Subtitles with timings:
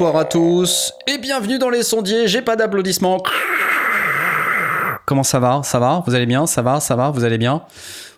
[0.00, 2.26] bonsoir à tous et bienvenue dans les sondiers.
[2.26, 3.22] J'ai pas d'applaudissements.
[5.10, 5.62] Comment ça va?
[5.64, 6.04] Ça va?
[6.06, 6.46] Vous allez bien?
[6.46, 6.78] Ça va?
[6.78, 7.10] Ça va?
[7.10, 7.62] Vous allez bien?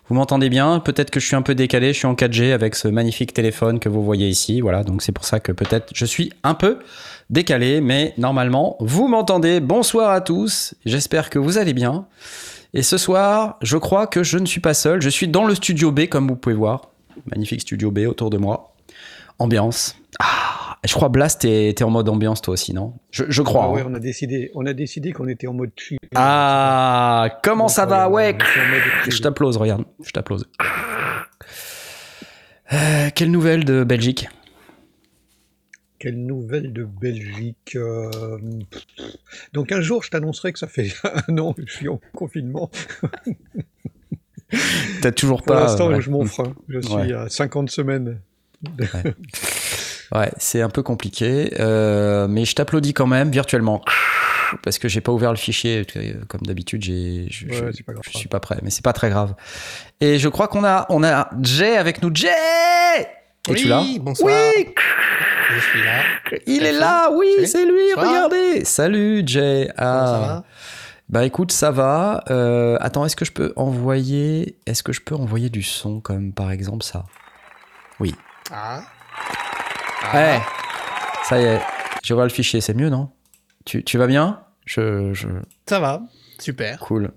[0.07, 0.79] Vous m'entendez bien?
[0.79, 1.91] Peut-être que je suis un peu décalé.
[1.91, 4.61] Je suis en 4G avec ce magnifique téléphone que vous voyez ici.
[4.61, 6.77] Voilà, donc c'est pour ça que peut-être je suis un peu
[7.31, 9.59] décalé, mais normalement vous m'entendez.
[9.59, 10.75] Bonsoir à tous.
[10.85, 12.05] J'espère que vous allez bien.
[12.75, 15.01] Et ce soir, je crois que je ne suis pas seul.
[15.01, 16.91] Je suis dans le studio B, comme vous pouvez voir.
[17.25, 18.75] Magnifique studio B autour de moi.
[19.39, 19.95] Ambiance.
[20.19, 22.93] Ah je crois Blast, t'es en mode ambiance toi aussi, non?
[23.11, 23.65] Je, crois.
[23.65, 23.87] Ah ouais, hein.
[23.89, 25.97] on a décidé, on a décidé qu'on était en mode chill.
[26.15, 28.37] Ah, comment ça va, ouais
[29.07, 30.47] Je t'applause, regarde, je t'applause.
[32.73, 34.27] Euh, quelle nouvelle de Belgique?
[35.99, 38.09] Quelle nouvelle de Belgique euh,
[39.53, 40.93] Donc un jour, je t'annoncerai que ça fait
[41.29, 42.69] un an que je suis en confinement.
[45.01, 45.53] T'as toujours pas.
[45.53, 46.53] Pour l'instant, je m'en frein.
[46.67, 48.19] Je suis à 50 semaines.
[48.79, 48.87] Ouais,
[50.37, 53.81] c'est un peu compliqué, euh, mais je t'applaudis quand même virtuellement
[54.63, 55.85] parce que j'ai pas ouvert le fichier
[56.27, 56.83] comme d'habitude.
[56.83, 57.71] J'ai, je,
[58.11, 59.33] suis pas prêt, mais c'est pas très grave.
[60.01, 62.11] Et je crois qu'on a, on a Jay avec nous.
[62.13, 62.29] Jay,
[63.49, 63.83] es-tu là?
[63.99, 64.31] Bonsoir.
[64.55, 64.73] Oui.
[65.55, 66.01] Je suis là.
[66.47, 67.93] Il est là, oui, c'est lui.
[67.95, 68.65] Regardez.
[68.65, 69.69] Salut Jay.
[69.77, 70.43] Ah.
[71.09, 72.23] Bah écoute, ça va.
[72.29, 76.33] Euh, attends, est-ce que je peux envoyer, est-ce que je peux envoyer du son comme
[76.33, 77.05] par exemple ça?
[77.99, 78.15] Oui.
[78.51, 78.81] Ah.
[80.11, 80.39] Ouais,
[81.23, 81.61] ça y est,
[82.03, 83.09] je vois le fichier, c'est mieux, non?
[83.65, 84.41] Tu, tu, vas bien?
[84.65, 85.27] Je, je,
[85.67, 86.01] Ça va,
[86.39, 86.79] super.
[86.79, 87.11] Cool.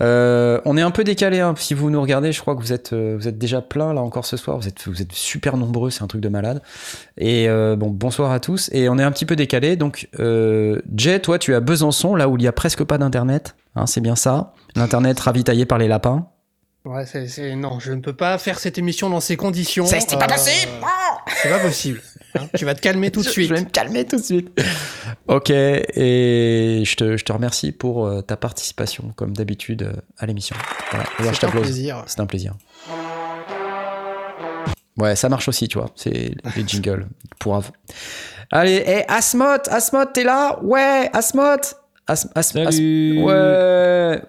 [0.00, 1.54] Euh, on est un peu décalé, hein.
[1.56, 4.00] si vous nous regardez, je crois que vous êtes, euh, vous êtes déjà plein là
[4.00, 6.62] encore ce soir, vous êtes, vous êtes super nombreux, c'est un truc de malade.
[7.16, 10.08] Et euh, bon, bonsoir à tous, et on est un petit peu décalé, donc
[10.94, 13.86] Jay, toi tu es à Besançon, là où il n'y a presque pas d'internet, hein,
[13.86, 16.28] c'est bien ça, l'internet ravitaillé par les lapins.
[16.88, 19.84] Ouais, c'est, non, je ne peux pas faire cette émission dans ces conditions.
[19.84, 20.72] C'est, pas possible
[21.42, 22.00] C'est pas possible.
[22.34, 22.48] Hein.
[22.56, 23.50] tu vas te calmer tout de suite.
[23.50, 24.58] Je vais me calmer tout de suite.
[25.26, 30.24] Ok, et je te, je te remercie pour euh, ta participation, comme d'habitude, euh, à
[30.24, 30.56] l'émission.
[30.90, 31.34] Voilà.
[31.34, 32.04] C'est un plaisir.
[32.06, 32.54] C'est un plaisir.
[34.96, 35.90] Ouais, ça marche aussi, tu vois.
[35.94, 37.06] C'est les jingles
[37.38, 37.62] pour
[38.50, 40.58] Allez, hé, Asmot, Asmot, t'es là?
[40.62, 41.60] Ouais, Asmot
[42.10, 44.22] As, ouais, ouais,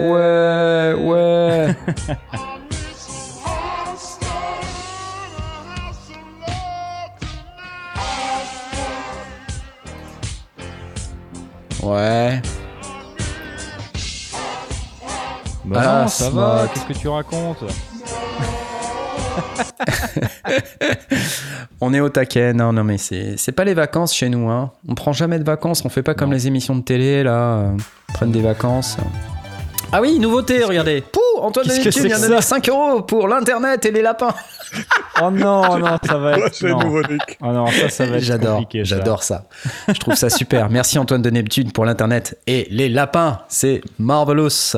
[0.00, 1.71] ouais, ouais,
[11.82, 12.40] ouais.
[15.64, 17.64] Bah ça va, qu'est-ce que tu racontes
[21.80, 22.52] on est au taquet.
[22.52, 24.50] Non, non, mais c'est pas les vacances chez nous.
[24.50, 24.70] Hein.
[24.88, 25.84] On prend jamais de vacances.
[25.84, 27.56] On fait pas comme les émissions de télé, là.
[27.56, 27.76] Euh,
[28.14, 28.96] prennent des vacances.
[29.92, 31.02] Ah oui, nouveauté, regardez.
[31.42, 34.34] Antoine de Neptune vient de 5 euros pour l'internet et les lapins.
[35.20, 36.66] oh non, non, ça va être.
[36.66, 37.02] non.
[37.40, 39.44] Oh non, ça, ça va être J'adore, j'adore ça.
[39.88, 40.70] Je trouve ça super.
[40.70, 43.40] Merci Antoine de Neptune pour l'internet et les lapins.
[43.48, 44.48] C'est marvelous.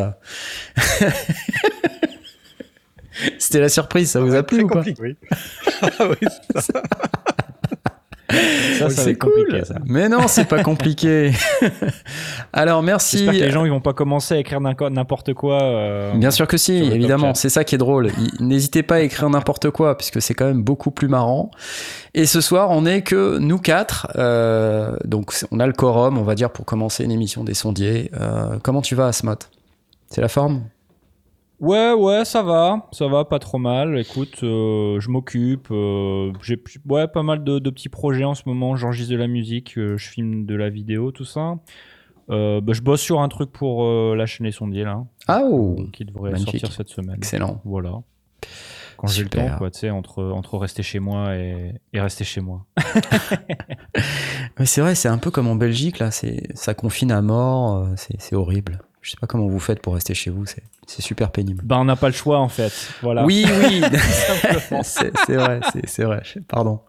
[3.38, 5.16] C'était la surprise, ça vous a plu ou pas oui.
[5.82, 6.16] ah oui,
[6.56, 6.82] ça.
[8.78, 9.62] Ça, c'est cool.
[9.86, 11.32] Mais non, c'est pas compliqué.
[12.52, 13.18] Alors merci.
[13.18, 15.62] J'espère que les gens ils vont pas commencer à écrire n'importe quoi.
[15.62, 17.34] Euh, Bien sûr que si, évidemment.
[17.34, 18.10] C'est ça qui est drôle.
[18.40, 21.50] N'hésitez pas à écrire n'importe quoi puisque c'est quand même beaucoup plus marrant.
[22.14, 24.08] Et ce soir, on est que nous quatre.
[24.16, 28.10] Euh, donc on a le quorum, on va dire, pour commencer une émission des sondiers.
[28.18, 29.34] Euh, comment tu vas, Asmot
[30.10, 30.62] C'est la forme?
[31.64, 33.98] Ouais, ouais, ça va, ça va, pas trop mal.
[33.98, 35.68] Écoute, euh, je m'occupe.
[35.70, 38.76] Euh, j'ai ouais, pas mal de, petits projets en ce moment.
[38.76, 41.56] J'enregistre de la musique, euh, je filme de la vidéo, tout ça.
[42.28, 43.82] Bah, je bosse sur un truc pour
[44.14, 45.04] la chaîne Les Sondiers, là.
[45.26, 47.16] Ah, oh, Qui devrait sortir cette semaine.
[47.16, 47.62] Excellent.
[47.64, 48.02] Voilà.
[48.98, 52.24] Quand j'ai le temps, quoi, tu sais, entre, entre rester chez moi et, et rester
[52.24, 52.66] chez moi.
[54.58, 56.10] Mais c'est vrai, c'est un peu comme en Belgique, là.
[56.10, 58.82] Ça confine à mort, c'est horrible.
[59.04, 61.62] Je sais pas comment vous faites pour rester chez vous, c'est super pénible.
[61.62, 62.72] Bah, on n'a pas le choix en fait.
[63.02, 63.26] Voilà.
[63.26, 63.82] Oui, oui,
[64.82, 66.80] c'est vrai, c'est vrai, pardon.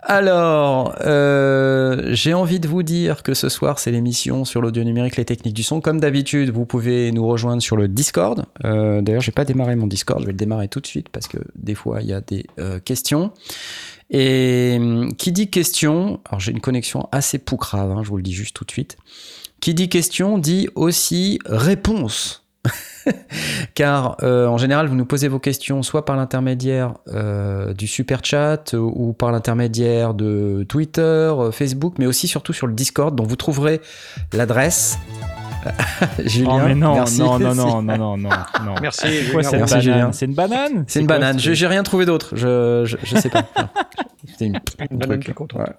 [0.00, 5.16] Alors, euh, j'ai envie de vous dire que ce soir, c'est l'émission sur l'audio numérique,
[5.16, 5.82] les techniques du son.
[5.82, 8.46] Comme d'habitude, vous pouvez nous rejoindre sur le Discord.
[8.64, 11.28] Euh, D'ailleurs, j'ai pas démarré mon Discord, je vais le démarrer tout de suite parce
[11.28, 13.32] que des fois, il y a des euh, questions.
[14.10, 18.22] Et hum, qui dit question, alors j'ai une connexion assez poucrave, hein, je vous le
[18.22, 18.96] dis juste tout de suite.
[19.64, 22.44] Qui dit question dit aussi réponse.
[23.74, 28.22] Car euh, en général, vous nous posez vos questions soit par l'intermédiaire euh, du super
[28.22, 33.16] chat euh, ou par l'intermédiaire de Twitter, euh, Facebook, mais aussi surtout sur le Discord,
[33.16, 33.80] dont vous trouverez
[34.34, 34.98] l'adresse.
[36.26, 37.20] Julien, Oh, mais non, merci.
[37.20, 38.30] non, non, non, non, non, non,
[38.66, 38.74] non.
[38.82, 39.08] Merci.
[39.22, 39.50] Julien.
[39.50, 40.12] Merci, Julien.
[40.12, 41.38] C'est une banane C'est une quoi, banane.
[41.38, 42.36] j'ai rien trouvé d'autre.
[42.36, 43.46] Je, je, je sais pas.
[44.36, 45.20] C'est une, Une banane.
[45.54, 45.72] Ouais.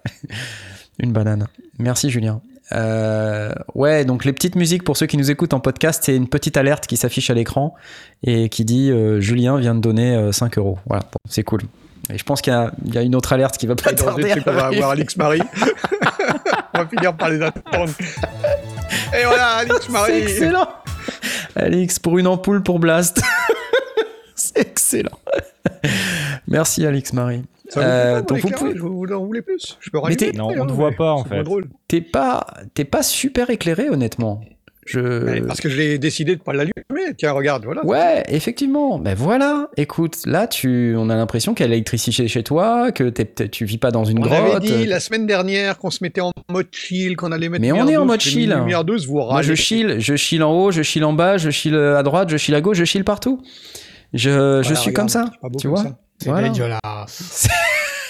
[0.98, 1.46] Une banane.
[1.78, 2.40] Merci Julien.
[2.72, 6.28] Euh, ouais, donc les petites musiques pour ceux qui nous écoutent en podcast, c'est une
[6.28, 7.74] petite alerte qui s'affiche à l'écran
[8.24, 10.78] et qui dit euh, Julien vient de donner euh, 5 euros.
[10.86, 11.60] Voilà, Bon, c'est cool.
[12.12, 13.92] Et je pense qu'il y, a- il y a une autre alerte qui va pas
[13.92, 14.30] tarder.
[14.34, 14.90] c'est qu'on va avoir.
[14.90, 15.42] Alix Marie.
[16.74, 17.90] On va finir par les attendre.
[19.18, 20.12] Et voilà, Alix C'est Marie.
[20.18, 20.68] excellent.
[21.56, 23.20] Alix pour une ampoule pour Blast.
[24.34, 25.18] c'est excellent.
[26.48, 27.42] Merci Alix Marie.
[27.80, 30.62] Ça vous Euh, donc vous pouvez- Vous en voulez plus Je peux rallumer Non, on
[30.62, 31.42] hein, ne voit pas, en fait.
[31.42, 31.66] drôle.
[31.88, 34.40] T'es pas, t'es pas super éclairé honnêtement.
[34.88, 35.00] Je.
[35.00, 36.72] Mais Parce que j'ai décidé de pas l'allumer.
[37.18, 37.84] Tiens, regarde, voilà.
[37.84, 39.00] Ouais, effectivement.
[39.00, 39.68] Ben voilà.
[39.76, 43.64] Écoute, là, tu, on a l'impression qu'il y a l'électricité chez toi, que t'es- tu
[43.64, 44.38] vis pas dans une On grotte.
[44.56, 47.72] avait dit la semaine dernière qu'on se mettait en mode chill, qu'on allait mettre Mais
[47.72, 48.48] on lumière est en mode chill.
[48.50, 51.36] mis Lumière douce, vous Moi, je chill, je chill en haut, je chill en bas,
[51.36, 53.42] je chill à droite, je chill à gauche, je chill partout.
[54.12, 55.30] Je, je suis regarde, comme ça.
[55.32, 55.98] c'est pas beau tu comme vois ça.
[56.18, 56.48] C'est Voilà.
[56.48, 57.48] dégueulasse.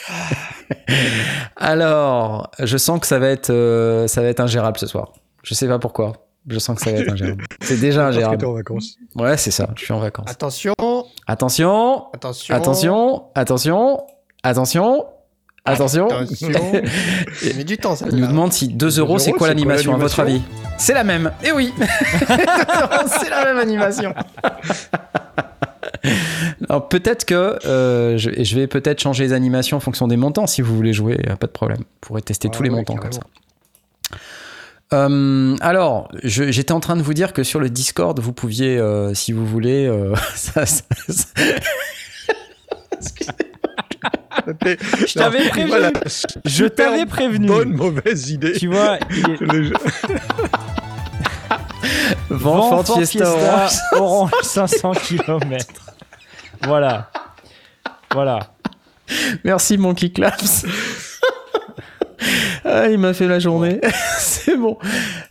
[1.57, 5.13] Alors, je sens que ça va être, euh, ça va être ingérable ce soir.
[5.43, 6.13] Je sais pas pourquoi.
[6.49, 7.45] Je sens que ça va être ingérable.
[7.61, 8.47] C'est déjà Parce que ingérable.
[8.47, 8.97] en vacances.
[9.17, 9.69] Ouais, c'est ça.
[9.77, 10.31] Je suis en vacances.
[10.31, 10.75] Attention,
[11.27, 12.55] Attention, attention.
[12.55, 14.05] attention, attention,
[14.45, 16.09] attention, attention.
[17.67, 18.07] Du temps, ça.
[18.13, 20.41] Il nous demande si 2 euros, c'est quoi l'animation à votre avis?
[20.79, 21.33] C'est la même.
[21.45, 21.73] Eh oui
[23.09, 24.15] C'est la même animation.
[26.69, 30.47] Alors peut-être que euh, je, je vais peut-être changer les animations en fonction des montants
[30.47, 31.79] si vous voulez jouer, a pas de problème.
[31.81, 33.21] Vous pourrez tester Ah tous les ouais, montants comme ça.
[34.93, 38.79] Euh, alors, je- j'étais en train de vous dire que sur le Discord, vous pouviez,
[38.79, 40.85] euh, si vous voulez, euh, ça- ça-
[45.07, 45.69] Je t'avais prévenu.
[45.69, 45.91] voilà,
[46.45, 47.47] Je super t'avais prévenu.
[47.49, 48.53] Bonne mauvaise idée.
[48.53, 49.19] Tu vois, il
[49.57, 49.73] est...
[52.31, 53.73] Vent, Vent Ford Fiesta Orange.
[53.93, 55.67] Orange 500 km.
[56.63, 57.11] Voilà.
[58.13, 58.39] Voilà.
[59.45, 60.67] Merci Monkey Claps.
[62.65, 63.81] ah, il m'a fait la journée.
[64.19, 64.79] C'est bon.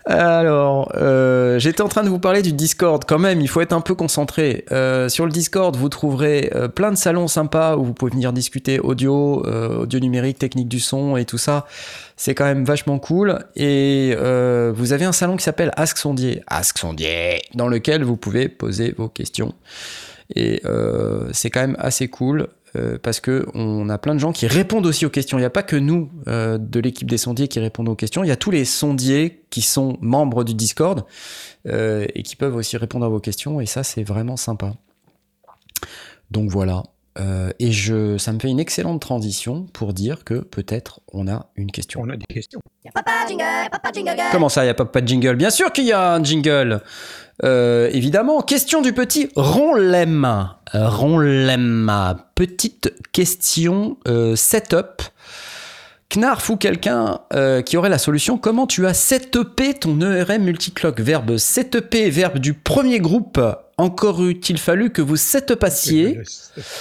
[0.06, 3.04] Alors, euh, j'étais en train de vous parler du Discord.
[3.07, 4.66] Quand même, il faut être un peu concentré.
[4.72, 8.33] Euh, sur le Discord, vous trouverez euh, plein de salons sympas où vous pouvez venir
[8.33, 11.66] discuter audio, audio numérique, technique du son et tout ça.
[12.18, 13.39] C'est quand même vachement cool.
[13.56, 14.16] Et
[14.75, 16.44] vous avez un salon qui s'appelle Ask Sondier.
[16.48, 19.54] Ask Sondier, dans lequel vous pouvez poser vos questions.
[20.33, 24.33] Et euh, c'est quand même assez cool euh, parce que on a plein de gens
[24.33, 25.38] qui répondent aussi aux questions.
[25.38, 28.24] Il n'y a pas que nous euh, de l'équipe des sondiers qui répondent aux questions.
[28.24, 31.06] Il y a tous les sondiers qui sont membres du Discord
[31.68, 33.62] euh, et qui peuvent aussi répondre à vos questions.
[33.62, 34.74] Et ça, c'est vraiment sympa.
[36.31, 36.83] Donc voilà.
[37.18, 41.48] Euh, et je, ça me fait une excellente transition pour dire que peut-être on a
[41.56, 42.02] une question.
[42.04, 42.60] On a des questions.
[42.94, 44.16] Papa jingle, papa jingle.
[44.32, 45.36] Comment ça, il n'y a pas, pas de jingle?
[45.36, 46.82] Bien sûr qu'il y a un jingle
[47.44, 50.50] Euh, Évidemment, question du petit Ronlem.
[50.74, 55.02] Ronlem, petite question euh, setup.
[56.10, 61.00] Knarf ou quelqu'un euh, qui aurait la solution, comment tu as setupé ton ERM multiclock?
[61.00, 63.40] Verbe setuper, verbe du premier groupe.
[63.78, 66.22] Encore eût-il fallu que vous setupassiez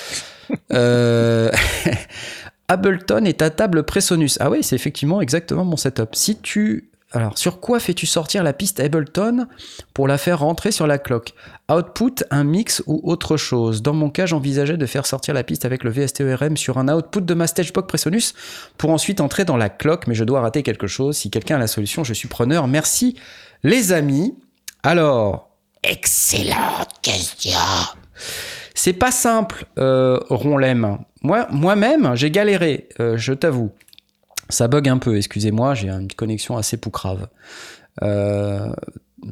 [0.73, 1.51] euh,
[2.69, 4.39] Ableton est ta table Presonus.
[4.41, 6.15] Ah oui, c'est effectivement exactement mon setup.
[6.15, 9.47] Si tu alors, sur quoi fais-tu sortir la piste Ableton
[9.95, 11.33] pour la faire rentrer sur la cloque?
[11.71, 13.83] Output, un mix ou autre chose?
[13.83, 17.21] Dans mon cas, j'envisageais de faire sortir la piste avec le VSTERM sur un output
[17.21, 18.35] de ma Stagebox Presonus
[18.79, 21.17] pour ensuite entrer dans la cloque, mais je dois rater quelque chose.
[21.17, 22.67] Si quelqu'un a la solution, je suis preneur.
[22.67, 23.17] Merci,
[23.63, 24.35] les amis.
[24.83, 25.54] Alors,
[25.89, 27.59] excellente question.
[28.75, 30.99] C'est pas simple, euh, Ronlem.
[31.23, 33.71] Moi, moi-même, j'ai galéré, euh, je t'avoue.
[34.51, 37.29] Ça bug un peu, excusez-moi, j'ai une connexion assez poucrave.
[38.03, 38.69] Euh,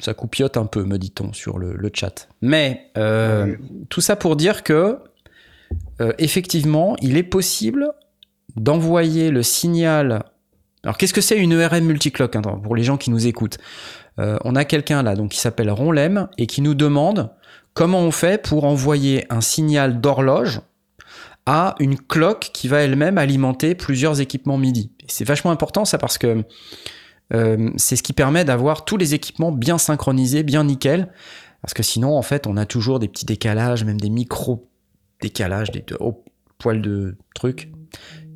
[0.01, 2.29] ça coupiote un peu, me dit-on, sur le, chat.
[2.41, 3.57] Mais euh,
[3.91, 4.99] tout ça pour dire que,
[6.19, 7.93] effectivement, il est possible
[8.57, 10.25] d'envoyer le signal.
[10.83, 13.59] Alors, qu'est-ce que c'est une ERM multiclock hein, Pour les gens qui nous écoutent,
[14.19, 17.31] Euh, on a quelqu'un là, donc qui s'appelle Ronlem et qui nous demande
[17.75, 20.61] comment on fait pour envoyer un signal d'horloge
[21.47, 24.93] a une cloque qui va elle-même alimenter plusieurs équipements MIDI.
[25.09, 26.45] C'est vachement important ça parce que
[27.35, 31.09] euh, c'est ce qui permet d'avoir tous les équipements bien synchronisés, bien nickel.
[31.63, 34.69] Parce que sinon, en fait, on a toujours des petits décalages, même des micro
[35.21, 36.25] décalages, des hauts
[36.59, 37.73] poils de trucs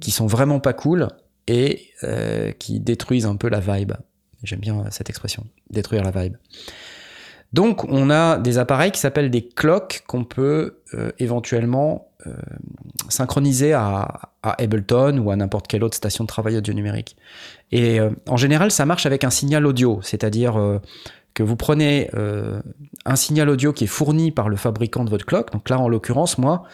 [0.01, 1.09] qui sont vraiment pas cool
[1.49, 3.93] et euh, qui détruisent un peu la vibe.
[4.47, 6.37] J'aime bien cette expression, détruire la vibe.
[7.53, 12.35] Donc, on a des appareils qui s'appellent des clocks qu'on peut euh, éventuellement euh,
[13.09, 17.17] synchroniser à, à, Ableton ou à n'importe quelle autre station de travail audio numérique.
[17.73, 20.81] Et euh, en général, ça marche avec un signal audio, c'est-à-dire euh,
[21.35, 22.61] que vous prenez euh,
[23.05, 25.53] un signal audio qui est fourni par le fabricant de votre clock.
[25.53, 26.65] Donc là, en l'occurrence, moi,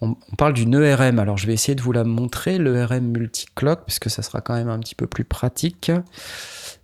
[0.00, 1.18] on, on parle d'une ERM.
[1.18, 4.68] Alors, je vais essayer de vous la montrer, l'ERM multi-clock, puisque ça sera quand même
[4.68, 5.90] un petit peu plus pratique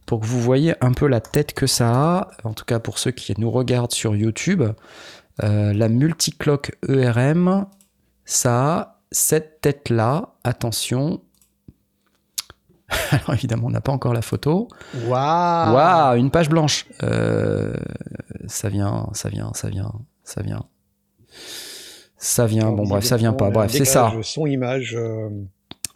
[0.06, 2.98] pour que vous voyez un peu la tête que ça a, en tout cas pour
[2.98, 4.62] ceux qui nous regardent sur YouTube,
[5.42, 7.66] euh, la multiclock ERM,
[8.24, 11.22] ça a cette tête-là, attention.
[13.10, 14.68] Alors évidemment, on n'a pas encore la photo.
[15.06, 16.86] Waouh Waouh, une page blanche.
[17.02, 17.74] Euh,
[18.46, 19.92] ça vient, ça vient, ça vient,
[20.24, 20.64] ça vient.
[22.24, 23.50] Ça vient, bon bref, ça vient pas.
[23.50, 24.12] Bref, c'est ça.
[24.22, 24.94] Son image.
[24.96, 25.28] euh,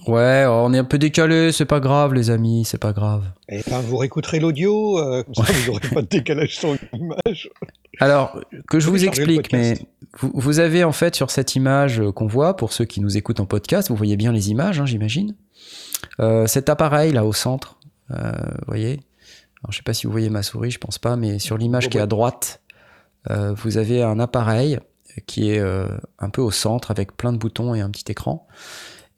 [0.08, 3.24] Ouais, on est un peu décalé, c'est pas grave les amis, c'est pas grave.
[3.48, 7.48] Et ben, vous réécouterez l'audio, euh, comme ça vous n'aurez pas de décalage son image.
[8.00, 9.78] Alors, que je vous explique, mais
[10.18, 13.16] vous, vous avez en fait sur cette image euh, qu'on voit, pour ceux qui nous
[13.16, 15.34] écoutent en podcast, vous voyez bien les images, hein, j'imagine.
[16.20, 17.78] Euh, cet appareil là au centre,
[18.10, 18.16] vous
[18.66, 19.00] voyez.
[19.62, 21.88] Alors, je sais pas si vous voyez ma souris, je pense pas, mais sur l'image
[21.88, 22.60] qui est à droite,
[23.30, 24.78] vous avez un appareil
[25.26, 28.46] qui est euh, un peu au centre avec plein de boutons et un petit écran.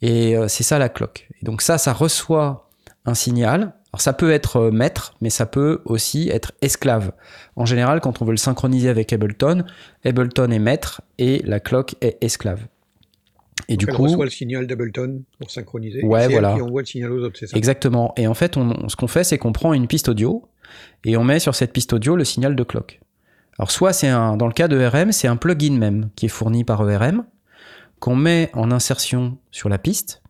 [0.02, 1.28] Et euh, c'est ça la cloque.
[1.40, 2.71] Et donc ça, ça reçoit
[3.05, 3.75] un signal.
[3.93, 7.12] Alors ça peut être euh, maître, mais ça peut aussi être esclave.
[7.57, 9.64] En général, quand on veut le synchroniser avec Ableton,
[10.05, 12.67] Ableton est maître et la cloque est esclave.
[13.69, 16.05] Et du Elle coup, reçoit le signal d'Ableton pour synchroniser.
[16.05, 16.50] Ouais, et voilà.
[16.50, 17.57] Elle qui envoie le signal aux autres, c'est ça?
[17.57, 18.14] Exactement.
[18.17, 20.49] Et en fait, on, ce qu'on fait, c'est qu'on prend une piste audio
[21.05, 23.00] et on met sur cette piste audio le signal de cloque.
[23.59, 26.31] Alors soit c'est un, dans le cas de RM, c'est un plugin même qui est
[26.31, 27.25] fourni par ERM
[28.00, 30.23] qu'on met en insertion sur la piste.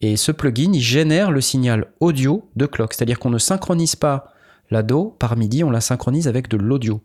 [0.00, 2.94] Et ce plugin, il génère le signal audio de cloque.
[2.94, 4.32] C'est-à-dire qu'on ne synchronise pas
[4.70, 7.00] la Do par MIDI, on la synchronise avec de l'audio.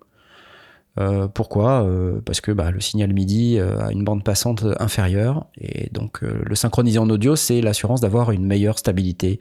[1.00, 1.84] Euh, pourquoi?
[1.84, 5.46] Euh, Parce que bah, le signal MIDI euh, a une bande passante inférieure.
[5.60, 9.40] Et donc le synchroniser en audio, c'est l'assurance d'avoir une meilleure stabilité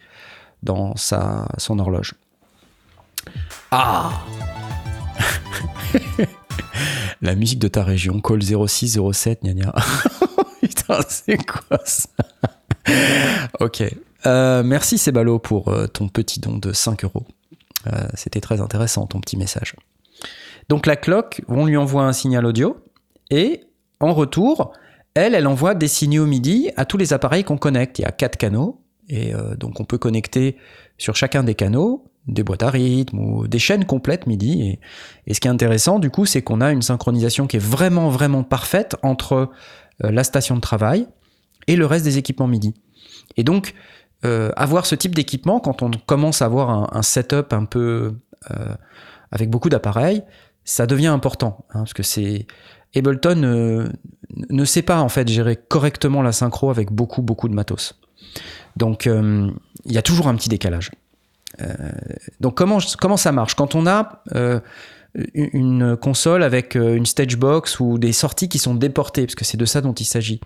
[0.62, 2.14] dans sa, son horloge.
[3.70, 4.12] Ah
[7.22, 9.74] La musique de ta région, call 0607, gna gna.
[10.60, 12.08] Putain, c'est quoi ça?
[13.60, 13.82] Ok.
[14.26, 17.26] Euh, merci Sebalo pour euh, ton petit don de 5 euros.
[17.86, 19.74] Euh, C'était très intéressant ton petit message.
[20.68, 22.76] Donc la cloque, on lui envoie un signal audio
[23.30, 23.64] et
[23.98, 24.72] en retour,
[25.14, 27.98] elle, elle envoie des signaux MIDI à tous les appareils qu'on connecte.
[27.98, 30.56] Il y a quatre canaux et donc on peut connecter
[30.96, 34.78] sur chacun des canaux des boîtes à rythme ou des chaînes complètes MIDI.
[35.26, 38.08] Et, ce qui est intéressant, du coup, c'est qu'on a une synchronisation qui est vraiment,
[38.08, 39.50] vraiment parfaite entre
[40.04, 41.06] euh, la station de travail
[41.66, 42.74] et le reste des équipements MIDI.
[43.36, 43.74] Et donc,
[44.24, 48.14] euh, avoir ce type d'équipement, quand on commence à avoir un, setup un peu
[48.50, 48.74] euh,
[49.30, 50.22] avec beaucoup d'appareils,
[50.64, 51.64] ça devient important.
[51.70, 52.46] hein, parce que c'est.
[52.94, 53.88] Ableton
[54.50, 58.00] ne sait pas en fait gérer correctement la synchro avec beaucoup, beaucoup de matos.
[58.76, 60.90] Donc, il y a toujours un petit décalage.
[61.60, 61.90] Euh,
[62.40, 62.80] donc comment,
[63.16, 63.54] ça marche?
[63.54, 64.60] Quand on a euh,
[65.34, 69.44] une console avec euh, une stage box ou des sorties qui sont déportées, parce que
[69.44, 70.40] c'est de ça dont il s'agit.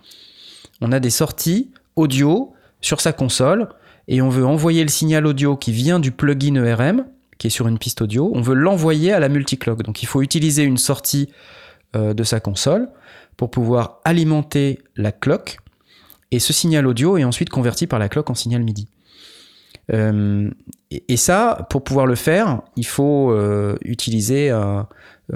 [0.81, 3.69] On a des sorties audio sur sa console
[4.09, 7.05] et on veut envoyer le signal audio qui vient du plugin ERM,
[7.39, 9.83] qui est sur une piste audio, on veut l'envoyer à la multiclock.
[9.83, 11.31] Donc il faut utiliser une sortie
[11.95, 12.89] de sa console
[13.37, 15.59] pour pouvoir alimenter la clock
[16.35, 18.89] et ce signal audio est ensuite converti par la clock en signal MIDI.
[19.93, 20.51] Euh,
[20.91, 24.83] et, ça, pour pouvoir le faire, il faut euh, utiliser euh,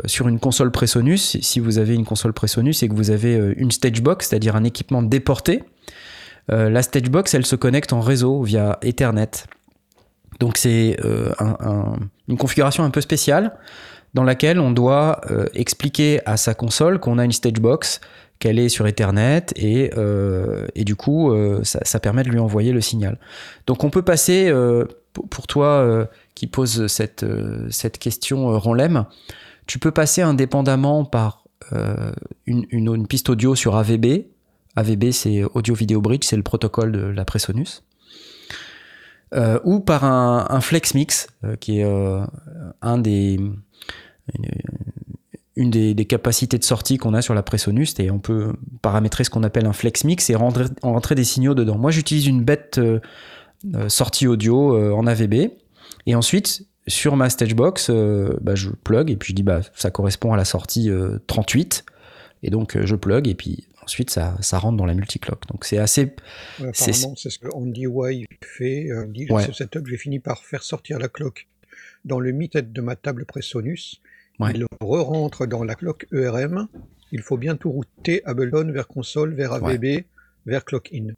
[0.07, 3.71] sur une console Presonus, si- vous avez une console Presonus et que vous avez une
[3.71, 5.65] stage box, c'est-à-dire un équipement déporté,
[6.51, 9.31] la stage box, elle se connecte en réseau via Ethernet.
[10.41, 10.97] Donc c'est
[11.39, 13.53] un- un- une configuration un peu spéciale
[14.15, 15.21] dans laquelle on doit
[15.53, 18.01] expliquer à sa console qu'on a une stage box,
[18.39, 22.81] qu'elle est sur Ethernet et, euh, du coup euh, ça, permet de lui envoyer le
[22.81, 23.19] signal.
[23.67, 27.27] Donc on peut passer, euh, pour- toi qui pose cette,
[27.71, 29.07] cette question, Ronlem,
[29.67, 31.45] tu peux passer indépendamment par
[32.47, 34.27] une, piste audio sur AVB.
[34.77, 37.83] AVB c'est Audio Video Bridge, c'est le protocole de la Presonus.
[39.65, 41.29] Ou par un, Flex Mix,
[41.59, 41.87] qui est
[42.83, 43.41] un des,
[45.59, 49.25] une des, des capacités de sortie qu'on a sur la Presonus, et on peut paramétrer
[49.25, 51.77] ce qu'on appelle un flex mix et rentrer, rentrer des signaux dedans.
[51.77, 53.01] Moi, j'utilise une bête euh,
[53.75, 55.51] euh, sortie audio euh, en AVB,
[56.07, 59.91] et ensuite, sur ma Stagebox, euh, bah, je plug, et puis je dis, bah, ça
[59.91, 61.85] correspond à la sortie euh, 38,
[62.45, 65.47] et donc je plug, et puis ensuite, ça, ça rentre dans la multiclock.
[65.49, 66.15] Donc c'est assez...
[66.61, 68.89] Ouais, C'est- ce que Andy Way fait.
[69.09, 69.45] dit, Ouais.
[69.45, 71.49] ce setup, j'ai fini par faire sortir la cloque
[72.05, 74.01] dans le mid-head de ma table Presonus.
[74.41, 74.53] Ouais.
[74.55, 76.69] Il re-rentre dans la cloque ERM.
[77.11, 80.05] Il faut bien tout router Ableton vers console, vers AVB,
[80.47, 81.09] vers clock in.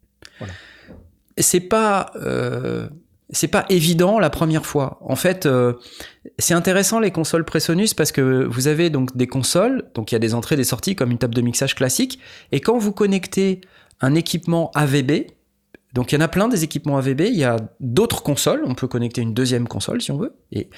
[1.37, 2.87] c'est pas euh,
[3.31, 4.97] c'est pas évident la première fois.
[5.01, 5.73] En fait, euh,
[6.37, 10.17] c'est intéressant les consoles Presonus parce que vous avez donc des consoles, donc il y
[10.17, 12.19] a des entrées, des sorties comme une table de mixage classique,
[12.51, 13.61] et quand vous connectez
[14.01, 15.27] un équipement AVB,
[15.93, 18.75] donc il y en a plein des équipements AVB, il y a d'autres consoles, on
[18.75, 20.69] peut connecter une deuxième console si on veut, et,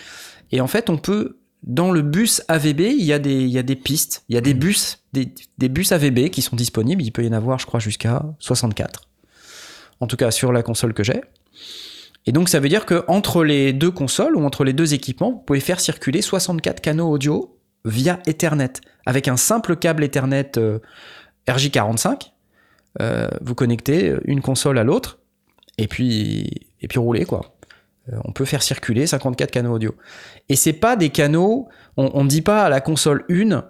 [0.51, 3.57] et en fait on peut dans le bus AVB, il y a des, il y
[3.57, 7.01] a des pistes, il y a des bus, des, des bus AVB qui sont disponibles,
[7.01, 9.07] il peut y en avoir je crois jusqu'à 64
[9.99, 11.21] en tout cas sur la console que j'ai.
[12.25, 15.31] Et donc ça veut dire que entre les deux consoles ou entre les deux équipements,
[15.31, 18.73] vous pouvez faire circuler 64 canaux audio via Ethernet
[19.05, 20.79] avec un simple câble Ethernet euh,
[21.47, 22.31] RJ45.
[23.01, 25.19] euh, vous connectez une console à l'autre
[25.77, 27.55] et puis et puis rouler quoi.
[28.11, 29.95] Euh, on peut faire circuler 54 canaux audio.
[30.49, 33.63] Et c'est pas des canaux, on ne dit pas à la console 1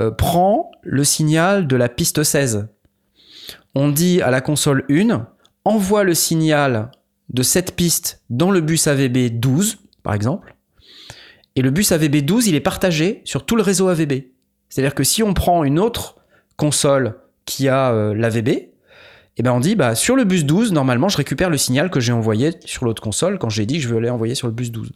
[0.00, 2.68] euh, prends le signal de la piste 16.
[3.74, 5.26] On dit à la console 1
[5.64, 6.90] envoie le signal
[7.30, 10.56] de cette piste dans le bus AVB 12, par exemple.
[11.56, 14.24] Et le bus AVB 12, il est partagé sur tout le réseau AVB.
[14.68, 16.16] C'est-à-dire que si on prend une autre
[16.56, 18.73] console qui a euh, l'AVB,
[19.36, 22.00] eh ben on dit bah sur le bus 12, normalement, je récupère le signal que
[22.00, 24.70] j'ai envoyé sur l'autre console quand j'ai dit que je veux l'envoyer sur le bus
[24.70, 24.92] 12.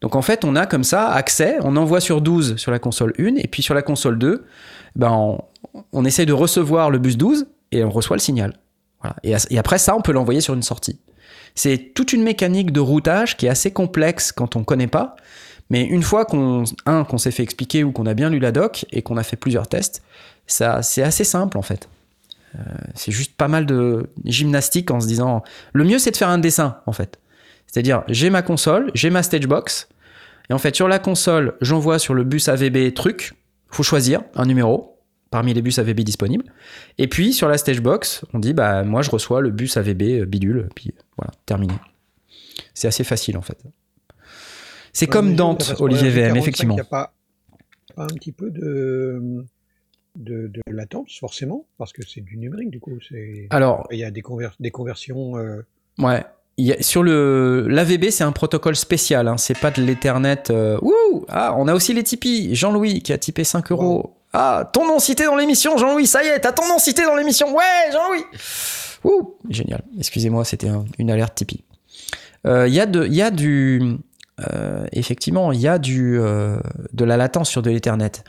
[0.00, 3.12] Donc en fait, on a comme ça accès, on envoie sur 12 sur la console
[3.18, 4.44] 1 et puis sur la console 2,
[4.96, 5.40] ben on,
[5.92, 8.54] on essaie de recevoir le bus 12 et on reçoit le signal.
[9.02, 9.16] Voilà.
[9.22, 10.98] Et, et après ça, on peut l'envoyer sur une sortie.
[11.54, 15.16] C'est toute une mécanique de routage qui est assez complexe quand on connaît pas.
[15.68, 18.86] Mais une fois qu'on qu'on s'est fait expliquer ou qu'on a bien lu la doc
[18.90, 20.02] et qu'on a fait plusieurs tests,
[20.46, 21.88] ça c'est assez simple en fait.
[22.56, 22.62] Euh,
[22.94, 25.42] c'est juste pas mal de gymnastique en se disant
[25.72, 27.20] le mieux c'est de faire un dessin en fait.
[27.66, 29.88] C'est-à-dire j'ai ma console, j'ai ma stagebox
[30.48, 33.34] et en fait sur la console, j'envoie sur le bus AVB truc,
[33.68, 34.98] faut choisir un numéro
[35.30, 36.44] parmi les bus AVB disponibles.
[36.98, 40.68] Et puis sur la stagebox, on dit bah moi je reçois le bus AVB bidule,
[40.74, 41.74] puis voilà, terminé.
[42.74, 43.58] C'est assez facile en fait.
[44.92, 46.74] C'est Ouais, comme Dante, Olivier RJ45, VM, Il effectivement.
[46.74, 47.14] n'y a pas,
[47.94, 49.44] pas un petit peu de,
[50.16, 52.92] de, de latence, forcément, parce que c'est du numérique, du coup.
[53.50, 55.36] Alors, Il y a des, conver- des conversions.
[55.36, 55.64] euh,
[55.98, 56.24] ouais.
[56.56, 59.28] Il y a- sur le l'AVB, c'est un protocole spécial.
[59.28, 60.50] Hein, c'est pas de l'Ethernet.
[60.50, 62.54] euh, Wouh Ah, on a aussi les Tipeee.
[62.54, 64.14] Jean-Louis qui a typé 5 euros.
[64.32, 66.06] Ah, ton nom cité dans l'émission, Jean-Louis.
[66.06, 67.54] Ça y est, t'as ton nom cité dans l'émission.
[67.54, 68.24] Ouais, Jean-Louis.
[69.04, 69.82] Ouh, génial.
[69.98, 71.64] Excusez-moi, c'était un- une alerte Tipeee.
[72.46, 73.80] Euh, Il y a de, il y a du,
[74.52, 78.22] euh, effectivement, il y a du de la latence sur de l'Ethernet.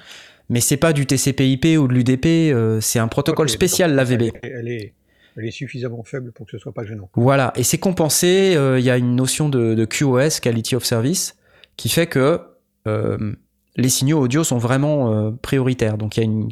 [0.52, 2.26] Mais c'est pas du TCP/IP ou de l'UDP.
[2.26, 4.32] euh, c'est un protocole spécial l'AVB.
[4.44, 4.94] Elle, elle est,
[5.38, 7.10] elle est suffisamment faible pour que ce soit pas gênant.
[7.16, 10.84] Voilà, et c'est compensé, euh, il y a une notion de, de QoS, Quality of
[10.84, 11.38] Service,
[11.78, 12.42] qui fait que
[12.86, 13.34] euh,
[13.78, 15.98] les signaux audio sont vraiment prioritaires.
[15.98, 16.50] Donc il une...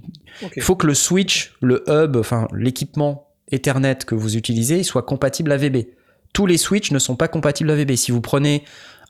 [0.62, 5.52] Faut que le switch, le hub, enfin l'équipement Ethernet que vous utilisez, il soit compatible
[5.52, 5.88] AVB.
[6.32, 7.96] Tous les switches ne sont pas compatibles AVB.
[7.98, 8.64] Si vous prenez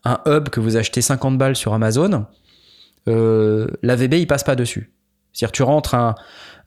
[0.03, 2.25] un hub que vous achetez 50 balles sur Amazon,
[3.07, 4.91] euh, l'AVB il passe pas dessus.
[5.33, 6.15] C'est-à-dire tu rentres un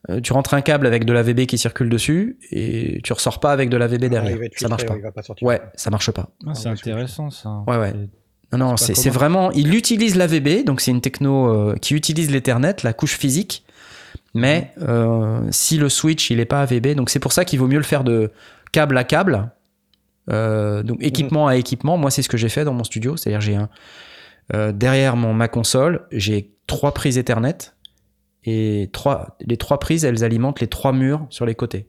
[0.09, 3.51] euh, tu rentres un câble avec de l'AVB qui circule dessus et tu ressors pas
[3.53, 4.37] avec de l'AVB Ah, derrière.
[4.57, 4.95] ça marche pas.
[4.97, 5.47] il va pas sortir.
[5.47, 6.29] Ouais, ça marche pas.
[6.45, 7.63] Ah, c'est ouais, intéressant ça.
[7.67, 7.91] Ouais, ouais.
[7.93, 9.51] C'est- Non, non, C'est c'est c'est vraiment.
[9.51, 13.63] Il utilise l'AVB, donc c'est une techno euh, qui utilise l'Ethernet, la couche physique.
[14.35, 14.85] Mais Mhm.
[14.89, 17.77] euh, si le switch il est pas AVB, donc c'est pour ça qu'il vaut mieux
[17.77, 18.31] le faire de
[18.71, 19.51] câble à câble.
[20.31, 21.97] Euh, donc équipement à équipement.
[21.97, 23.15] Moi, c'est ce que j'ai fait dans mon studio.
[23.17, 23.69] C'est-à-dire j'ai un
[24.53, 27.73] euh, derrière mon ma console, j'ai trois prises Ethernet
[28.45, 31.87] et trois les trois prises elles alimentent les trois murs sur les côtés.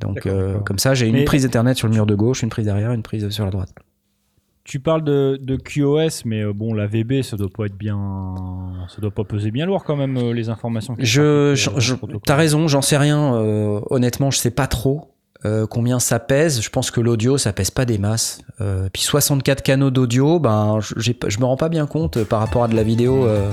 [0.00, 2.48] Donc euh, comme ça, j'ai une Mais- prise Ethernet sur le mur de gauche, une
[2.50, 3.72] prise derrière, une prise sur la droite.
[4.64, 8.86] Tu parles de, de QoS, mais euh, bon, la VB, ça doit pas être bien,
[8.88, 10.94] ça doit pas peser bien lourd quand même euh, les informations.
[10.98, 11.54] Je,
[12.24, 13.32] t'as raison, j'en sais rien.
[13.90, 16.60] honnêtement, je sais pas trop euh, combien ça pèse?
[16.60, 18.40] Je pense que l'audio, ça pèse pas des masses.
[18.60, 22.64] Euh, puis 64 canaux d'audio, ben, je- me rends pas bien compte euh, par rapport
[22.64, 23.26] à de la vidéo.
[23.26, 23.50] Euh,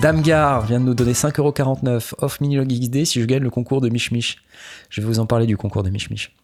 [0.00, 3.88] Damgar vient de nous donner 5,49€ off Minilog XD si je gagne le concours de
[3.90, 4.38] Mich Mich.
[4.88, 6.34] Je vais vous en parler du concours de Mich Mich.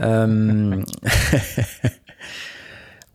[0.00, 0.82] Euh,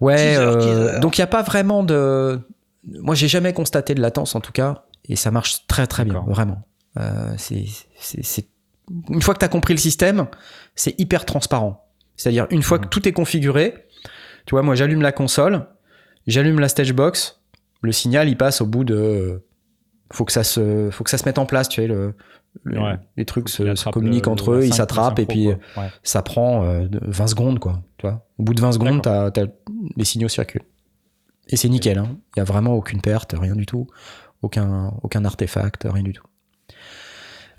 [0.01, 2.39] ouais, donc il n'y a pas vraiment de.
[2.87, 4.83] Moi, j'ai jamais constaté de latence en tout cas.
[5.09, 6.61] et ça marche très très bien, vraiment.
[7.37, 7.65] C'est-
[9.09, 10.27] Une fois que tu as compris le système,
[10.75, 11.85] c'est hyper transparent.
[12.15, 12.89] C'est-à-dire, une fois que Mhm.
[12.89, 13.85] tout est configuré,
[14.45, 15.67] tu vois, moi j'allume la console,
[16.25, 17.41] j'allume la stage box,
[17.81, 19.43] le signal il passe au bout de.
[20.13, 22.15] Faut que ça se, faut que ça se mette en place, tu sais, le,
[22.63, 22.95] le- Ouais.
[23.17, 25.47] les trucs se, communiquent le- entre eux, ils s'attrapent et puis.
[25.49, 25.57] Ouais.
[26.01, 27.81] ça prend euh, de- 20 secondes, quoi.
[27.97, 29.31] Tu vois Au bout de 20 secondes, t'as-
[29.97, 30.63] les signaux circulent.
[31.49, 32.17] Et c'est nickel, hein.
[32.35, 33.87] Il y a vraiment aucune perte, rien du tout.
[34.41, 36.23] Aucun, aucun artefact, rien du tout.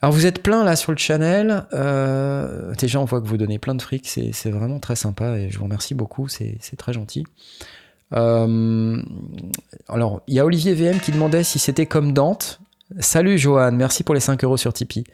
[0.00, 1.66] Alors vous êtes plein là sur le channel.
[1.72, 4.06] Euh, déjà, on voit que vous donnez plein de fric.
[4.06, 6.28] C'est, vraiment très sympa et je vous remercie beaucoup.
[6.28, 7.24] C'est, très gentil.
[8.14, 9.02] Euh,
[9.88, 12.60] alors, il y a Olivier VM qui demandait si c'était comme Dante.
[13.00, 15.04] Salut Johan, merci pour les 5 euros sur Tipeee.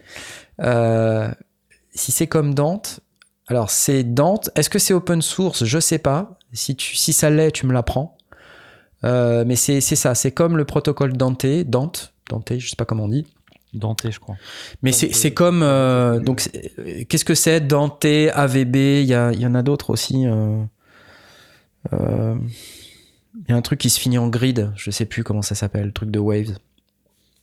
[0.61, 1.29] Euh,
[1.93, 3.01] si c'est comme Dante,
[3.49, 4.51] alors c'est Dante.
[4.55, 5.65] Est-ce que c'est open source?
[5.65, 6.39] Je sais pas.
[6.53, 8.17] Si, ça l'est, tu me l'apprends.
[9.03, 12.85] Euh, mais c'est, c'est ça, c'est comme le protocole Dante, Dante, Dante, je sais pas
[12.85, 13.27] comment on dit.
[13.79, 14.37] Dante, je crois.
[14.83, 19.33] Mais c'est, c'est comme euh, donc euh, qu'est-ce que c'est Dante, AVB, il y, a-
[19.33, 20.27] il y en a d'autres aussi.
[20.27, 20.63] euh,
[21.93, 22.37] euh,
[23.37, 25.55] Il y a un truc qui se finit en grid, je sais plus comment ça
[25.55, 26.57] s'appelle, le truc de Waves.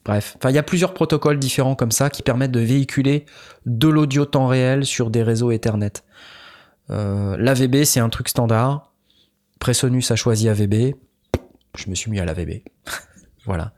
[0.03, 3.25] Bref, enfin il y a plusieurs protocoles différents comme ça qui permettent de véhiculer
[3.67, 5.91] de l'audio temps réel sur des réseaux Ethernet.
[6.89, 8.91] Euh, L'AVB c'est un truc standard.
[9.59, 10.95] Presonus a choisi AVB.
[11.77, 12.63] Je me suis mis à l'AVB.
[13.45, 13.73] voilà.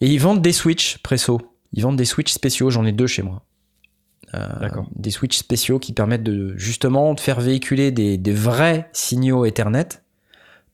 [0.00, 1.40] Et ils vendent des switches Presso.
[1.72, 3.42] Ils vendent des switches spéciaux, j'en ai deux chez moi.
[4.34, 4.86] Euh, D'accord.
[4.94, 10.02] Des switches spéciaux qui permettent de justement de faire véhiculer des, des vrais signaux Ethernet.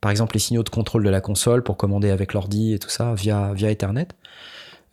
[0.01, 2.91] Par exemple, les signaux de contrôle de la console pour commander avec l'ordi et tout
[2.91, 4.09] ça via, via Ethernet.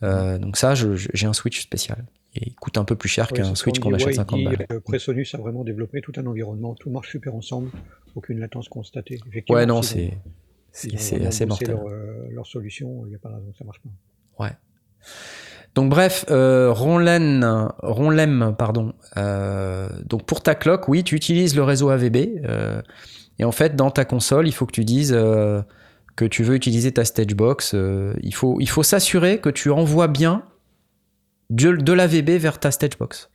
[0.01, 2.05] Euh, donc ça, j'ai un switch spécial.
[2.35, 4.39] Et il coûte un peu plus cher Ouais, qu'un switch qu'on achète ouais, il 50
[4.39, 4.65] dit, balles.
[4.71, 7.69] euh, Presonus a vraiment développé tout un environnement, tout marche super ensemble,
[8.15, 9.19] aucune latence constatée.
[9.49, 10.17] Ouais, non, c'est
[10.95, 11.69] assez mortel.
[11.75, 13.89] Leur, euh, leur solution, il n'y a pas de raison que ça marche pas.
[15.75, 18.93] Donc bref, euh, Ronlen, Ronlem, pardon.
[19.17, 22.43] Euh, donc pour ta cloque, oui, tu utilises le réseau AVB.
[22.47, 22.79] euh,
[23.39, 25.63] et en fait, dans ta console, il faut que tu dises euh,
[26.15, 27.73] que tu veux utiliser ta Stagebox.
[27.73, 30.43] euh, il faut, il faut s'assurer que tu envoies bien
[31.49, 33.31] de, de l'AVB vers ta Stagebox.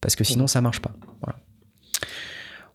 [0.00, 0.92] Parce que sinon, ça marche pas.
[1.22, 1.38] Voilà.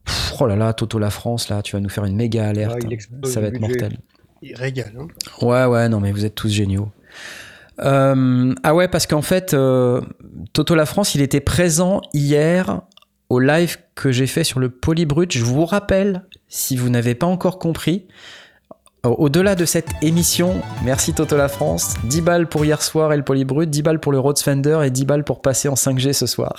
[0.06, 2.78] Pff, oh là là, Toto la France, là, tu vas nous faire une méga alerte.
[2.86, 3.68] Ah, ça va être budget.
[3.68, 3.98] mortel.
[4.44, 4.94] Il régale.
[5.00, 5.08] Hein.
[5.44, 6.92] Ouais, ouais, non, mais vous êtes tous géniaux.
[7.80, 10.02] Euh, ah ouais, parce qu'en fait, euh,
[10.54, 12.82] Toto La France, il était présent hier
[13.30, 15.32] au live que j'ai fait sur le Polybrut.
[15.32, 18.06] Je vous rappelle, si vous n'avez pas encore compris,
[19.04, 23.18] au- au-delà de cette émission, merci Toto La France, 10 balles pour hier soir et
[23.18, 26.14] le Polybrut, 10 balles pour le Rhodes Fender et 10 balles pour passer en 5G
[26.14, 26.54] ce soir.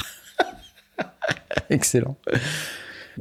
[1.71, 2.17] Excellent.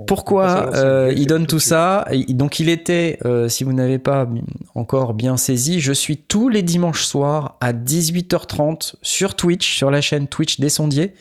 [0.08, 4.28] Pourquoi euh, il donne tout ça Donc il était, euh, si vous n'avez pas
[4.76, 10.02] encore bien saisi, je suis tous les dimanches soirs à 18h30 sur Twitch, sur la
[10.02, 11.14] chaîne Twitch des sondiers,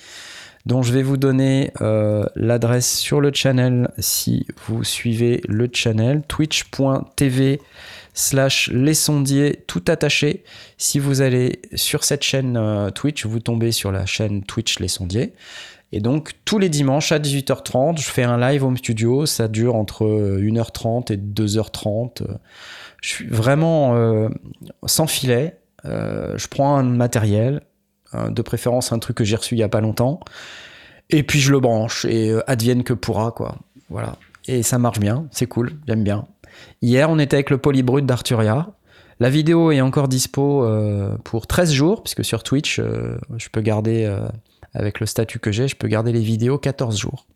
[0.66, 6.22] dont je vais vous donner euh, l'adresse sur le channel si vous suivez le channel
[6.28, 7.60] twitch.tv
[8.14, 10.44] slash les sondiers tout attaché.
[10.78, 15.32] Si vous allez sur cette chaîne Twitch, vous tombez sur la chaîne Twitch les sondiers.
[15.92, 19.26] Et donc, tous les dimanches à 18h30, je fais un live home studio.
[19.26, 22.22] Ça dure entre euh, 1h30 et 2h30.
[22.22, 22.34] Euh,
[23.02, 24.28] Je suis vraiment euh,
[24.86, 25.58] sans filet.
[25.84, 27.62] Euh, je prends un matériel,
[28.14, 30.20] euh, de préférence un truc que j'ai reçu il y a pas longtemps.
[31.08, 33.56] Et puis je le branche et euh, advienne que pourra, quoi.
[33.88, 34.16] Voilà.
[34.46, 36.26] Et ça marche bien, c'est cool, j'aime bien.
[36.82, 38.68] Hier, on était avec le Polybrut d'Arturia.
[39.18, 43.60] La vidéo est encore dispo euh, pour 13 jours, puisque sur Twitch, euh, je peux
[43.60, 44.26] garder euh,
[44.74, 47.26] avec le statut que j'ai, je peux garder les vidéos 14 jours.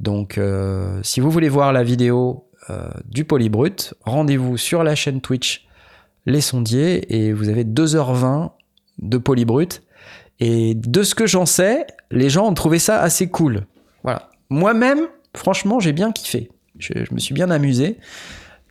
[0.00, 5.20] Donc, euh, si vous voulez voir la vidéo euh, du Polybrut, rendez-vous sur la chaîne
[5.20, 5.66] Twitch
[6.26, 8.50] Les Sondiers et vous avez 2h20
[8.98, 9.82] de Polybrut.
[10.40, 13.66] Et de ce que j'en sais, les gens ont trouvé ça assez cool.
[14.04, 14.30] Voilà.
[14.50, 15.00] Moi-même,
[15.34, 16.50] franchement, j'ai bien kiffé.
[16.78, 17.96] Je, me suis bien amusé.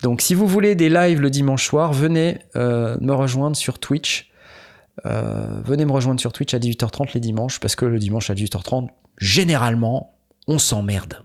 [0.02, 4.27] Donc, si vous voulez des lives le dimanche soir, venez euh, me rejoindre sur Twitch.
[5.06, 8.34] Euh, venez me rejoindre sur Twitch à 18h30 les dimanches, parce que le dimanche à
[8.34, 10.16] 18h30, généralement,
[10.48, 11.24] on s'emmerde.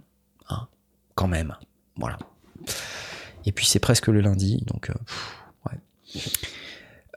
[0.50, 0.66] Hein,
[1.14, 1.54] quand même.
[1.96, 2.18] Voilà.
[3.46, 4.94] Et puis c'est presque le lundi, donc euh.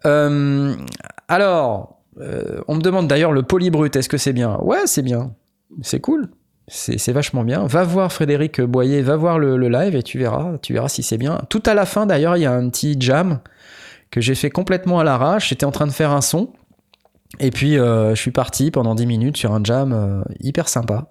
[0.06, 0.76] Euh,
[1.28, 2.00] alors,
[2.68, 4.58] on me demande d'ailleurs le polybrut, est-ce que c'est bien?
[4.62, 5.34] Ouais, c'est bien.
[5.82, 6.30] C'est cool.
[6.68, 7.66] C'est c'est vachement bien.
[7.66, 11.04] Va voir Frédéric Boyer, va voir le, le live et tu verras, tu verras si
[11.04, 11.42] c'est bien.
[11.50, 13.40] Tout à la fin d'ailleurs, il y a un petit jam
[14.16, 15.50] que j'ai fait complètement à l'arrache.
[15.50, 16.54] J'étais en train de faire un son.
[17.42, 21.10] Et puis, euh, je suis parti pendant 10 minutes sur un jam euh, hyper sympa.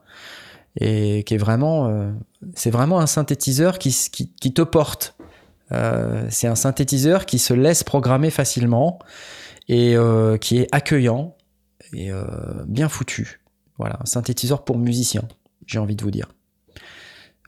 [0.81, 1.89] Et qui est vraiment.
[1.89, 2.11] euh,
[2.55, 5.17] c'est vraiment un synthétiseur qui, te porte.
[6.31, 9.01] C'est un synthétiseur qui se laisse programmer facilement
[9.69, 9.97] et
[10.41, 11.37] qui est accueillant
[11.93, 12.11] et
[12.67, 13.41] bien foutu.
[13.79, 15.25] Voilà, un synthétiseur pour musiciens,
[15.67, 16.29] j'ai envie de vous dire.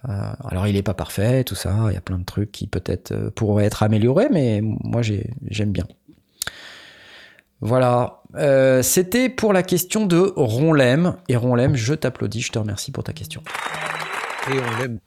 [0.09, 0.12] Euh,
[0.49, 3.12] alors il n'est pas parfait, tout ça, il y a plein de trucs qui peut-être
[3.12, 5.87] euh, pourraient être améliorés, mais moi j'ai- j'aime bien.
[7.61, 11.16] Voilà, Euh, c'était pour la question de Ronlem.
[11.29, 13.40] Et Ronlem, je t'applaudis, je te remercie pour ta question.
[14.53, 14.99] Et on l'aime.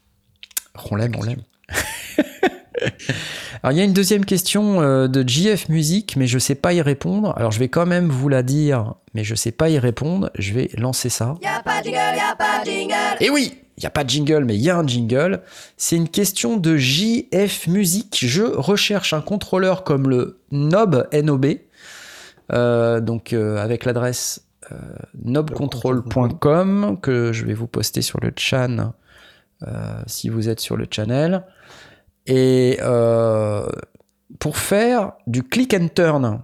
[0.74, 1.42] Ronlem, on l'aime.
[3.62, 6.82] Alors il y a une deuxième question de JF Music, mais je sais pas y
[6.82, 7.34] répondre.
[7.38, 10.32] Alors je vais quand même vous la dire, mais je sais pas y répondre.
[10.40, 11.36] Je vais lancer ça.
[11.44, 12.94] Y'a pas de jingle, y'a pas de jingle.
[13.20, 15.42] Et oui, il n'y a pas de jingle, mais il y a un jingle.
[15.78, 18.26] C'est une question de JF Music.
[18.28, 21.08] Je recherche un contrôleur comme le Nob
[22.52, 24.76] euh, donc euh, avec l'adresse euh,
[25.24, 28.92] nobcontrol.com que je vais vous poster sur le chan
[29.66, 31.46] euh, si vous êtes sur le channel.
[32.28, 32.80] Et
[34.40, 36.42] pour faire du click and turn,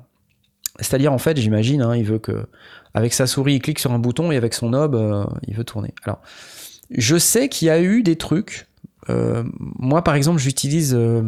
[0.80, 2.48] c'est-à-dire en fait, j'imagine, hein, il veut que
[2.94, 5.94] avec sa souris, il clique sur un bouton et avec son knob, il veut tourner.
[6.06, 6.22] Alors,
[6.92, 8.68] je sais qu'il y a eu des trucs.
[9.10, 11.22] Euh, moi, par exemple, j'utilise euh,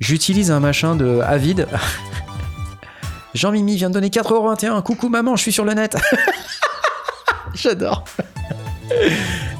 [0.00, 1.66] j'utilise un machin de Avid.
[3.34, 4.82] Jean-Mimi vient de donner 4,21€.
[4.82, 5.96] Coucou maman, je suis sur le net.
[7.54, 8.04] J'adore.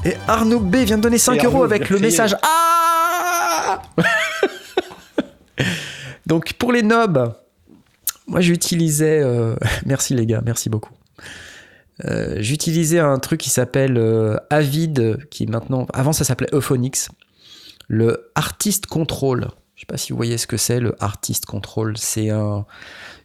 [0.03, 3.81] Et Arnaud B vient de donner 5 Et euros avec le message Ah
[6.25, 7.33] Donc pour les knobs,
[8.27, 9.19] moi j'utilisais.
[9.21, 10.93] euh, Merci les gars, merci beaucoup.
[12.05, 15.87] Euh, j'utilisais un truc qui s'appelle euh, Avid, qui maintenant.
[15.93, 17.09] Avant ça s'appelait Euphonix.
[17.87, 19.47] Le Artist Control.
[19.75, 21.97] Je sais pas si vous voyez ce que c'est le Artist Control.
[21.97, 22.65] C'est un-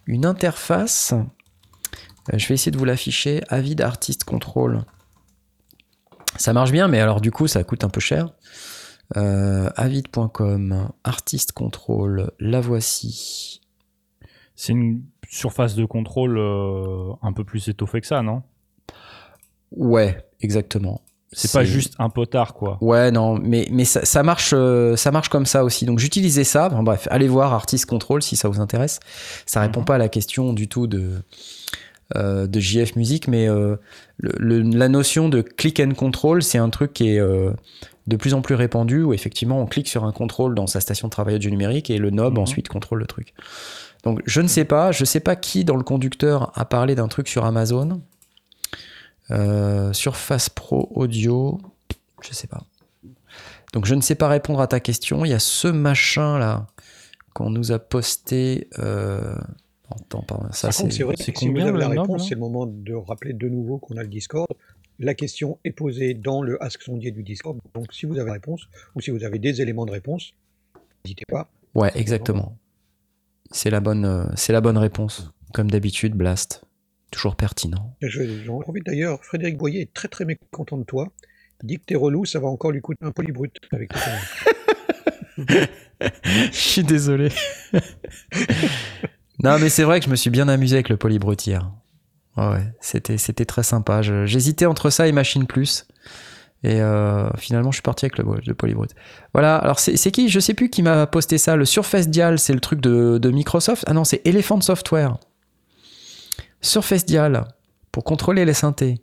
[0.06, 1.12] une interface.
[1.12, 3.42] Euh, je vais essayer de vous l'afficher.
[3.48, 4.84] Avid Artist Control.
[6.36, 8.30] Ça marche bien, mais alors du coup, ça coûte un peu cher.
[9.16, 13.60] Euh, avid.com, Artist Control, la voici.
[14.54, 18.42] C'est une surface de contrôle euh, un peu plus étoffée que ça, non?
[19.76, 21.00] Ouais, exactement.
[21.34, 22.76] C'est pas juste un potard, quoi.
[22.82, 25.86] Ouais, non, mais, mais ça, ça marche, euh, ça marche comme ça aussi.
[25.86, 26.68] Donc j'utilisais ça.
[26.68, 29.00] Bref, allez voir Artist Control si ça vous intéresse.
[29.46, 29.86] Ça répond Mhm.
[29.86, 31.22] pas à la question du tout de,
[32.16, 33.76] euh, de JF Music, mais euh,
[34.18, 37.52] le- le- la notion de click and control, c'est un truc qui est euh,
[38.06, 41.08] de plus en plus répandu où effectivement on clique sur un contrôle dans sa station
[41.08, 42.40] de travail du numérique et le knob Mhm.
[42.42, 43.32] ensuite contrôle le truc.
[44.04, 47.08] Donc je ne sais pas, je sais pas qui dans le conducteur a parlé d'un
[47.08, 48.02] truc sur Amazon.
[49.30, 51.60] Euh, Surface Pro Audio,
[52.22, 52.64] je sais pas.
[53.72, 55.24] Donc je ne sais pas répondre à ta question.
[55.24, 56.66] Il y a ce machin là
[57.32, 58.68] qu'on nous a posté.
[58.78, 59.36] Euh...
[59.90, 60.90] Attends, pardon, ça c'est.
[60.90, 63.34] c'est vrai, c'est que si vous combien, avez la réponse, c'est le moment de rappeler
[63.34, 64.48] de nouveau qu'on a le Discord.
[64.98, 67.58] La question est posée dans le Ask Sondier du Discord.
[67.74, 70.32] Donc, si vous avez la réponse ou si vous avez des éléments de réponse,
[71.04, 71.50] n'hésitez pas.
[71.74, 72.56] Ouais, exactement.
[73.50, 75.30] C'est la bonne, euh, c'est la bonne réponse.
[75.52, 76.64] Comme d'habitude, Blast,
[77.12, 77.94] toujours pertinent.
[78.02, 79.24] Je- J'en profite d'ailleurs.
[79.24, 81.08] Frédéric Boyer est très très mécontent de toi.
[81.62, 83.92] Il dit que t'es relou, ça va encore lui coûter un polybrut avec.
[85.38, 87.28] Je suis désolé.
[89.42, 91.70] non, mais c'est vrai que je me suis bien amusé avec le polybrut hier.
[92.36, 94.02] Ouais, c'était, c'était très sympa.
[94.02, 95.86] J'hésitais entre ça et Machine Plus.
[96.64, 98.90] Et euh, finalement, je suis parti avec le, le polybrut.
[99.34, 100.28] Voilà, alors c'est, c'est qui?
[100.28, 101.56] Je sais plus qui m'a posté ça.
[101.56, 103.84] Le Surface Dial, c'est le truc de, de Microsoft.
[103.88, 105.16] Ah non, c'est Elephant Software.
[106.62, 107.44] Surface Dial,
[107.90, 109.02] pour contrôler les synthés.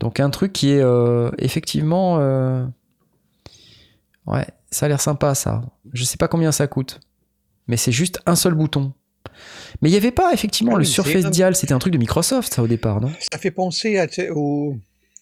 [0.00, 2.18] Donc un truc qui est euh, effectivement...
[2.20, 2.64] euh,
[4.26, 5.62] Ouais, ça a l'air sympa ça.
[5.92, 7.00] Je sais pas combien ça coûte.
[7.66, 8.92] Mais c'est juste un seul bouton.
[9.80, 12.52] Mais il n'y avait pas effectivement Ah le Surface Dial, c'était un truc de Microsoft
[12.52, 13.10] ça au départ, non?
[13.32, 14.76] Ça fait penser à, au.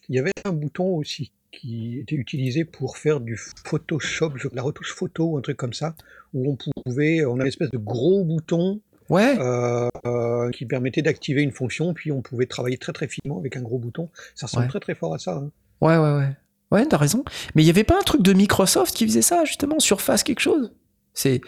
[0.09, 4.93] Il y avait un bouton aussi qui était utilisé pour faire du Photoshop, la retouche
[4.95, 5.95] photo un truc comme ça,
[6.33, 8.81] où on pouvait, on avait une espèce de gros bouton
[9.11, 13.39] Ouais, euh, euh, qui permettait d'activer une fonction, puis on pouvait travailler très très finement
[13.39, 14.09] avec un gros bouton.
[14.35, 14.69] Ça ressemble Ouais.
[14.71, 15.33] très très fort à ça.
[15.33, 15.51] hein.
[15.83, 16.31] ouais, ouais, ouais.
[16.71, 17.25] Ouais, t'as raison.
[17.55, 20.39] Mais il n'y avait pas un truc de Microsoft qui faisait ça, justement, Surface quelque
[20.41, 20.73] chose?
[21.13, 21.41] C'est.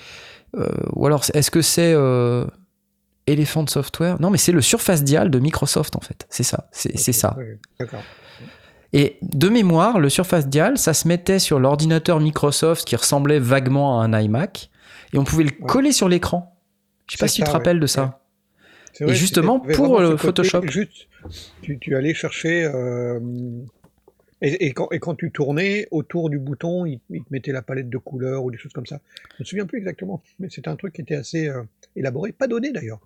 [0.57, 2.45] euh, ou alors, est-ce que c'est euh,
[3.29, 4.21] Elephant Software?
[4.21, 6.27] Non, mais c'est le Surface Dial de Microsoft, en fait.
[6.29, 6.69] C'est ça.
[6.73, 7.37] C'est c'est Ok, ça.
[7.39, 8.03] ouais, D'accord.
[8.93, 14.01] Et de mémoire, le Surface Dial, ça se mettait sur l'ordinateur Microsoft qui ressemblait vaguement
[14.01, 14.71] à un iMac,
[15.15, 15.67] et on pouvait le Ouais.
[15.69, 16.52] coller sur l'écran.
[17.13, 17.53] Je sais pas si tu te ouais.
[17.53, 18.21] rappelles de ça.
[19.01, 20.63] Et justement, pour, vraiment euh, Photoshop.
[20.67, 21.09] Juste,
[21.61, 22.65] tu, tu allais chercher.
[22.65, 23.21] euh,
[24.41, 27.61] et, et quand, et quand tu tournais autour du bouton, il, il te mettait la
[27.61, 28.99] palette de couleurs ou des choses comme ça.
[29.37, 31.63] Je me souviens plus exactement, mais c'était un truc qui était assez euh,
[31.97, 33.01] élaboré, pas donné d'ailleurs.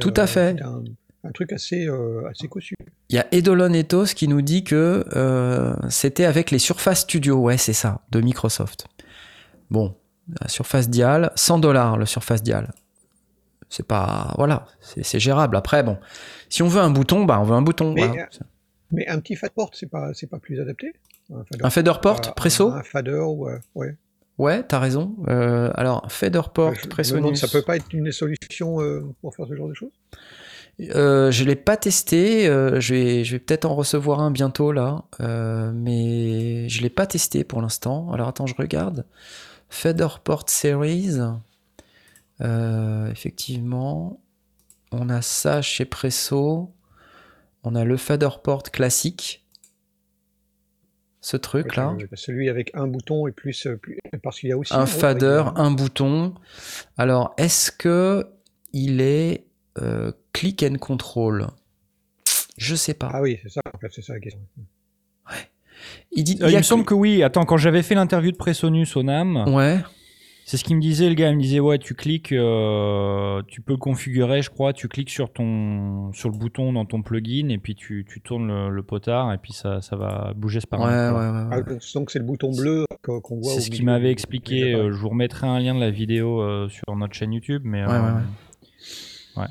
[0.00, 0.58] Tout à fait.
[0.62, 0.82] Un,
[1.24, 2.74] un truc assez, euh, assez cossu.
[3.10, 5.04] Il y a Edolon Ethos qui nous dit que
[5.90, 8.86] c'était avec les Surface Studio, ouais, c'est ça, de Microsoft.
[9.70, 9.94] Bon,
[10.40, 12.72] la Surface Dial, 100 dollars le Surface Dial.
[13.76, 15.56] C'est pas, voilà, c'est gérable.
[15.56, 15.98] Après, bon,
[16.48, 17.92] si on veut un bouton, bah on veut un bouton.
[17.92, 18.22] Mais, voilà.
[18.22, 18.44] euh,
[18.92, 20.94] Mais un petit fatport, c'est pas, c'est pas plus adapté
[21.34, 22.70] Un fader, Un fader port, pas- presso.
[22.70, 23.58] Un fader, ouais.
[23.74, 23.96] ouais.
[24.38, 25.14] Ouais, t'as raison.
[25.28, 27.38] Euh, alors, fader port, je, je Presonus.
[27.40, 29.92] ça peut pas être une des solutions euh, pour faire ce genre de choses?
[30.94, 32.46] Euh, je l'ai pas testé.
[32.46, 36.90] euh, je vais, je vais peut-être en recevoir un bientôt là, euh, mais je l'ai
[36.90, 38.10] pas testé pour l'instant.
[38.12, 39.06] Alors attends, je regarde.
[39.70, 41.18] Featherport Series.
[42.40, 44.20] Euh, effectivement,
[44.92, 46.72] on a ça chez Presso.
[47.62, 49.44] On a le Featherport classique.
[51.20, 51.96] Ce truc là.
[52.00, 53.66] Euh, Celui avec un bouton et plus.
[53.66, 54.72] euh, plus parce qu'il y a aussi.
[54.74, 56.34] un fader, un bouton.
[56.96, 58.26] Alors, est-ce que
[58.72, 59.46] il est
[59.78, 61.48] euh, click and control?
[62.58, 63.10] Je sais pas.
[63.12, 64.40] Ah oui, c'est ça, en fait, c'est ça la question.
[66.12, 66.38] Il dit.
[66.42, 67.22] Euh, y il a me semble que- que oui.
[67.24, 69.80] Attends, quand j'avais fait l'interview de Presonus au NAM, Ouais.
[70.48, 71.28] C'est ce qu'il me disait, le gars.
[71.30, 74.72] Il me disait, ouais, tu cliques, euh, tu peux le configurer, je crois.
[74.72, 78.46] Tu cliques sur, ton, sur le bouton dans ton plugin et puis tu, tu tournes
[78.46, 81.16] le, le potard et puis ça, ça va bouger ce Ouais, ouais, paramètre.
[81.50, 81.64] ouais, ouais.
[81.68, 83.52] Ah, donc c'est le bouton bleu qu'on qu'on voit.
[83.52, 84.72] C'est ce qu'il m'avait expliqué.
[84.72, 87.62] euh, je vous remettrai un lien de la vidéo euh, sur notre chaîne YouTube.
[87.64, 89.46] Mais, Ouais, euh, ouais,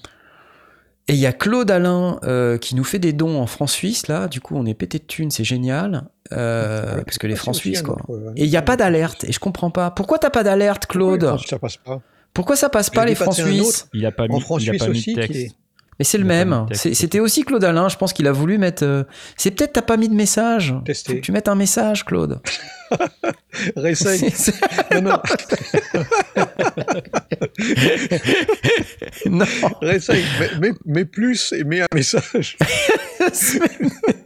[1.09, 4.27] Et il y a Claude Alain euh, qui nous fait des dons en francs-suisses, là.
[4.29, 6.07] Du coup, on est pété de thunes, c'est génial.
[6.33, 7.97] Euh, Ouais, parce que les francs-suisses, un quoi.
[8.35, 9.91] Et il n'y a pas d'alerte, et je comprends pas.
[9.91, 12.01] Pourquoi t'as pas d'alerte, Claude Pourquoi Ça passe pas.
[12.33, 13.87] Pourquoi ça passe pas, les francs-suisses autre.
[13.93, 15.39] Il a pas En mis, franc il a pas mis aussi, de texte.
[15.39, 15.51] est-
[15.97, 16.65] Mais c'est le même.
[16.73, 18.83] C'était aussi Claude Alain, je pense qu'il a voulu mettre.
[18.83, 19.03] euh,
[19.37, 20.73] C'est peut-être t'as pas mis de message.
[21.05, 22.39] Faut que tu mettes un message, Claude.
[23.77, 24.33] Réessaye.
[24.93, 25.17] Non, non,
[29.25, 29.45] non.
[29.81, 30.23] réessaye.
[30.39, 32.57] Mais, mais, mais plus et mets un message.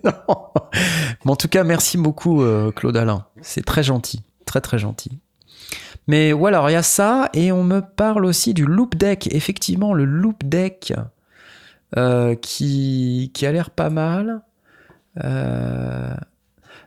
[1.26, 3.26] en tout cas, merci beaucoup, euh, Claude Alain.
[3.42, 4.24] C'est très gentil.
[4.46, 5.20] Très, très gentil.
[6.08, 9.28] Mais voilà, alors il y a ça, et on me parle aussi du loop deck.
[9.32, 10.94] Effectivement, le loop deck
[11.98, 14.42] euh, qui, qui a l'air pas mal.
[15.24, 16.16] Euh,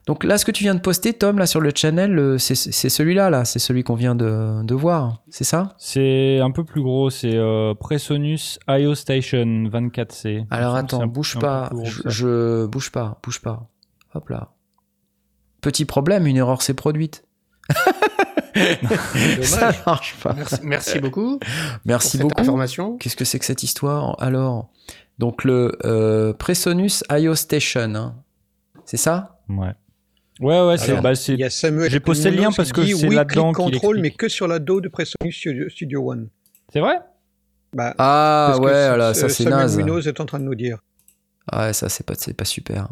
[0.07, 2.57] Donc là, ce que tu viens de poster, Tom, là sur le channel, euh, c'est
[2.57, 5.75] c'est celui-là, là, c'est celui qu'on vient de, de voir, c'est ça?
[5.79, 10.45] C'est un peu plus gros, c'est euh, Presonus IO Station 24C.
[10.51, 13.69] Alors C'est attends, un- bouge pas, plus gros je, bouge pas, bouge pas.
[14.15, 14.49] Hop là.
[15.61, 17.25] Petit problème, une erreur s'est produite.
[19.43, 20.35] Ça marche pas.
[20.35, 21.39] Merci, merci beaucoup
[21.85, 22.41] Merci pour cette beaucoup.
[22.41, 22.97] information.
[22.99, 24.69] Qu'est-ce que c'est que cette histoire Alors,
[25.19, 28.15] donc le euh, Presonus IO Station, hein.
[28.85, 29.39] c'est ça?
[29.49, 29.73] Ouais.
[30.43, 31.01] Ouais, ouais, c'est.
[31.01, 31.13] Bah,
[31.89, 34.81] J'ai posté le lien parce que c'est oui, là-dedans control, mais que sur la dos
[34.81, 36.29] de Presonus Studio, Studio One.
[36.73, 36.99] C'est vrai?
[37.73, 39.77] Bah, Ah ouais, voilà, ça c'est naze.
[39.79, 40.79] Munoz est en train de nous dire.
[41.51, 42.89] Ah ouais, ça c'est pas, c'est pas super.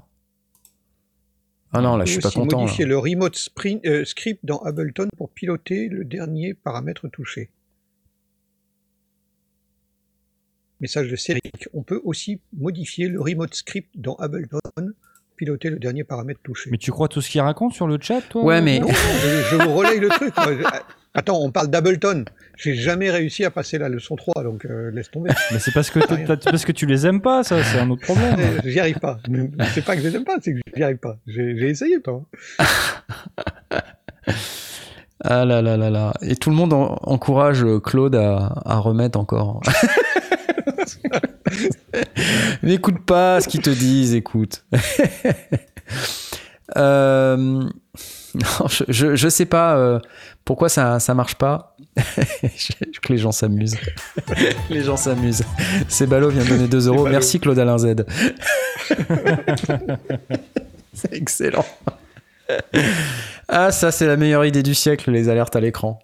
[1.72, 2.58] Ah non, là je suis pas content.
[2.58, 2.62] là.
[2.64, 7.50] modifier le remote sprint- euh, script dans Ableton pour piloter le dernier paramètre touché.
[10.80, 11.68] Message de Céric.
[11.74, 14.58] On peut aussi modifier le remote script dans Ableton,
[15.40, 16.68] piloter le dernier paramètre touché.
[16.70, 19.56] Mais tu crois tout ce qu'il raconte sur le chat, toi Ouais, mais- Non, je,
[19.56, 20.34] je vous relaye le truc.
[20.36, 20.64] Je-
[21.14, 22.24] Attends, on parle d'Ableton.
[22.58, 25.30] J'ai jamais réussi à passer la leçon 3, donc euh, laisse tomber.
[25.50, 25.98] Mais c'est parce que,
[26.50, 28.36] parce que tu les aimes pas, ça, c'est un autre problème.
[28.38, 29.18] Euh, J'y arrive pas.
[29.74, 31.16] C'est pas que je les aime pas, c'est que j'y arrive pas.
[31.26, 32.22] J'ai essayé, toi.
[35.22, 36.14] Ah là là là là.
[36.22, 39.60] Et tout le monde en- encourage euh, Claude à, à remettre encore.
[42.62, 44.64] Mais écoute pas ce qu'ils te disent, écoute.
[46.76, 49.98] Euh, non, je, je, je sais pas euh,
[50.44, 51.74] pourquoi ça, ça marche pas.
[53.02, 53.76] Que les gens s'amusent.
[54.70, 55.42] les gens s'amusent.
[55.88, 57.08] Cébalo vient de donner 2 euros.
[57.08, 58.04] Merci Claude Alain Z.
[60.92, 61.66] c'est excellent.
[63.48, 65.98] Ah, ça, c'est la meilleure idée du siècle, les alertes à l'écran.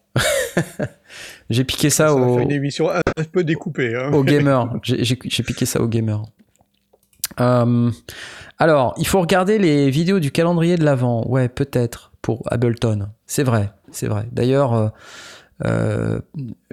[1.50, 3.00] J'ai piqué ça, Ça au, fait une émission un
[3.32, 3.94] peu découpée.
[3.96, 4.12] Hein.
[4.12, 4.68] au gamer.
[4.82, 6.22] J'ai piqué ça au gamer.
[7.40, 7.90] Euh,
[8.58, 11.24] alors, il faut regarder les vidéos du calendrier de l'Avent.
[11.26, 13.08] Ouais, peut-être, pour Ableton.
[13.26, 14.26] C'est vrai, c'est vrai.
[14.32, 14.88] D'ailleurs, euh,
[15.64, 16.20] euh,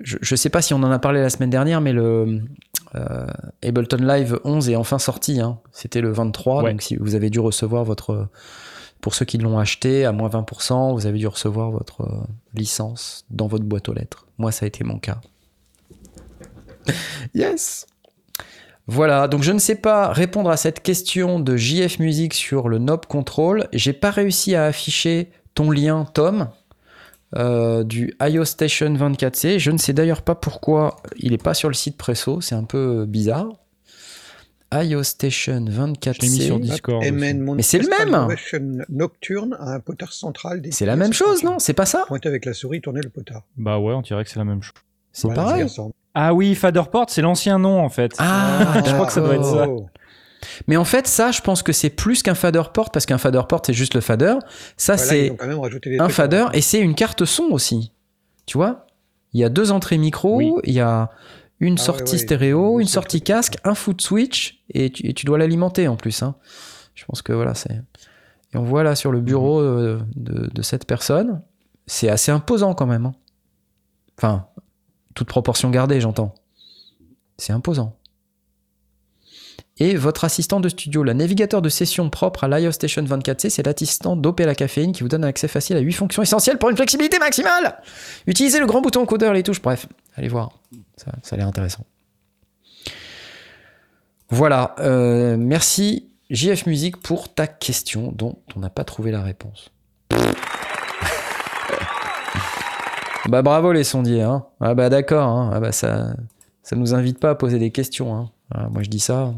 [0.02, 2.42] je ne sais pas si on en a parlé la semaine dernière, mais le
[2.96, 3.26] euh,
[3.64, 5.40] Ableton Live 11 est enfin sorti.
[5.42, 5.60] hein.
[5.72, 6.72] C'était le 23, Ouais.
[6.72, 8.28] donc si vous avez dû recevoir votre...
[9.04, 13.26] Pour ceux qui l'ont acheté à moins 20%, vous avez dû recevoir votre euh, licence
[13.30, 14.28] dans votre boîte aux lettres.
[14.38, 15.20] Moi, ça a été mon cas.
[17.34, 17.86] Yes
[18.88, 22.77] Voilà, donc je ne sais pas répondre à cette question de JF Music sur le
[22.77, 23.67] knob control.
[23.73, 26.48] J'ai pas réussi à afficher ton lien, Tom,
[27.36, 29.60] euh, du IO Station 24C.
[29.60, 32.63] Je ne sais d'ailleurs pas pourquoi il n'est pas sur le site Presso, c'est un
[32.63, 33.50] peu bizarre.
[34.82, 36.62] IO Station Je l'ai mis sur 24C.
[36.62, 37.04] Discord.
[37.12, 40.62] Mais c'est le même Nocturne a un potard central.
[40.71, 41.60] C'est la même chose, non?
[41.60, 42.06] C'est pas ça?
[42.08, 43.44] Pointer avec la souris, tourner le potard.
[43.58, 44.74] Bah ouais, on dirait que c'est la même chose.
[45.12, 45.67] C'est Voilà, pareil.
[46.15, 48.13] Ah oui, Faderport, c'est l'ancien nom en fait.
[48.19, 49.67] Ah, je crois que ça doit être ça.
[49.67, 49.88] Oh.
[50.67, 53.42] Mais en fait, ça, je pense que c'est plus qu'un fader port parce qu'un fader
[53.48, 54.36] port, c'est juste le fader.
[54.78, 56.50] Ça, Voilà, c'est un trucs, fader hein.
[56.54, 57.92] et c'est une carte son aussi.
[58.46, 58.86] Tu vois?
[59.34, 60.52] Il y a deux entrées micro, Oui.
[60.65, 61.10] il y a
[61.66, 65.26] une Ah ouais, sortie stéréo, une sortie casque, un foot switch et tu, et tu
[65.26, 66.22] dois l'alimenter en plus.
[66.24, 66.36] hein.
[66.96, 67.82] Je pense que voilà, c'est.
[68.54, 69.68] Et on voit là sur le bureau Mhm.
[69.68, 71.42] euh, de, de cette personne,
[71.88, 73.06] c'est assez imposant quand même.
[73.08, 73.16] hein.
[74.18, 74.48] Enfin,
[75.16, 76.36] toute proportion gardée, j'entends.
[77.38, 77.98] C'est imposant.
[79.80, 83.65] Et votre assistant de studio, le navigateur de session propre à l'iOS Station 24C, c'est
[83.65, 86.69] l'assistant dopé la caféine qui vous donne un accès facile à 8 fonctions essentielles pour
[86.69, 87.82] une flexibilité maximale.
[88.28, 90.52] Utilisez le grand bouton codeur, les touches, bref, allez voir,
[90.96, 91.86] ça, ça a l'air intéressant.
[94.30, 99.71] Voilà, euh, merci JF Music pour ta question dont on n'a pas trouvé la réponse.
[103.28, 104.46] bah bravo les sondiers, hein.
[104.60, 105.52] Ah bah d'accord, hein.
[105.54, 106.15] Ah bah ça,
[106.62, 108.30] ça nous invite pas à poser des questions, hein.
[108.54, 109.34] Ah, moi je dis ça.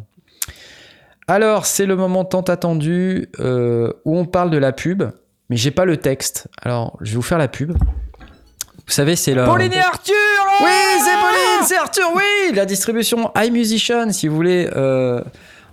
[1.28, 5.04] Alors, c'est le moment tant attendu euh, où on parle de la pub,
[5.50, 6.48] mais j'ai pas le texte.
[6.62, 7.72] Alors, je vais vous faire la pub.
[7.72, 9.44] Vous savez, c'est le.
[9.46, 10.14] Pauline et Arthur
[10.62, 10.70] Oui,
[11.00, 15.24] c'est Pauline, c'est Arthur, oui La distribution iMusician, si vous voulez euh,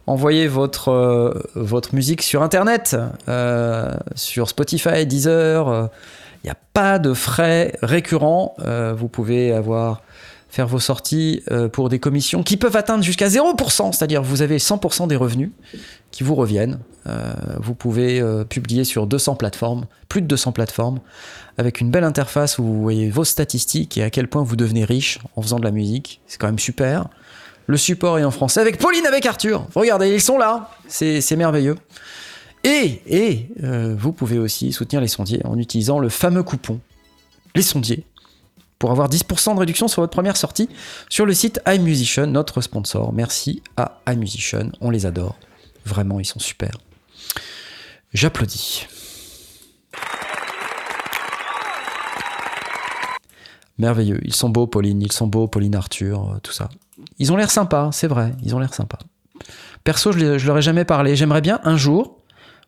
[0.06, 2.96] envoyer votre, euh, votre musique sur Internet,
[4.14, 5.90] sur Spotify, Deezer,
[6.42, 8.56] il n'y a pas de frais récurrents.
[8.96, 10.00] Vous pouvez avoir
[10.52, 14.58] faire vos sorties euh, pour des commissions qui peuvent atteindre jusqu'à 0%, c'est-à-dire vous avez
[14.58, 15.50] 100% des revenus
[16.10, 16.78] qui vous reviennent.
[17.06, 21.00] Euh, vous pouvez euh, publier sur 200 plateformes, plus de 200 plateformes,
[21.56, 24.84] avec une belle interface où vous voyez vos statistiques et à quel point vous devenez
[24.84, 26.20] riche en faisant de la musique.
[26.26, 27.08] C'est quand même super.
[27.66, 29.66] Le support est en français avec Pauline, avec Arthur.
[29.74, 30.70] Regardez, ils sont là.
[30.86, 31.76] C'est merveilleux.
[32.64, 33.48] Et,
[33.96, 36.80] vous pouvez aussi soutenir les sondiers en utilisant le fameux coupon
[37.54, 38.04] Les sondiers
[38.82, 40.68] pour avoir 10% de réduction sur votre première sortie
[41.08, 43.12] sur le site iMusician, notre sponsor.
[43.12, 45.36] Merci à iMusician, on les adore.
[45.86, 46.72] Vraiment, ils sont super.
[48.12, 48.88] J'applaudis.
[53.78, 54.18] Merveilleux.
[54.24, 55.00] Ils sont beaux, Pauline.
[55.00, 56.68] Ils sont beaux, Pauline, Arthur, euh, tout ça.
[57.20, 58.34] Ils ont l'air sympas, c'est vrai.
[58.42, 58.98] Ils ont l'air sympas.
[59.84, 61.14] Perso, je, je leur ai jamais parlé.
[61.14, 62.18] J'aimerais bien un jour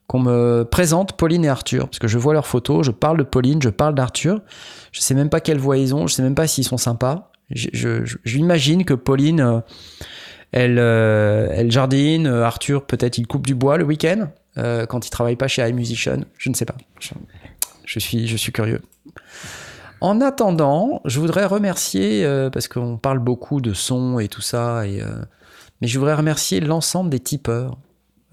[0.07, 3.23] qu'on me présente Pauline et Arthur, parce que je vois leurs photos, je parle de
[3.23, 4.41] Pauline, je parle d'Arthur.
[4.93, 7.33] Je sais même pas quelle voix ils ont, je sais même pas s'ils sont sympas.
[7.51, 9.61] J'imagine que Pauline, euh,
[10.53, 15.11] elle, euh, elle jardine, euh, Arthur, peut-être il coupe du bois le week-end, quand il
[15.11, 16.21] travaille pas chez iMusician.
[16.39, 16.77] Je ne sais pas.
[17.85, 18.81] Je, suis, je suis curieux.
[20.01, 25.03] En attendant, je voudrais remercier, parce qu'on parle beaucoup de son et tout ça, et,
[25.81, 27.77] mais je voudrais remercier l'ensemble des tipeurs.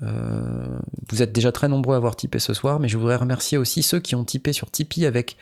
[0.04, 0.80] Euh,
[1.10, 3.84] vous êtes déjà très nombreux à avoir tipé ce soir, mais je voudrais remercier aussi
[3.84, 5.38] ceux qui ont tipé sur Tipeee avec,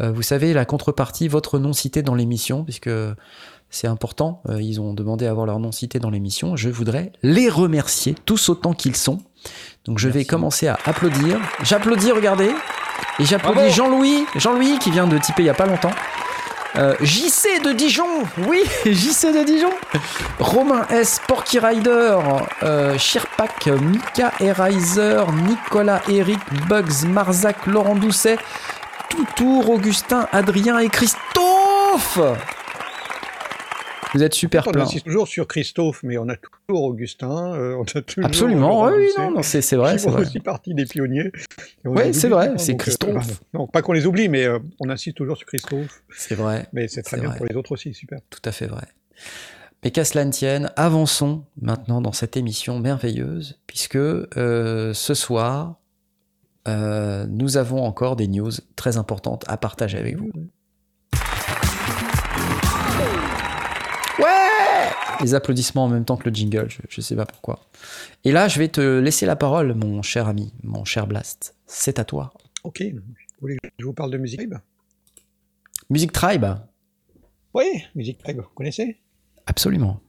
[0.00, 2.90] euh, vous savez, la contrepartie, votre nom cité dans l'émission, puisque
[3.70, 4.42] c'est important.
[4.48, 6.56] euh, ils ont demandé à avoir leur nom cité dans l'émission.
[6.56, 9.18] Je voudrais les remercier, tous autant qu'ils sont.
[9.84, 11.38] Donc je vais commencer à applaudir.
[11.62, 12.50] J'applaudis, regardez.
[13.18, 13.70] Et j'applaudis.
[13.70, 15.92] Jean-Louis, Jean-Louis qui vient de tiper il y a pas longtemps.
[16.76, 19.70] Euh, JC de Dijon, oui, JC de Dijon.
[20.38, 22.18] Romain S, Porky Rider,
[22.62, 26.38] euh, Shirpak, Mika Erizer, Nicolas, Eric,
[26.68, 28.38] Bugs, Marzac, Laurent Doucet,
[29.08, 32.20] Toutour, Augustin, Adrien et Christophe.
[34.14, 34.82] Vous êtes super On plein.
[34.84, 38.86] insiste toujours sur Christophe, mais on a toujours Augustin, euh, on a toujours Absolument, Laurent
[38.92, 40.22] oui, oui, non, non, c'est vrai, c'est font vrai.
[40.22, 41.30] aussi partie des pionniers.
[41.84, 43.14] On les c'est vrai, souvent, c'est euh, Christophe.
[43.14, 43.32] pardon.
[43.54, 46.02] non, pas qu'on les oublie, mais euh, on insiste toujours sur Christophe.
[46.16, 47.38] C'est vrai, Mais c'est très bien vrai.
[47.38, 48.18] pour les autres aussi, super.
[48.30, 48.86] tout à fait vrai.
[49.84, 55.76] Mais qu'à cela ne tienne, avançons maintenant dans cette émission merveilleuse, puisque euh, ce soir,
[56.66, 60.30] euh, nous avons encore des news très importantes à partager avec vous.
[65.20, 67.60] Les applaudissements en même temps que le jingle, je, je sais pas pourquoi.
[68.24, 71.54] Et là, je vais te laisser la parole, mon cher ami, mon cher Blast.
[71.66, 72.32] C'est à toi.
[72.64, 73.00] Ok, vous
[73.40, 74.54] voulez que je vous parle de Music Tribe?
[75.90, 76.46] Music Tribe
[77.54, 77.64] Oui,
[77.94, 78.98] Music Tribe, vous connaissez?
[79.46, 80.00] Absolument.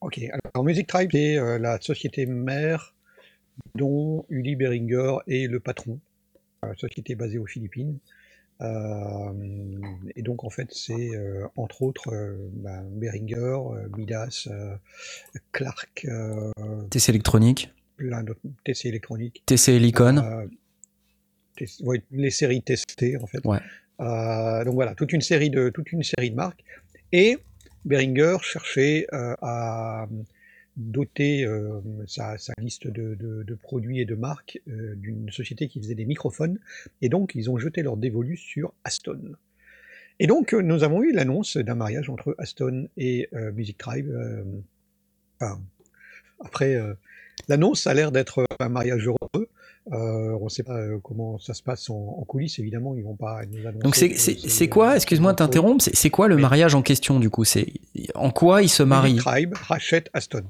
[0.00, 2.94] Ok, alors Music Tribe, c'est euh, la société mère
[3.74, 6.00] dont Uli Beringer est le patron.
[6.64, 7.98] Euh, société basée aux Philippines.
[8.60, 14.48] Et donc en fait c'est euh, entre autres euh, bah, Beringer, euh, Midas,
[15.52, 16.06] Clark,
[16.90, 19.42] TC électronique, plein d'autres TC électronique.
[19.46, 20.48] TC Helicon.
[21.80, 23.44] Ouais, les séries testées en fait.
[23.44, 23.58] Ouais.
[24.00, 26.64] Euh, donc voilà, toute une série de toute une série de marques.
[27.12, 27.38] Et
[27.84, 30.06] Behringer cherchait euh, à
[30.78, 35.68] doter euh, sa, sa liste de, de- de produits et de marques euh, d'une société
[35.68, 36.58] qui faisait des microphones.
[37.02, 39.20] Et donc ils ont jeté leur dévolu sur Aston.
[40.20, 44.08] Et donc, euh, nous avons eu l'annonce d'un mariage entre Aston et euh, Music Tribe.
[45.40, 45.60] enfin,
[46.44, 46.76] après,
[47.48, 49.48] l'annonce a l'air d'être un mariage heureux.
[49.92, 53.16] Euh, on ne sait pas comment ça se passe en, en coulisses, évidemment, ils vont
[53.16, 53.80] pas nous annoncer.
[53.82, 55.84] Donc c'est quoi Excuse-moi de t'interrompre.
[55.92, 57.44] C'est quoi le mariage en question du coup?
[57.44, 57.66] C'est
[58.14, 60.42] en quoi ils se marient Music Tribe rachète Aston.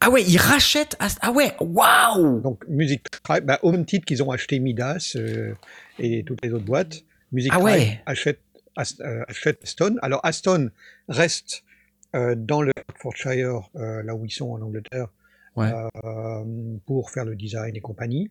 [0.00, 0.96] Ah ouais, ils rachètent.
[1.00, 5.14] Ast- Ah ouais, waouh Donc, Music Tribe, bah, au même titre qu'ils ont acheté Midas
[5.16, 5.54] euh,
[5.98, 8.00] et toutes les autres boîtes, Music Ah Tribe ouais.
[8.06, 8.38] achète,
[8.76, 9.96] Ast- euh, achète Aston.
[10.02, 10.70] Alors, Aston
[11.08, 11.64] reste
[12.14, 15.08] euh, dans le Hertfordshire, euh, là où ils sont en Angleterre,
[15.56, 15.72] Ouais.
[16.04, 16.44] euh,
[16.86, 18.30] pour faire le design et compagnie.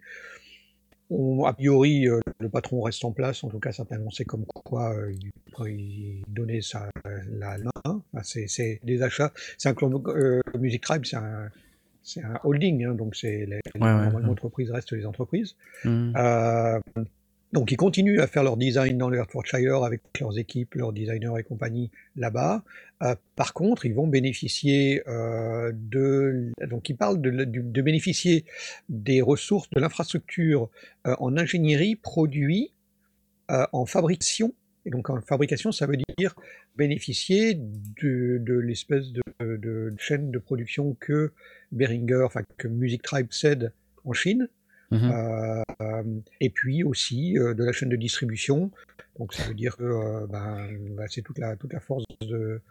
[1.10, 4.26] On- a priori, euh, le patron reste en place, en tout cas, ça peut annoncer
[4.26, 5.32] comme quoi euh, il,
[5.70, 6.90] il donnait sa,
[7.30, 7.72] la main.
[7.86, 9.32] Enfin, c'est, c'est des achats.
[9.58, 11.50] C'est un club- euh, Music Tribe, c'est un,
[12.04, 14.26] c'est un holding, hein, donc c'est les, ouais, normalement, ouais.
[14.26, 15.56] entreprises restent les entreprises.
[15.84, 16.14] Hmm.
[17.54, 21.40] Donc ils continuent à faire leur design dans le Hertfordshire avec leurs équipes, leurs designers
[21.40, 22.64] et compagnie là-bas.
[23.04, 28.44] Euh, par contre, ils vont bénéficier euh, de donc ils parlent de, bénéficier
[28.90, 30.70] des ressources de l'infrastructure
[31.06, 32.74] euh, en ingénierie, produits,
[33.50, 34.54] euh, en fabrication.
[34.86, 36.36] Et donc en fabrication, ça veut dire
[36.76, 41.32] bénéficier de, de l'espèce de chaîne de production que
[41.72, 43.74] Behringer, enfin que Music Tribe cède
[44.06, 44.50] en Chine.
[44.92, 45.12] Mhm.
[45.12, 46.04] Euh, euh,
[46.40, 48.72] et puis aussi euh, de la chaîne de distribution.
[49.20, 52.62] Donc ça veut dire que euh, ben, ben, c'est toute la, toute la force de,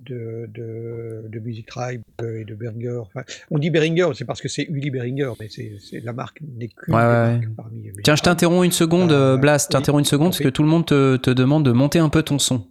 [0.00, 2.98] de, de, de Music Tribe et de Behringer.
[3.00, 5.72] Enfin, on dit Behringer, c'est parce que c'est Uli Behringer, mais c'est,
[6.04, 9.70] la marque n'est qu'une Ouais, ouais, parmi Tiens, je t'interromps une seconde, Euh, euh, Blast.
[9.70, 12.10] oui, T'interromps une seconde parce que tout le monde te, te demande de monter un
[12.10, 12.66] peu ton son.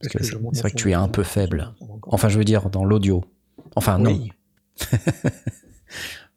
[0.00, 1.72] C'est- vrai que tu es un peu faible.
[2.06, 3.24] Enfin, je veux dire, dans l'audio.
[3.76, 4.10] Enfin, non.
[4.10, 4.32] Oui.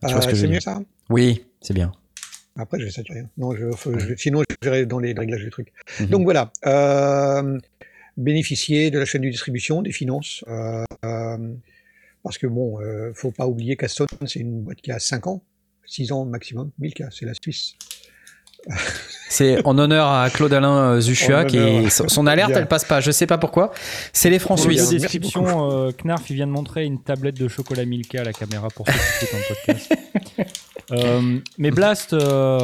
[0.08, 0.80] Tu vois ce Euh, que je mieux ça?
[1.10, 1.92] Oui, c'est bien.
[2.58, 3.24] Après, je vais saturer.
[3.38, 5.74] Non, je, faut- je- sinon, je verrai dans les réglages du truc.
[6.00, 6.06] Mhm.
[6.08, 7.58] Donc voilà, euh,
[8.18, 11.38] bénéficier de la chaîne de distribution, des finances, euh, euh,
[12.24, 15.44] parce que bon, euh, faut pas oublier qu'Aston, c'est une boîte qui a 5 ans,
[15.86, 17.74] 6 ans maximum, Milka, c'est la Suisse.
[19.30, 22.60] C'est en honneur à Claude-Alain euh, Zuchua, qui est- son alerte, Bien.
[22.60, 23.00] elle passe pas.
[23.02, 23.74] Je sais pas pourquoi.
[24.14, 24.90] C'est les francs suisses.
[24.90, 28.70] description, euh, Knarf il vient de montrer une tablette de chocolat Milka à la caméra
[28.70, 29.94] pour ceux qui écoutent en podcast.
[30.92, 32.60] Euh, mais Blast, euh,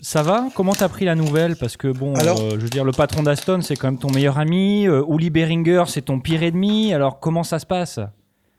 [0.00, 0.48] ça va?
[0.54, 1.56] Comment t'as pris la nouvelle?
[1.56, 4.10] Parce que bon, Alors- euh, je veux dire, le patron d'Aston, c'est quand même ton
[4.10, 4.84] meilleur ami.
[4.84, 6.92] Uli Behringer, c'est ton pire ennemi.
[6.94, 7.98] Alors comment ça se passe?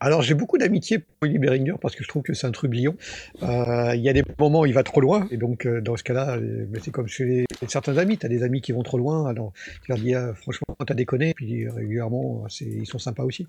[0.01, 2.95] Alors j'ai beaucoup d'amitié pour Willy Behringer parce que je trouve que c'est un trublion.
[3.43, 5.97] Euh, Il y a des moments où il va trop loin et donc euh, dans
[5.97, 8.81] ce cas-là, euh, c'est comme chez les- certains amis, tu as des amis qui vont
[8.83, 9.51] trop loin, alors
[9.83, 13.45] tu leur dis ah, franchement t'as déconné, puis régulièrement ils sont sympas aussi.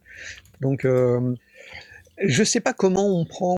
[0.61, 3.57] Donc je sais pas comment on prend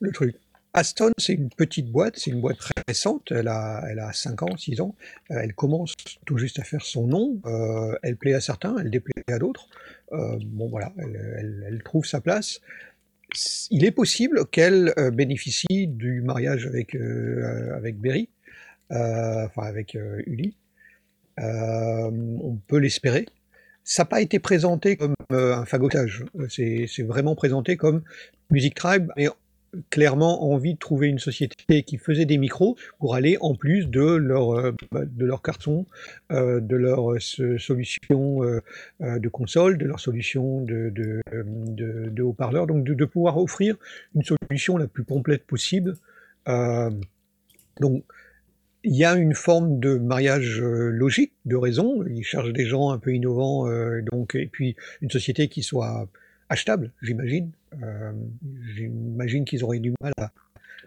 [0.00, 0.36] le truc.
[0.76, 4.42] Aston, c'est une petite boîte, c'est une boîte très récente, elle a, elle a 5
[4.42, 4.96] ans, 6 ans,
[5.30, 5.94] Euh, elle commence
[6.26, 9.68] tout juste à faire son nom, Euh, elle plaît à certains, elle déplaît à d'autres.
[10.12, 12.60] Euh, bon voilà, elle, trouve sa place.
[13.70, 18.28] Il est possible qu'elle bénéficie du mariage avec, avec Berry,
[18.90, 19.96] enfin avec
[20.26, 20.56] Uli.
[21.38, 23.26] On peut l'espérer.
[23.84, 28.02] Ça n'a pas été présenté comme un fagotage, c'est vraiment présenté comme
[28.50, 29.10] Music Tribe,
[29.90, 34.02] clairement envie de trouver une société qui faisait des micros pour aller en plus de
[34.02, 35.86] leur, euh, bah, de leur carton,
[36.32, 38.42] euh, de leur euh, so- solution
[39.00, 41.22] de console, de leur solution de,
[42.20, 43.76] haut-parleurs, donc de, pouvoir offrir
[44.14, 45.96] une solution la plus complète possible.
[47.80, 48.04] Donc,
[48.82, 52.04] il y a une forme de mariage logique, de raison.
[52.06, 53.66] Ils cherchent des gens un peu innovants,
[54.12, 56.08] donc, et puis une société qui soit
[56.48, 57.50] achetable, j'imagine.
[57.82, 58.12] Euh,
[58.74, 60.30] j'imagine qu'ils auraient du mal à,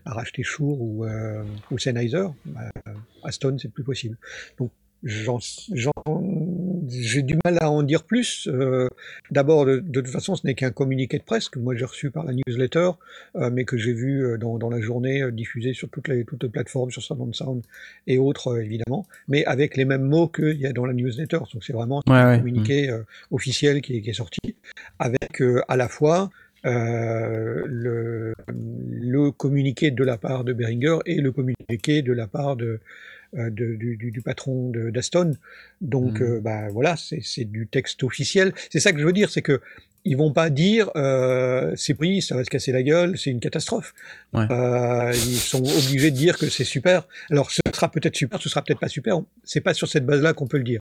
[0.05, 2.17] à racheter Shure ou, euh, ou Sennheiser.
[2.17, 2.69] Euh,
[3.23, 4.17] Aston, c'est plus possible.
[4.57, 4.71] Donc,
[5.03, 5.25] j'ai
[7.21, 8.47] du mal à en dire plus.
[8.51, 8.87] Euh,
[9.29, 12.09] D'abord, de, de toute façon, ce n'est qu'un communiqué de presse que moi j'ai reçu
[12.09, 12.91] par la newsletter,
[13.51, 16.89] mais que j'ai vu dans, dans la journée diffusé sur toutes les, toutes les plateformes,
[16.89, 17.61] sur Sound Sound
[18.07, 21.39] et autres évidemment, mais avec les mêmes mots qu'il y a dans la newsletter.
[21.53, 22.37] Donc c'est vraiment Ouais, un ouais.
[22.39, 22.97] communiqué
[23.31, 24.39] officiel qui est, qui est sorti,
[24.97, 26.29] avec à la fois
[26.65, 32.55] euh, le, le communiqué de la part de Behringer et le communiqué de la part
[32.55, 32.79] de,
[33.37, 35.33] euh, de- du, du- du patron d'Aston.
[35.81, 36.27] Donc, Mhm.
[36.27, 38.53] euh, bah, voilà, c'est c'est du texte officiel.
[38.71, 39.61] C'est ça que je veux dire, c'est que
[40.05, 43.41] ils vont pas dire euh, c'est pris, ça va se casser la gueule, c'est une
[43.41, 43.93] catastrophe.
[44.33, 44.45] Ouais.
[44.51, 47.07] Euh, ils sont obligés de dire que c'est super.
[47.29, 49.21] Alors, ce sera peut-être super, ce sera peut-être pas super.
[49.43, 50.79] C'est pas sur cette base-là qu'on peut le dire.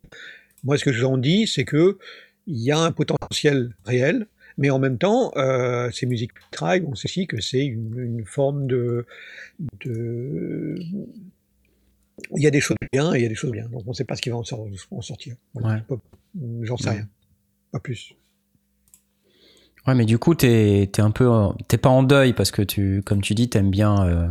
[0.64, 1.98] Moi, ce que j'en dis, c'est que
[2.46, 4.26] il y a un potentiel réel,
[4.58, 8.24] mais en même temps, euh, ces musiques tribe, on sait aussi que c'est une, une
[8.24, 9.06] forme de,
[9.84, 10.76] de
[12.34, 13.68] il y a des choses bien et il y a des choses bien.
[13.68, 15.36] Donc on ne sait pas ce qui va en, sor- en sortir.
[15.54, 15.76] Voilà.
[15.76, 15.82] Ouais.
[15.88, 15.96] Pas-
[16.62, 16.94] J'en sais Ouais.
[16.96, 17.08] rien.
[17.72, 18.14] Pas plus.
[19.86, 21.30] Ouais, mais du coup, t'es es un peu,
[21.68, 24.28] t'es pas en deuil parce que tu, comme tu dis, t'aimes bien, euh,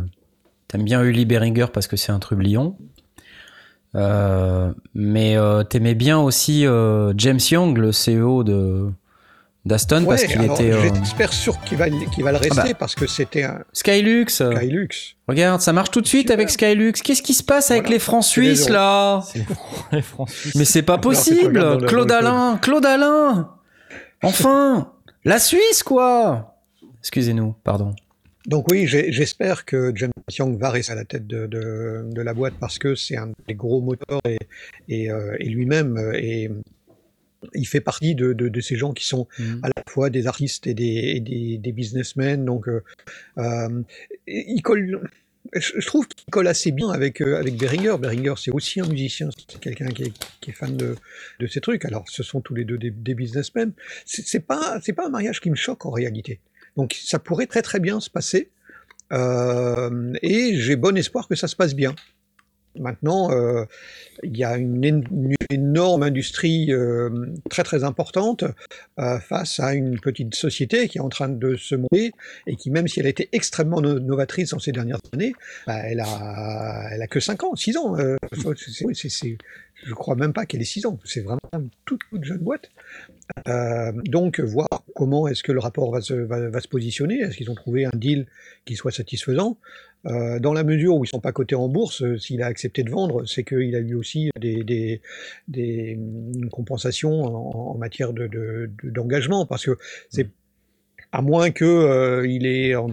[0.68, 2.76] t'aimes bien Uli Beringer parce que c'est un trublion.
[3.94, 8.90] Euh, mais euh, t'aimais bien aussi euh, James Young, le CEO de
[9.66, 12.74] d'Aston, parce qu'il était euh, J'espère sûr qu'il va, qu'il va le rester Ah bah.
[12.78, 14.26] parce que c'était un Skylux.
[14.30, 14.88] Skylux.
[15.28, 16.34] Regarde, ça marche tout de suite Super.
[16.34, 16.92] avec Skylux.
[17.02, 17.94] Qu'est-ce qui se passe avec Voilà.
[17.96, 19.44] les francs suisses là C'est
[19.92, 20.54] les Francs suisses.
[20.54, 21.84] Mais c'est pas possible.
[21.86, 23.50] Claude Alain, Claude Alain.
[24.22, 24.92] Enfin,
[25.24, 26.54] la Suisse quoi.
[27.00, 27.94] Excusez-nous, pardon.
[28.46, 32.32] Donc oui, j'espère que James Young va rester à la tête de, de- de la
[32.32, 34.38] boîte parce que c'est un des gros moteurs et,
[34.88, 36.48] et, euh, et lui-même et
[37.54, 39.60] il fait partie de, de- de ces gens qui sont Mhm.
[39.62, 42.44] à la fois des artistes et des, et des, des businessmen.
[42.44, 42.82] Donc euh,
[43.38, 43.82] euh,
[44.26, 45.08] il colle.
[45.54, 47.94] Je trouve qu'il colle assez bien avec, euh, avec Beringer.
[48.00, 50.96] Beringer, c'est aussi un musicien, c'est quelqu'un qui est, qui est fan de,
[51.38, 51.84] de ces trucs.
[51.84, 53.70] Alors, ce sont tous les deux des, des businessmen.
[54.04, 56.40] C'est c'est pas, c'est pas un mariage qui me choque en réalité.
[56.76, 58.50] Donc, ça pourrait très très bien se passer.
[59.12, 61.94] Euh, et j'ai bon espoir que ça se passe bien.
[62.80, 63.64] Maintenant, euh,
[64.22, 67.10] il y a une, én- une énorme industrie euh,
[67.50, 68.44] très très importante
[68.98, 72.12] euh, face à une petite société qui est en train de se monter
[72.46, 75.32] et qui, même si elle a été extrêmement no- novatrice dans ces dernières années,
[75.66, 77.96] bah, elle a, elle a que 5 ans, 6 ans.
[79.84, 80.98] Je crois même pas qu'elle ait 6 ans.
[81.04, 82.70] C'est vraiment une toute, toute jeune boîte.
[83.48, 87.18] Euh, donc, voir comment est-ce que le rapport va se, positionner.
[87.20, 88.26] Est-ce qu'ils ont trouvé un deal
[88.64, 89.58] qui soit satisfaisant?
[90.06, 92.84] Euh, Dans la mesure où ils sont pas cotés en bourse, euh, s'il a accepté
[92.84, 95.02] de vendre, c'est qu'il a eu aussi des, des,
[95.48, 99.76] des une compensation en, matière de, de- de- d'engagement, parce que
[100.10, 100.28] c'est
[101.12, 102.90] à moins que euh, il ait en-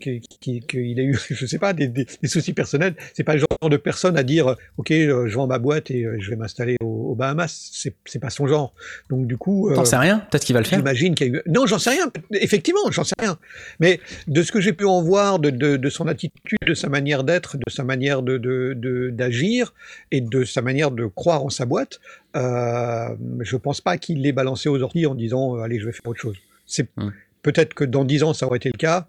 [0.00, 3.70] qu'il ait eu je sais pas des, des- des soucis personnels c'est pas le genre
[3.70, 6.76] de personne à dire ok euh, je vends ma boîte et euh, je vais m'installer
[6.82, 7.70] aux, aux Bahamas
[8.04, 8.74] c'est pas son genre
[9.10, 10.78] donc du coup euh, T'en sais rien Peut-être qu'il va le faire.
[10.78, 11.42] J'imagine qu'il y a eu.
[11.46, 12.10] Non, j'en sais rien.
[12.32, 13.38] Effectivement, j'en sais rien.
[13.80, 16.88] Mais de ce que j'ai pu en voir, de, de, de son attitude, de sa
[16.88, 19.74] manière d'être, de sa manière de, d'agir
[20.10, 22.00] et de sa manière de croire en sa boîte,
[22.36, 23.08] euh,
[23.40, 26.06] je pense pas qu'il l'ait balancé aux orties en disant euh, allez, je vais faire
[26.06, 26.36] autre chose.
[26.66, 27.10] C'est Hmm.
[27.42, 29.06] Peut-être que dans dix ans ça aurait été le cas.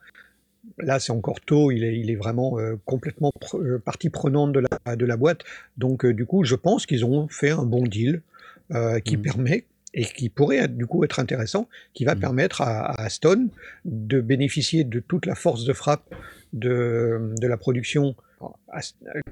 [0.78, 1.72] Là, c'est encore tôt.
[1.72, 5.18] Il est, il est vraiment euh, complètement pr- euh, partie prenante de la, de la
[5.18, 5.42] boîte.
[5.78, 8.22] Donc, euh, du coup, je pense qu'ils ont fait un bon deal
[9.06, 9.22] qui Mhm.
[9.22, 12.22] permet et qui pourrait être, du coup être intéressant, qui va Mhm.
[12.22, 13.50] permettre à, à Aston
[13.86, 16.16] de bénéficier de toute la force de frappe
[16.54, 18.16] de, de la production.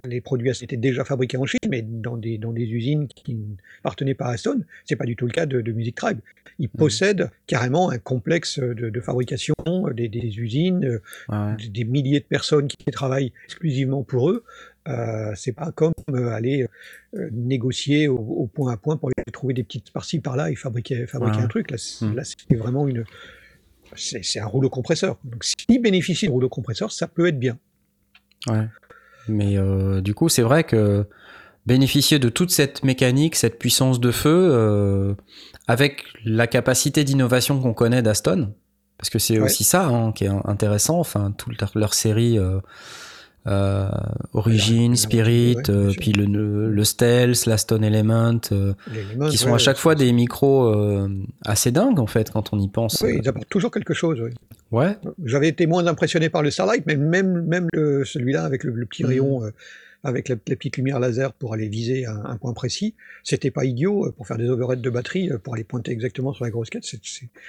[0.06, 3.56] Les produits étaient déjà fabriqués en Chine, mais dans des, dans des usines qui ne
[3.80, 4.62] appartenaient pas à Aston.
[4.86, 6.20] C'est pas du tout le cas de, de Music Tribe.
[6.60, 9.54] Ils possèdent carrément un complexe de, de fabrication,
[9.94, 14.44] des, des usines, euh, Ouais, des- des milliers de personnes qui travaillent exclusivement pour eux.
[14.88, 16.66] Euh, c'est pas comme euh, aller
[17.16, 20.56] euh, négocier au, au point à point pour aller trouver des petites par-ci par-là et
[20.56, 21.44] fabriquer, fabriquer Ouais.
[21.44, 21.70] un truc.
[21.72, 22.16] Là, c'est Mm.
[22.16, 23.04] là, c'est vraiment une.
[23.96, 25.20] C'est c'est un rouleau compresseur.
[25.24, 27.60] Donc, s'ils bénéficient de rouleau compresseur, ça peut être bien.
[28.48, 28.66] Ouais.
[29.28, 31.08] Mais euh, du coup, c'est vrai que
[31.66, 35.14] bénéficier de toute cette mécanique, cette puissance de feu, euh,
[35.68, 38.54] avec la capacité d'innovation qu'on connaît d'Aston,
[38.98, 39.46] parce que c'est Ouais.
[39.46, 42.40] aussi ça hein, qui est intéressant, enfin, toute leur, leur série
[43.48, 43.90] euh,
[44.34, 48.74] Origin, Spirit, ouais, euh, puis le, le Stealth, la Stone Element, euh,
[49.30, 51.10] qui sont ouais, à chaque fois des micros euh,
[51.44, 53.02] assez dingues en fait quand on y pense.
[53.04, 54.20] Oui, ils apportent toujours quelque chose.
[54.22, 54.30] oui.
[54.72, 54.96] Ouais.
[55.26, 59.04] J'avais été moins impressionné par le Starlight, mais même, même celui-là avec le, le petit
[59.04, 59.10] Mhm.
[59.10, 59.42] rayon,
[60.04, 63.66] avec la, la petite lumière laser pour aller viser un, un point précis, c'était pas
[63.66, 66.50] idiot euh, pour faire des overheads de batterie, euh, pour aller pointer exactement sur la
[66.52, 66.84] grosse quête.
[66.84, 67.00] C'est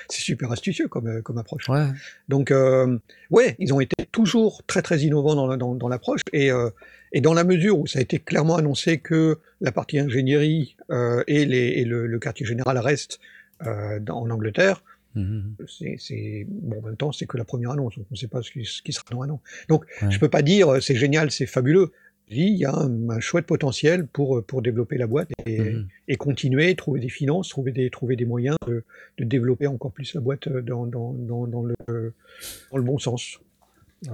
[0.08, 1.68] super astucieux comme, euh, comme approche.
[1.68, 1.86] Ouais.
[2.28, 2.98] Donc, euh,
[3.30, 6.68] ouais, ils ont été toujours très très innovants dans, la- dans, dans l'approche et, euh,
[7.12, 11.22] et dans la mesure où ça a été clairement annoncé que la partie ingénierie euh,
[11.26, 13.18] et, les, et le, le quartier général restent
[14.00, 14.82] dans- en Angleterre,
[15.14, 15.56] Mhm.
[15.98, 18.50] c'est, bon, en même temps, c'est que la première annonce, on ne sait pas ce
[18.50, 19.40] qui, ce qui sera dans un an.
[19.68, 20.10] Donc, Ouais.
[20.10, 21.92] je peux pas dire c'est génial, c'est fabuleux.
[22.28, 25.88] Il y a un, un chouette potentiel pour, euh, pour développer la boîte et, Mhm.
[26.08, 28.84] et continuer, trouver des finances, trouver des, trouver des moyens de,
[29.18, 31.74] de développer encore plus la boîte euh, dans, dans, dans, dans le,
[32.70, 33.38] dans le bon sens.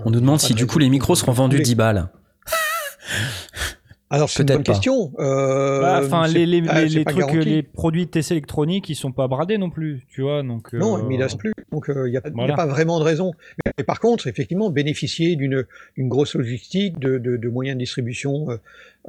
[0.04, 1.64] On nous demande si du coup les micros seront vendus couler.
[1.64, 2.08] 10 balles.
[4.10, 4.72] Alors, c'est une Peut-être bonne pas.
[4.72, 5.12] question.
[5.18, 7.40] Euh, Bah, Enfin, c'est les, les, les- les trucs, garanti.
[7.48, 10.42] les produits de TC électroniques, ils sont pas bradés non plus, tu vois.
[10.42, 11.52] Donc, Non, euh, ils midassent plus.
[11.72, 13.32] Donc, il n'y a, pas- a vraiment de raison.
[13.66, 17.80] Mais, mais par contre, effectivement, bénéficier d'une d'une grosse logistique, de, de, de moyens de
[17.82, 18.56] distribution euh,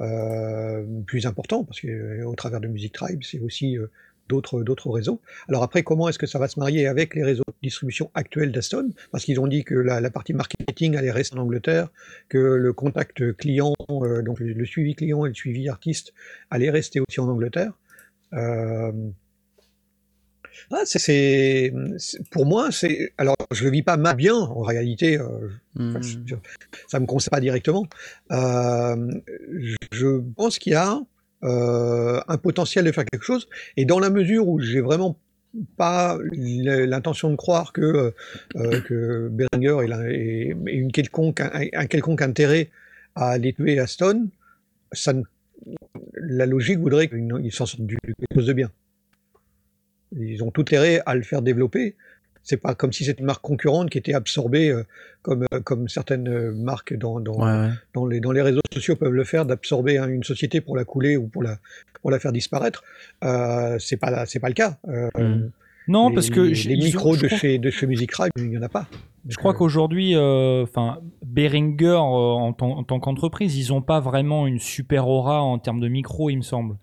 [0.03, 3.89] euh, plus importants, parce que euh, au travers de Music Tribe, c'est aussi euh,
[4.29, 5.19] d'autres d'autres réseaux.
[5.49, 8.51] Alors après, comment est-ce que ça va se marier avec les réseaux de distribution actuels
[8.51, 8.91] d'Aston?
[9.11, 11.89] Parce qu'ils ont dit que la, la, partie marketing allait rester en Angleterre,
[12.29, 16.13] que le contact client, euh, donc le, le, suivi client et le suivi artiste
[16.49, 17.73] allait rester aussi en Angleterre.
[18.33, 18.91] Euh,
[20.71, 21.73] ah, c'est,
[22.31, 25.17] pour moi, c'est alors je le vis pas mal bien en réalité.
[25.17, 26.01] Euh, mmh.
[26.87, 27.87] ça me concerne pas directement.
[28.31, 29.11] Euh,
[29.91, 30.99] je pense qu'il y a
[31.43, 35.17] euh, un potentiel de faire quelque chose, et dans la mesure où j'ai vraiment
[35.77, 38.13] pas l'intention de croire que
[38.55, 39.77] euh, que Beringer
[40.11, 42.69] ait, une quelconque un, quelconque intérêt
[43.15, 44.27] à aller tuer Aston,
[44.91, 45.13] ça
[46.13, 48.71] la logique voudrait qu'il s'en sorte du quelque chose de bien.
[50.17, 51.95] Ils ont tout intérêt à le faire développer.
[52.43, 54.83] C'est pas comme si c'était une marque concurrente qui était absorbée euh,
[55.21, 57.73] comme, euh, comme certaines marques dans, dans, ouais, ouais.
[57.93, 60.85] dans, les, dans les réseaux sociaux peuvent le faire, d'absorber hein, une société pour la
[60.85, 61.57] couler ou pour la,
[62.01, 62.83] pour la faire disparaître.
[63.23, 64.77] Euh, c'est pas, c'est pas le cas.
[64.87, 65.51] Euh, mmh.
[65.89, 68.61] Non, les, parce que les micros de, chez, de chez Music Tribe, il n'y en
[68.61, 68.87] a pas.
[69.27, 74.47] Je crois qu'aujourd'hui, enfin, euh, Behringer euh, en, en, tant qu'entreprise, ils n'ont pas vraiment
[74.47, 76.75] une super aura en termes de micros, il me semble.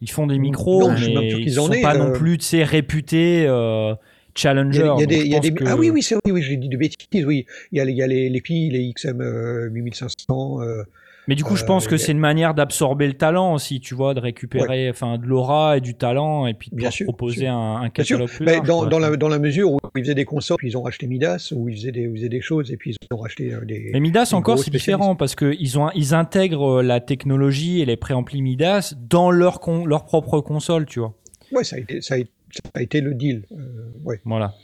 [0.00, 1.98] Ils font des micros, non, mais ils ne sont pas euh...
[1.98, 3.94] non plus, tu sais, réputés euh,
[4.34, 4.92] challenger.
[4.96, 5.64] Il y a, des, il y a des, que...
[5.66, 7.46] Ah oui, oui, c'est oui, oui j'ai dit de bêtises, oui.
[7.70, 10.60] Il y a, il y a les, les PI, les XM euh, 8500.
[10.60, 10.84] Euh,
[11.28, 14.12] mais du coup, je pense que c'est une manière d'absorber le talent aussi, tu vois,
[14.14, 17.52] de récupérer enfin de l'aura et du talent et puis de bien sûr, proposer sûr.
[17.52, 20.24] un, un catalogue plus Mais large, dans, la, dans la mesure où ils faisaient des
[20.24, 22.76] consoles, puis ils ont racheté Midas, où ils faisaient des, ils faisaient des choses et
[22.76, 23.90] puis ils ont racheté euh, des.
[23.92, 27.96] Mais Midas des encore c'est différent parce que ils intègrent euh, la technologie et les
[27.96, 31.14] préamplis Midas dans leur con, leur propre console, tu vois.
[31.52, 32.18] Ouais, ça a été ça a,
[32.52, 33.42] ça a été le deal.
[33.52, 34.20] Euh, ouais.
[34.24, 34.54] Voilà.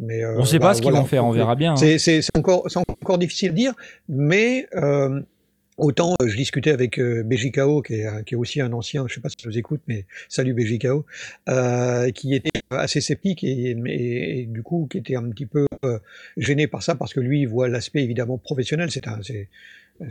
[0.00, 1.02] Mais euh, on ne sait bah, pas ce qu'ils voilà.
[1.02, 1.72] vont faire, on verra bien.
[1.72, 1.98] hein.
[1.98, 3.74] C'est encore, encore difficile à dire,
[4.08, 5.20] mais euh,
[5.76, 9.20] autant je discutais avec euh, BJKO, qui est, qui est aussi un ancien, je sais
[9.20, 11.04] pas si tu nous écoutes, mais salut BJKO,
[11.48, 15.66] euh, qui était assez sceptique et, et, et, du coup qui était un petit peu
[15.84, 15.98] euh,
[16.36, 18.92] gêné par ça parce que lui il voit l'aspect évidemment professionnel.
[18.92, 19.18] C'est un,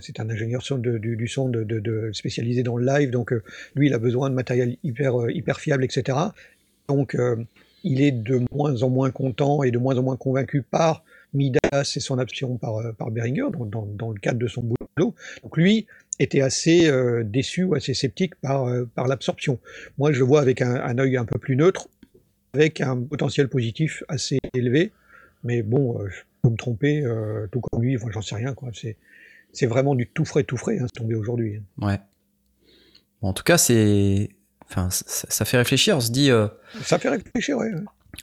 [0.02, 1.52] c'est un ingénieur du, son
[2.14, 3.44] spécialisé dans le live, donc euh,
[3.76, 6.18] lui il a besoin de matériel hyper euh, fiable, etc.
[6.88, 7.38] Donc euh,
[7.84, 11.94] il est de moins en moins content et de moins en moins convaincu par Midas
[11.96, 15.14] et son absorption par, par Behringer dans, le cadre de son boulot.
[15.44, 15.88] Donc lui
[16.20, 16.90] était assez
[17.24, 18.66] déçu ou assez sceptique par,
[19.08, 19.60] l'absorption.
[19.98, 21.90] Moi, je le vois avec un, un, œil un peu plus neutre,
[22.54, 24.92] avec un potentiel positif assez élevé.
[25.44, 27.04] Mais bon, euh, je peux me tromper,
[27.52, 28.54] tout comme lui, j'en sais rien.
[28.54, 28.72] quoi.
[29.66, 31.62] Vraiment du tout frais, tout frais, hein, c'est tombé aujourd'hui.
[31.82, 32.00] Ouais.
[33.22, 34.30] Bon, en tout cas, c'est
[34.70, 35.98] Enfin, ça, ça, fait réfléchir.
[35.98, 36.30] On se dit.
[36.30, 36.48] Euh,
[36.82, 37.72] ça fait réfléchir, ouais.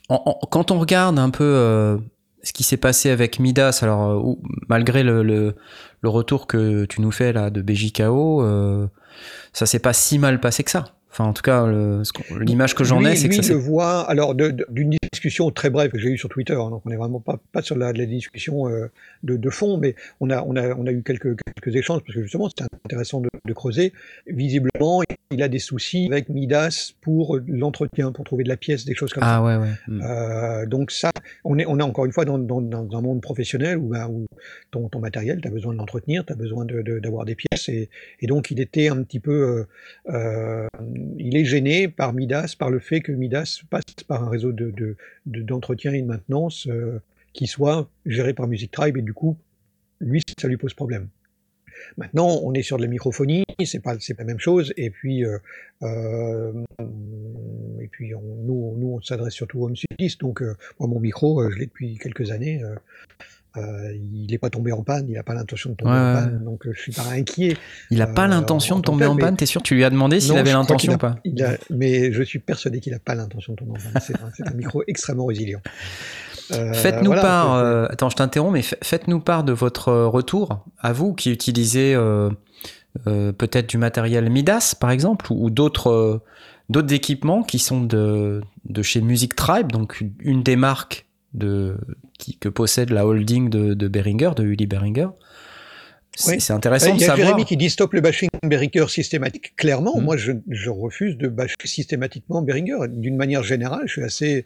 [0.08, 1.96] En, en, quand on regarde un peu euh,
[2.42, 4.34] ce qui s'est passé avec Midas, alors euh,
[4.68, 5.54] malgré le, le,
[6.00, 8.88] le, retour que tu nous fais là de BJKO,
[9.52, 10.84] ça s'est pas si mal passé que ça.
[11.10, 11.66] Enfin, en tout cas,
[12.40, 14.00] l'image que j'en ai, c'est que ça le voit.
[14.10, 17.20] Alors, d'une discussion très brève que j'ai eue sur Twitter, hein, donc on n'est vraiment
[17.20, 18.90] pas, pas sur la, la discussion euh,
[19.22, 22.14] de, de, fond, mais on a, on a, on a eu quelques, quelques échanges parce
[22.14, 23.92] que justement, c'était intéressant de, de, creuser.
[24.26, 28.94] Visiblement, il a des soucis avec Midas pour l'entretien, pour trouver de la pièce, des
[28.94, 29.42] choses comme ah, ça.
[29.42, 29.72] Ouais, ouais.
[29.88, 30.02] Mmh.
[30.02, 31.10] Euh, donc ça,
[31.44, 34.08] on est, on est encore une fois dans, dans, dans un monde professionnel où, bah,
[34.08, 34.26] où
[34.70, 37.68] ton, ton matériel, tu as besoin de l'entretenir, tu as besoin d'avoir de, des pièces,
[37.68, 37.88] et,
[38.20, 39.66] et, donc il était un petit peu
[40.08, 40.66] euh,
[41.18, 44.96] il est gêné par Midas, par le fait que Midas passe par un réseau de,
[45.26, 45.42] de,
[45.98, 47.00] et de maintenance euh,
[47.32, 49.36] qui soit géré par Music Tribe et du coup,
[50.00, 51.08] lui, ça lui pose problème.
[51.96, 54.72] Maintenant, on est sur de la microphonie, c'est pas pas la même chose.
[54.76, 55.38] Et puis, euh,
[55.82, 56.52] euh,
[58.00, 60.20] nous, on s'adresse surtout aux musicistes.
[60.20, 60.40] Donc,
[60.78, 62.62] moi, mon micro, je l'ai depuis quelques années.
[63.56, 66.14] Euh, il n'est pas tombé en panne, il n'a pas l'intention de tomber ouais, en
[66.14, 67.56] panne, donc euh, je suis pas inquiet.
[67.90, 70.36] Il n'a pas l'intention de tomber en panne, t'es sûr Tu lui as demandé s'il
[70.36, 73.58] avait l'intention ou pas il a, Mais je suis persuadé qu'il n'a pas l'intention de
[73.58, 74.02] tomber en panne.
[74.02, 75.60] C'est un, un, micro extrêmement résilient.
[76.52, 80.92] Euh, faites-nous voilà, part, euh, attends, je t'interromps, mais faites-nous part de votre retour à
[80.92, 82.30] vous qui utilisez euh,
[83.04, 86.20] peut-être du matériel Midas, par exemple, ou, ou d'autres
[86.70, 91.03] d'autres équipements qui sont de, de chez Music Tribe, donc une des marques
[91.34, 91.76] de,
[92.18, 95.08] qui, que possède la holding de, de Behringer, de Uli Behringer.
[96.16, 96.56] C'est oui.
[96.56, 97.16] intéressant ouais, de savoir.
[97.16, 99.56] Il y a Jérémy qui dit stop le bashing Behringer systématique.
[99.56, 100.04] Clairement, Hmm.
[100.04, 102.88] moi, je, je, refuse de bâcher systématiquement Behringer.
[102.88, 104.44] D'une manière générale, je suis assez.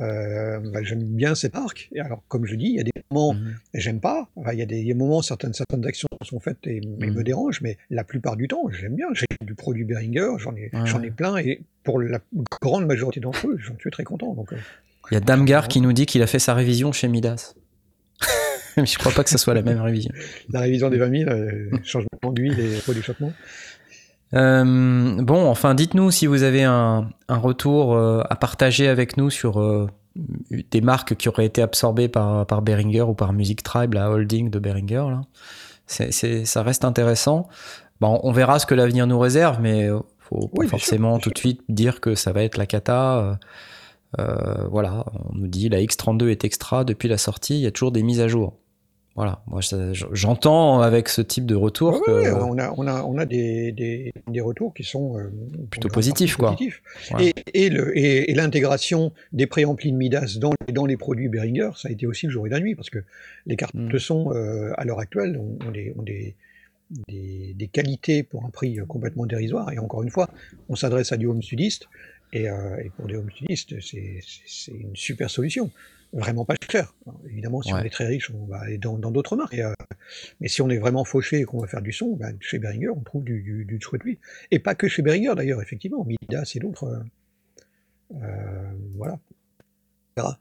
[0.00, 1.88] Euh, bah, j'aime bien cette marque.
[1.92, 3.38] Et alors, comme je dis, il y a des moments Hmm.
[3.38, 3.54] mmh.
[3.74, 4.28] j'aime pas.
[4.36, 7.12] Enfin, il y a des, des, moments, certaines, certaines actions sont faites et, et mmh.
[7.12, 9.08] me dérangent, mais la plupart du temps, j'aime bien.
[9.14, 10.86] J'ai du produit Behringer, j'en ai, ouais.
[10.86, 12.20] j'en ai plein et pour la
[12.62, 14.32] grande majorité d'entre eux, j'en suis très content.
[14.34, 14.56] Donc, euh,
[15.10, 17.54] il y a Damgar qui nous dit qu'il a fait sa révision chez Midas.
[18.76, 20.12] Mais je crois pas que ce soit la même révision.
[20.50, 23.32] La révision des 20 000, euh, changement d'huile et produit d'échappement.
[24.34, 29.30] Euh, bon, enfin, dites-nous si vous avez un, un retour euh, à partager avec nous
[29.30, 29.88] sur euh,
[30.70, 34.50] des marques qui auraient été absorbées par, par Behringer ou par Music Tribe, la holding
[34.50, 35.04] de Behringer.
[35.10, 35.22] Là.
[35.86, 37.48] Ça reste intéressant.
[38.00, 39.88] Bon, on verra ce que l'avenir nous réserve, mais
[40.20, 42.66] faut pas Oui, bien sûr, forcément tout de suite dire que ça va être la
[42.66, 43.38] cata.
[44.18, 47.70] Euh, voilà, on nous dit la X32 est extra depuis la sortie, il y a
[47.70, 48.56] toujours des mises à jour.
[49.16, 49.60] Voilà, moi
[50.12, 53.26] j'entends avec ce type de retour Ouais, que ouais, on a, on a, on a
[53.26, 55.30] des, des, des retours qui sont euh,
[55.68, 56.52] Plutôt positifs, quoi.
[56.52, 56.80] positifs.
[57.52, 57.68] Et,
[58.34, 62.32] l'intégration des préamplis de Midas dans, dans les produits Behringer, ça a été aussi le
[62.32, 63.00] jour et la nuit, parce que
[63.46, 66.36] les cartes de son, euh, à l'heure actuelle, ont, des, ont des,
[67.08, 69.70] des, des qualités pour un prix complètement dérisoire.
[69.72, 70.30] Et encore une fois,
[70.68, 71.88] on s'adresse à du home studiste,
[72.32, 74.20] et, euh, et pour des home c'est,
[74.72, 75.70] une super solution.
[76.12, 76.92] Vraiment pas cher.
[77.28, 77.80] Évidemment, si Ouais.
[77.82, 79.54] on est très riche, on va aller dans, dans d'autres marques.
[79.54, 79.72] Et, euh,
[80.40, 82.88] mais si on est vraiment fauché et qu'on va faire du son, ben, chez Behringer,
[82.88, 84.18] on trouve du, du, du chouette lui.
[84.50, 86.84] Et pas que chez Behringer d'ailleurs, effectivement, Midas et d'autres.
[86.84, 86.98] euh,
[88.22, 89.20] euh, voilà.
[90.16, 90.38] Voilà.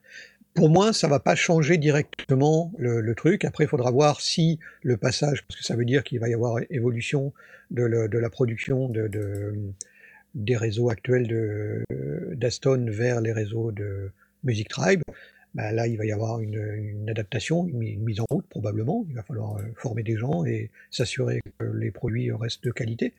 [0.56, 3.46] Pour moi, ça va pas changer directement le, le truc.
[3.46, 6.34] Après, il faudra voir si le passage, parce que ça veut dire qu'il va y
[6.34, 7.32] avoir évolution
[7.70, 9.54] de, le- de la production de, de-
[10.36, 11.86] des réseaux actuels
[12.36, 14.12] d'Aston vers les réseaux de
[14.44, 15.02] Music Tribe.
[15.56, 18.46] Ben là, il va y avoir une, une adaptation, une, mi- une mise en route
[18.50, 19.04] probablement.
[19.10, 23.14] Il va falloir euh, former des gens et s'assurer que les produits restent de qualité.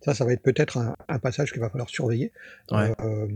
[0.00, 2.32] Ça, ça va être peut-être un, un passage qu'il va falloir surveiller.
[2.72, 2.92] Ouais.
[3.00, 3.28] Euh,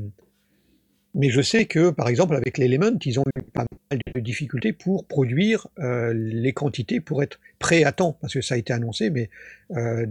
[1.14, 4.72] mais je sais que, par exemple, avec l'Element, ils ont eu pas mal de difficultés
[4.72, 8.72] pour produire euh, les quantités pour être prêts à temps, parce que ça a été
[8.72, 9.28] annoncé, mais
[9.72, 10.06] euh,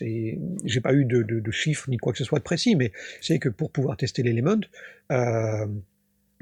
[0.00, 3.48] j'ai pas eu de, chiffres ni quoi que ce soit de précis, mais c'est que
[3.48, 4.60] pour pouvoir tester l'Element,
[5.12, 5.66] euh,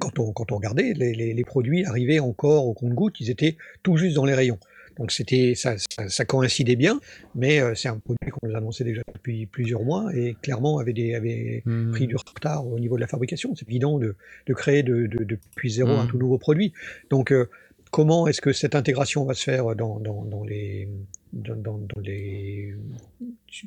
[0.01, 4.35] quand on, regardait, les produits arrivaient encore au compte-gouttes, ils étaient tout juste dans les
[4.35, 4.59] rayons.
[4.99, 7.01] Donc c'était ça, ça, ça coïncidait bien,
[7.35, 10.93] mais euh, c'est un produit qu'on nous annonçait déjà depuis plusieurs mois et clairement avait,
[10.93, 11.93] des, avait Hmm.
[11.93, 13.55] pris du retard au niveau de la fabrication.
[13.55, 16.09] C'est évident de, de créer de, de- depuis zéro un Mm.
[16.09, 16.73] tout nouveau produit.
[17.11, 17.49] Donc euh,
[17.91, 20.89] comment est-ce que cette intégration va se faire dans, dans, dans les
[21.33, 22.75] dans, dans- dans les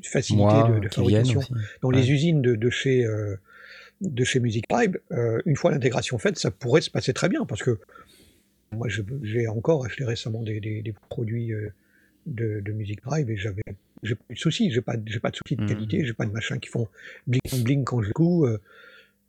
[0.03, 1.41] facilités de, fabrication,
[1.81, 1.95] dans Ouais.
[1.97, 3.35] les usines de, chez euh,
[4.01, 7.45] de chez Music Tribe, euh, une fois l'intégration faite, ça pourrait se passer très bien
[7.45, 7.79] parce que
[8.73, 8.87] moi
[9.23, 11.69] j'ai encore acheté récemment des, des- des produits euh,
[12.25, 13.61] de, de Music Drive et j'avais
[14.03, 15.67] j'ai pas de soucis, j'ai pas pas de soucis de Mhm.
[15.67, 16.87] qualité, j'ai pas de machin qui font
[17.27, 18.45] bling bling quand je couds.
[18.47, 18.59] euh.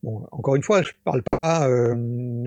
[0.03, 1.95] Bon, encore une fois, je parle pas, euh,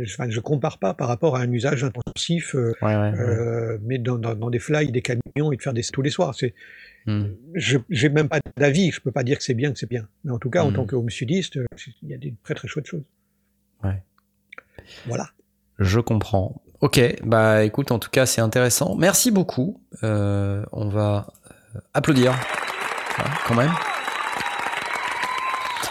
[0.04, 3.18] je, enfin, je compare pas par rapport à un usage intensif, euh, Ouais, ouais, ouais.
[3.18, 6.10] euh, mais dans, dans, dans des fly, des camions et de faire des tous les
[6.10, 6.36] soirs.
[6.36, 6.54] C'est,
[7.54, 10.08] je j'ai même pas d'avis, je peux pas dire que c'est bien, que c'est bien.
[10.26, 10.76] Mais en tout cas, en Mhm.
[10.76, 11.66] tant que home sudiste, euh,
[12.02, 13.04] il y a des très très chouettes choses.
[13.84, 14.02] Ouais.
[15.06, 15.30] Voilà.
[15.80, 16.62] Je comprends.
[16.86, 18.94] Ok, bah écoute, en tout cas, c'est intéressant.
[18.96, 19.82] Merci beaucoup.
[20.04, 21.26] Euh, on va
[21.76, 22.36] euh, applaudir,
[23.48, 23.72] quand même.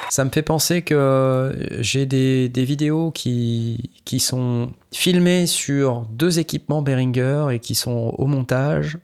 [0.09, 6.81] Ça me fait penser que j'ai des, vidéos qui, qui sont filmées sur deux équipements
[6.81, 8.97] Behringer et qui sont au montage.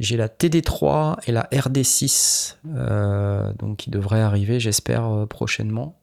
[0.00, 5.96] J'ai la TD3 et la RD6, euh, donc qui devraient arriver, j'espère, prochainement.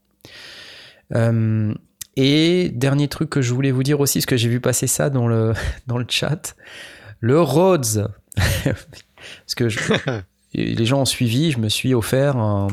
[2.15, 5.09] Et dernier truc que je voulais vous dire aussi, parce que j'ai vu passer ça
[5.09, 5.53] dans le,
[5.87, 6.55] dans le chat,
[7.19, 8.11] le Rhodes.
[8.63, 9.79] parce que je-
[10.53, 12.67] les gens ont suivi, je me suis offert un,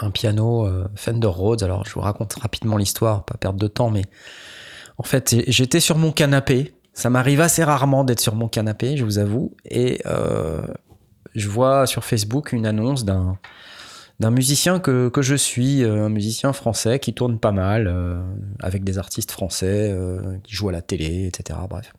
[0.00, 1.62] un piano euh, Fender Rhodes.
[1.62, 4.02] Alors je vous raconte rapidement l'histoire, pas perdre de temps, mais
[4.98, 6.74] en fait j'étais sur mon canapé.
[6.92, 10.60] Ça m'arrive assez rarement d'être sur mon canapé, je vous avoue, et euh,
[11.34, 13.38] je vois sur Facebook une annonce d'un
[14.20, 18.20] d'un musicien que, que je suis, euh, un musicien français qui tourne pas mal, euh,
[18.60, 21.58] avec des artistes français, euh, qui jouent à la télé, etc.
[21.68, 21.94] Bref.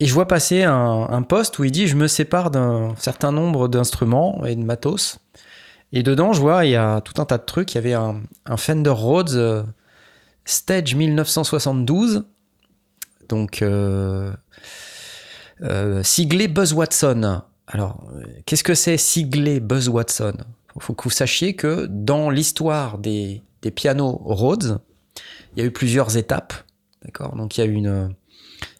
[0.00, 3.30] Et je vois passer un, un post où il dit Je me sépare d'un certain
[3.30, 5.20] nombre d'instruments et de matos.
[5.92, 7.72] Et dedans, je vois, il y a tout un tas de trucs.
[7.72, 9.64] Il y avait un, un Fender Rhodes
[10.44, 12.24] Stage 1972,
[13.28, 13.64] donc
[16.02, 17.42] siglé Buzz Watson.
[17.68, 18.04] Alors,
[18.46, 20.34] qu'est-ce que c'est siglé Buzz Watson?
[20.76, 24.80] Il faut que vous sachiez que dans l'histoire des, des pianos Rhodes,
[25.54, 26.52] il y a eu plusieurs étapes.
[27.04, 27.36] D'accord?
[27.36, 28.14] Donc, il y a eu une.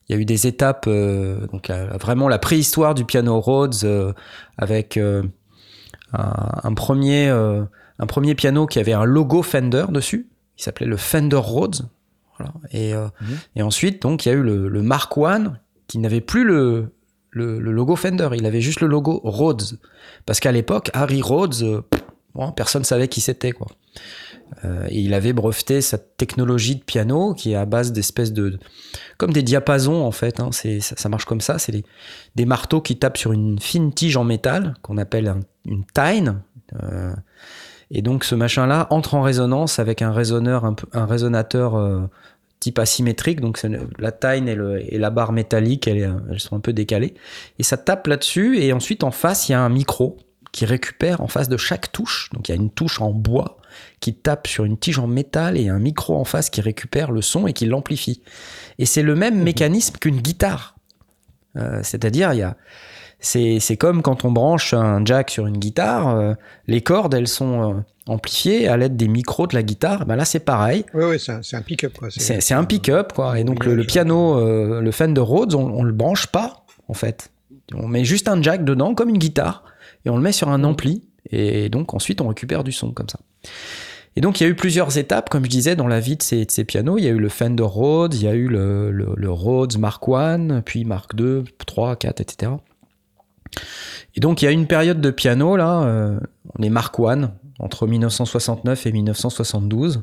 [0.09, 4.13] Il y a eu des étapes, euh, donc vraiment la préhistoire du piano Rhodes euh,
[4.59, 5.23] avec euh,
[6.13, 10.99] un, un premier, un premier piano qui avait un logo Fender dessus, qui s'appelait le
[10.99, 11.89] Fender Rhodes.
[12.37, 12.53] Voilà.
[12.73, 13.39] Et, Mhm.
[13.57, 16.93] et ensuite, donc, il y a eu le, le Mark One qui n'avait plus le,
[17.35, 19.79] le, logo Fender, il avait juste le logo Rhodes.
[20.27, 21.83] Parce qu'à l'époque, Harry Rhodes, euh,
[22.35, 23.53] bon, personne savait qui c'était.
[23.53, 23.67] quoi.
[24.65, 28.59] Euh, il avait breveté cette technologie de piano qui est à base d'espèces de.
[29.19, 31.83] comme des diapasons en fait, hein, c'est, ça, marche comme ça, c'est
[32.37, 36.43] des, marteaux qui tapent sur une fine tige en métal qu'on appelle un- une tine.
[36.83, 37.15] Euh,
[37.91, 41.75] et donc ce machin-là entre en résonance avec un résonneur, un, un résonateur
[42.65, 43.41] type asymétrique.
[43.41, 43.61] Donc
[43.99, 47.13] la taille et, le- et la barre métallique, elles, elles sont un peu décalées.
[47.59, 48.59] Et ça tape là-dessus.
[48.59, 50.17] Et ensuite en face, il y a un micro
[50.51, 52.31] qui récupère en face de chaque touche.
[52.33, 53.59] Donc il y a une touche en bois
[54.01, 57.21] qui tape sur une tige en métal et un micro en face qui récupère le
[57.21, 58.23] son et qui l'amplifie.
[58.79, 60.77] Et c'est le même mécanisme qu'une guitare.
[61.57, 62.57] Euh, C'est-à-dire, il y a,
[63.25, 66.35] c'est, comme quand on branche un jack sur une guitare, euh,
[66.67, 70.05] les cordes, elles sont euh, amplifiées à l'aide des micros de la guitare.
[70.05, 70.85] Ben là, c'est pareil.
[70.93, 71.93] Oui, oui, c'est un, pick-up.
[72.11, 73.39] C'est, c'est un pick-up, quoi.
[73.39, 76.95] Et donc, le, le piano, euh, le Fender Rhodes, on, on le branche pas, en
[76.95, 77.31] fait.
[77.73, 79.65] On met juste un jack dedans, comme une guitare,
[80.05, 81.03] et on le met sur un ampli.
[81.31, 83.19] Et donc, ensuite, on récupère du son, comme ça.
[84.17, 86.23] Et donc, il y a eu plusieurs étapes, comme je disais, dans la vie de
[86.23, 86.99] ces, de ces pianos.
[86.99, 89.79] Il y a eu le Fender Rhodes, il y a eu le, le, le Rhodes
[89.79, 92.53] Mark I, puis Mark II, 3, 4, etc.
[94.17, 96.19] Et donc, il y a une période de piano, là, euh,
[96.57, 97.27] on est Mark I,
[97.59, 100.03] entre 1969 et 1972,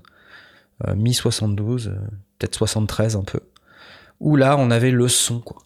[0.88, 1.96] euh, mi-72, euh,
[2.38, 3.40] peut-être 73 un peu,
[4.20, 5.62] où là, on avait le son, quoi.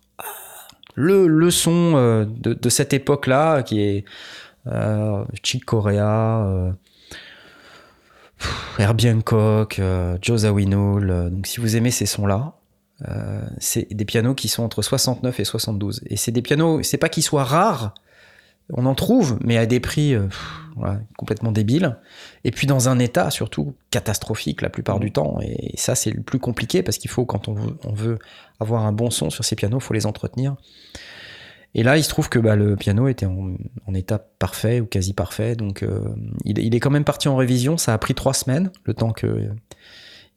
[0.97, 4.05] Le, le son de, cette époque-là, qui est
[5.43, 6.73] Chick Corea,
[8.79, 9.81] Herbie Hancock,
[10.21, 11.31] Joe Zawinul.
[11.33, 12.55] donc, si vous aimez ces sons-là,
[13.08, 16.02] euh, c'est des pianos qui sont entre 69 et 72.
[16.08, 17.93] Et c'est des pianos, c'est pas qu'ils soient rares,
[18.74, 20.28] on en trouve, mais à des prix euh,
[21.18, 21.98] complètement débiles.
[22.43, 25.39] Et puis dans un état surtout catastrophique la plupart du temps.
[25.41, 28.20] Et ça, c'est le plus compliqué parce qu'il faut, quand on veut,
[28.60, 30.56] avoir un bon son sur ces pianos, il faut les entretenir.
[31.78, 35.14] Et là, il se trouve que bah, le piano était en, état parfait ou quasi
[35.14, 35.56] parfait.
[35.56, 36.00] Donc, euh,
[36.46, 37.76] il, est quand même parti en révision.
[37.76, 39.50] Ça a pris trois semaines, le temps que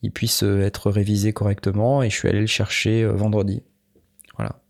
[0.03, 2.03] il puisse euh, être révisé correctement.
[2.03, 3.63] Et je suis allé le chercher euh, vendredi.
[4.37, 4.61] Voilà.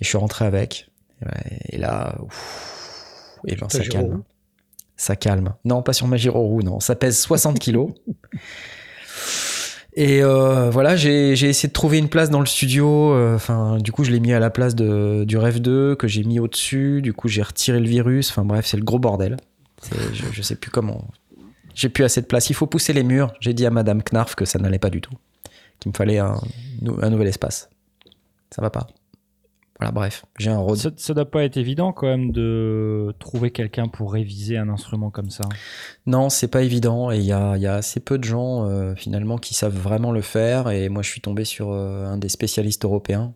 [0.00, 0.90] Et je suis rentré avec.
[1.22, 4.22] Et, et là, ouf, et ben, ça calme.
[4.96, 5.54] Ça calme.
[5.64, 6.80] Non, pas sur ma Giro non.
[6.80, 7.90] Ça pèse 60 kilos.
[9.96, 13.14] Et euh, voilà, j'ai essayé de trouver une place dans le studio.
[13.32, 16.24] Enfin, du coup, je l'ai mis à la place de, du Rêve 2 que j'ai
[16.24, 17.00] mis au-dessus.
[17.00, 18.28] Du coup, j'ai retiré le virus.
[18.30, 19.36] Enfin bref, c'est le gros bordel.
[20.12, 21.04] Je, je sais plus comment.
[21.74, 22.50] J'ai plus assez de place.
[22.50, 23.32] Il faut pousser les murs.
[23.40, 25.14] J'ai dit à Madame Knarf que ça n'allait pas du tout.
[25.80, 26.40] Qu'il me fallait un,
[26.82, 27.68] nou- un nouvel espace.
[28.50, 28.86] Ça va pas.
[29.80, 30.78] Voilà, bref, j'ai un Rhodes.
[30.78, 35.10] Ça, ça doit pas être évident quand même de trouver quelqu'un pour réviser un instrument
[35.10, 35.48] comme ça.
[36.06, 38.66] Non, c'est pas évident et il y a, il y a assez peu de gens
[38.68, 42.18] euh, finalement qui savent vraiment le faire et moi je suis tombé sur euh, un
[42.18, 43.34] des spécialistes européens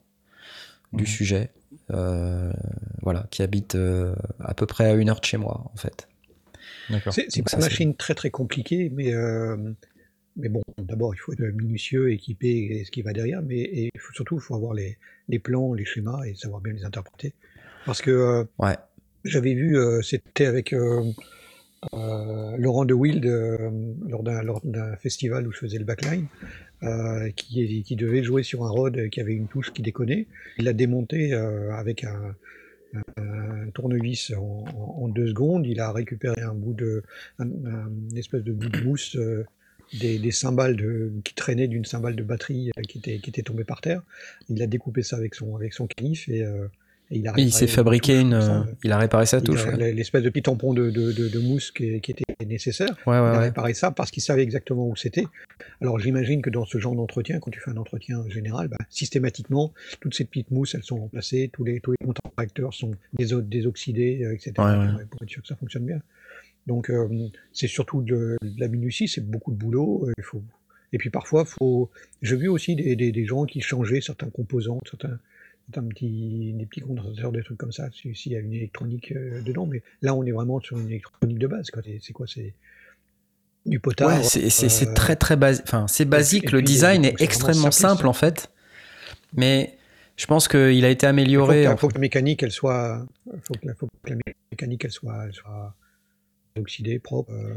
[0.92, 1.08] du Mhm.
[1.08, 1.50] sujet,
[1.90, 2.52] euh,
[3.02, 3.76] voilà, qui habite
[4.40, 6.07] à peu près à une heure de chez moi en fait.
[7.10, 9.56] C'est pas une machine très très compliquée, mais, euh,
[10.36, 13.90] mais bon, d'abord il faut être minutieux, équipé et ce qui va derrière, mais et
[13.94, 14.96] il faut- surtout il faut avoir les,
[15.28, 17.34] les plans, les schémas et savoir bien les interpréter.
[17.86, 18.76] Parce que euh, Ouais.
[19.24, 20.74] j'avais vu, euh, c'était avec
[21.92, 23.24] Laurent De Wild
[24.08, 26.26] lors d'un festival où je faisais le backline,
[27.36, 30.26] qui, qui devait jouer sur un Rode qui avait une touche qui déconnait.
[30.58, 32.34] Il l'a démonté avec un,
[33.16, 35.66] un tournevis en, deux secondes.
[35.66, 37.02] Il a récupéré un bout de,
[37.38, 39.44] un, un- une espèce de bout de mousse, euh,
[40.00, 40.76] des, cymbales
[41.24, 44.02] qui traînaient d'une cymbale de batterie euh, qui était, tombée par terre.
[44.48, 45.86] Il a découpé ça avec son, avec son
[46.28, 46.68] et, euh,
[47.10, 48.60] et il a il s'est fabriqué une, ça.
[48.60, 49.64] euh, il a réparé sa touche.
[49.66, 52.90] Ouais, L'espèce de petit tampon de, de, de, de mousse qui, qui était nécessaire.
[53.06, 53.30] ouais, ouais.
[53.32, 55.24] Il a réparé ça parce qu'il savait exactement où c'était.
[55.80, 59.72] Alors j'imagine que dans ce genre d'entretien, quand tu fais un entretien général, bah, systématiquement,
[60.00, 64.24] toutes ces petites mousses, elles sont remplacées, tous les, tous les contracteurs sont déso- désoxydés,
[64.24, 64.52] euh, etc.
[64.56, 66.00] Pour- être sûr que ça fonctionne bien.
[66.66, 67.08] Donc euh,
[67.52, 70.08] c'est surtout de, de la minutie, c'est beaucoup de boulot.
[70.18, 70.42] il faut...
[70.92, 71.90] Et puis parfois, faut...
[72.22, 75.18] j'ai vu aussi des, des, des gens qui changeaient certains composants, certains,
[75.70, 79.66] des petits condensateurs, des trucs comme ça, si- s'il y a une électronique euh, dedans.
[79.66, 81.70] Mais là, on est vraiment sur une électronique de base.
[82.00, 82.54] C'est quoi C'est
[83.66, 84.08] du potard.
[84.08, 85.64] Ouais, c'est c'est euh, très très basique.
[85.66, 86.50] Enfin, c'est basique.
[86.52, 88.50] le design est extrêmement simple en fait,
[89.34, 89.76] mais
[90.16, 91.64] je pense qu'il a été Il faut, amélioré.
[91.64, 93.06] que, en faut que la mécanique, elle soit,
[93.42, 94.16] faut que la, faut que la
[94.50, 95.74] mécanique, elle soit, elle soit
[96.58, 97.32] oxydée, propre.
[97.32, 97.54] euh.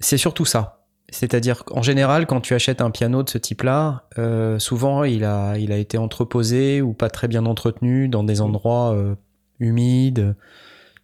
[0.00, 0.81] C'est surtout ça.
[1.12, 5.58] C'est-à-dire qu'en général, quand tu achètes un piano de ce type-là, euh, souvent il a,
[5.58, 9.14] il a été entreposé ou pas très bien entretenu dans des endroits euh,
[9.60, 10.34] humides.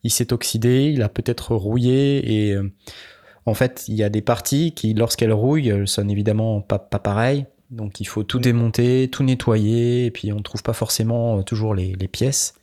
[0.05, 2.73] Il s'est oxydé, il a peut-être rouillé et euh,
[3.45, 7.45] en fait, il y a des parties qui, lorsqu'elles rouillent, sonnent évidemment pas, pas pareil.
[7.71, 11.75] Donc il faut tout démonter, tout nettoyer et puis on ne trouve pas forcément toujours
[11.75, 12.55] les, les pièces.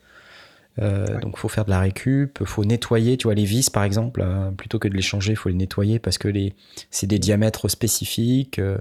[0.80, 1.19] Euh, Ouais.
[1.21, 4.51] Donc faut faire de la récup, faut nettoyer, tu vois les vis par exemple, euh,
[4.51, 6.53] plutôt que de les changer, faut les nettoyer parce que les
[6.91, 8.59] c'est des diamètres spécifiques.
[8.59, 8.78] euh,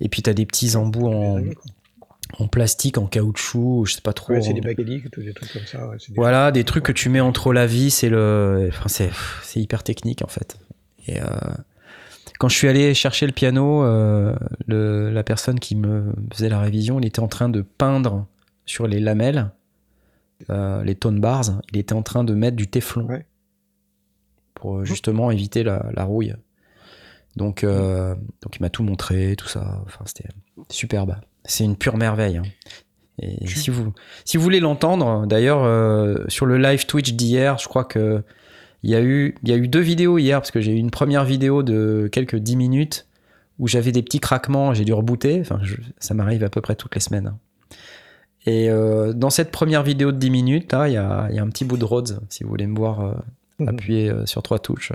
[0.00, 1.40] et puis tu as des petits embouts en
[2.40, 4.32] en plastique, en caoutchouc, je sais pas trop.
[4.32, 4.86] Ouais, c'est des baguettes,
[5.20, 5.86] des trucs comme ça.
[5.88, 8.70] ouais, des- Voilà, des trucs que tu mets entre la vis et le.
[8.72, 9.10] Enfin, c'est,
[9.42, 10.58] c'est hyper technique en fait.
[11.06, 11.26] Et euh,
[12.40, 14.34] quand je suis allé chercher le piano, euh,
[14.66, 18.26] le- la personne qui me faisait la révision, il était en train de peindre
[18.66, 19.50] sur les lamelles,
[20.50, 23.26] euh, les tone bars, il était en train de mettre du téflon Ouais.
[24.54, 26.34] pour euh, justement éviter la, la rouille.
[27.36, 29.80] Donc, euh, donc il m'a tout montré, tout ça.
[29.86, 30.28] Enfin, c'était
[30.70, 31.16] superbe.
[31.44, 32.36] C'est une pure merveille.
[32.38, 32.42] hein.
[33.20, 33.92] Et si vous,
[34.24, 38.22] si vous voulez l'entendre, d'ailleurs, euh, sur le live Twitch d'hier, je crois que
[38.82, 40.90] il y, a eu, y a eu deux vidéos hier, parce que j'ai eu une
[40.90, 43.06] première vidéo de quelques 10 minutes
[43.58, 45.40] où j'avais des petits craquements, j'ai dû rebooter.
[45.40, 47.28] Enfin, je- ça m'arrive à peu près toutes les semaines.
[47.28, 47.38] hein.
[48.46, 51.38] Et euh, dans cette première vidéo de 10 minutes, là, il y a, il y
[51.38, 53.12] a un petit bout de Rhodes, si vous voulez me voir euh,
[53.60, 53.68] Mhm.
[53.68, 54.92] appuyer euh, sur trois touches.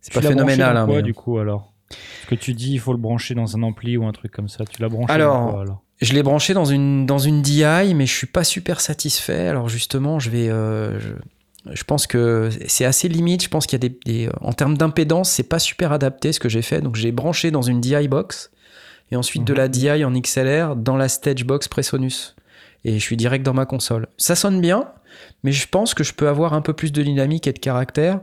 [0.00, 0.76] C'est pas phénoménal.
[0.76, 1.72] hein, quoi, mais- du coup, alors?
[2.22, 4.48] Ce que tu dis, il faut le brancher dans un ampli ou un truc comme
[4.48, 4.64] ça.
[4.66, 5.82] Tu l'as branché Alors, dans quoi, alors?
[6.00, 9.48] Je l'ai branché dans une, dans une DI, mais je suis pas super satisfait.
[9.48, 11.14] Alors justement, je vais, euh, je,
[11.72, 13.42] je pense que c'est assez limite.
[13.42, 16.38] Je pense qu'il y a des, des- en termes d'impédance, c'est pas super adapté ce
[16.38, 16.80] que j'ai fait.
[16.82, 18.50] Donc j'ai branché dans une DI box
[19.10, 19.58] et ensuite de Mhm.
[19.58, 22.34] la DI en XLR dans la stage box Presonus.
[22.84, 24.06] Et je suis direct dans ma console.
[24.18, 24.88] Ça sonne bien,
[25.42, 28.20] mais je pense que je peux avoir un peu plus de dynamique et de caractère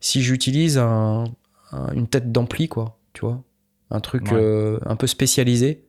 [0.00, 1.24] si j'utilise un-
[1.72, 2.96] un- une tête d'ampli, quoi.
[3.12, 3.42] Tu vois,
[3.90, 4.38] un truc Ouais.
[4.40, 5.84] euh, un peu spécialisé.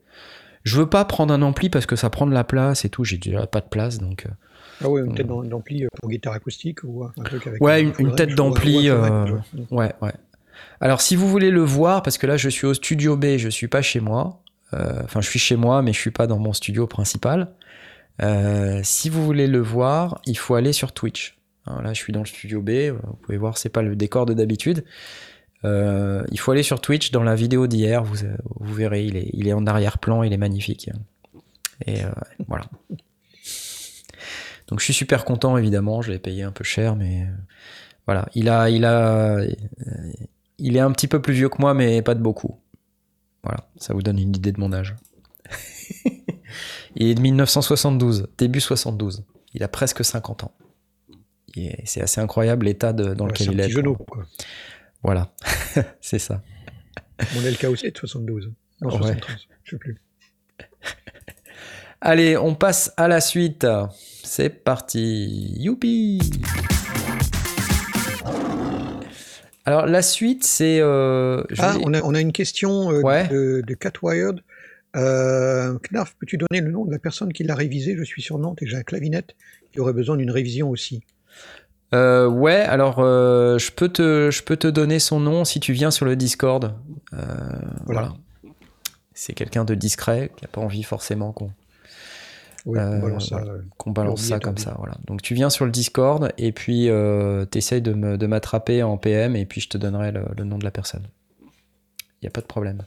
[0.63, 3.03] Je veux pas prendre un ampli parce que ça prend de la place et tout.
[3.03, 4.25] J'ai déjà pas de place, donc.
[4.25, 4.29] euh,
[4.83, 7.63] Ah ouais, une tête d'am- d'ampli pour guitare acoustique ou un truc avec.
[7.63, 9.25] Ouais, un une- tête d'ampli, euh,
[9.71, 10.13] ouais, ouais.
[10.79, 13.49] Alors, si vous voulez le voir, parce que là, je suis au studio B, je
[13.49, 14.41] suis pas chez moi.
[14.73, 17.53] Euh, Enfin, je suis chez moi, mais je suis pas dans mon studio principal.
[18.21, 21.37] Euh, si vous voulez le voir, il faut aller sur Twitch.
[21.67, 22.69] Là, je suis dans le studio B.
[22.69, 24.83] euh, Vous pouvez voir, c'est pas le décor de d'habitude.
[25.63, 28.03] Il faut aller sur Twitch dans la vidéo d'hier.
[28.03, 30.89] Vous, verrez, il est, il est en arrière-plan, il est magnifique.
[31.85, 31.99] Et
[32.47, 32.65] voilà.
[34.67, 37.27] Donc je suis super content évidemment, je l'ai payé un peu cher, mais
[38.05, 39.41] voilà, il a, il a,
[40.61, 42.59] il est un petit peu plus vieux que moi, mais pas de beaucoup.
[43.43, 44.95] Voilà, ça vous donne une idée de mon âge.
[46.95, 49.23] il est de 1972, début 72.
[49.53, 50.53] Il a presque 50 ans.
[51.83, 53.63] C'est assez incroyable l'état dans Ouais, lequel c'est un il est.
[53.65, 54.23] petit genou, quoi.
[55.03, 55.33] Voilà,
[56.01, 56.41] c'est ça.
[57.35, 58.51] Mon LK aussi est de 72.
[58.81, 58.97] Non, Ouais.
[58.97, 60.01] 73, je sais plus.
[61.99, 63.67] Allez, on passe à la suite.
[64.23, 65.53] C'est parti.
[65.59, 66.19] Youpi
[69.71, 70.79] Alors la suite, c'est...
[70.81, 73.25] euh, Ah, on a, on a une question euh, Ouais.
[73.29, 74.41] de, de Catwired.
[74.97, 77.95] Euh, Knarf, peux-tu donner le nom de la personne qui l'a révisé?
[77.97, 79.35] Je suis sur Nantes et j'ai un clavinette
[79.71, 81.03] qui aurait besoin d'une révision aussi.
[81.93, 85.89] Euh, ouais, alors je, peux te, je peux te donner son nom si tu viens
[85.91, 86.73] sur le Discord.
[87.85, 88.13] Voilà.
[89.13, 91.51] C'est quelqu'un de discret qui n'a pas envie forcément qu'on
[92.65, 93.37] Oui, Euh, on balance ça.
[93.37, 93.51] voilà.
[93.53, 93.61] euh.
[93.77, 94.75] qu'on balance ça est comme ça.
[94.77, 94.95] Voilà.
[95.07, 97.93] Donc tu viens sur le Discord et puis euh, tu essayes de
[98.27, 101.07] m'attraper en PM et puis je te donnerai le, le nom de la personne.
[102.21, 102.83] Il n'y a pas de problème.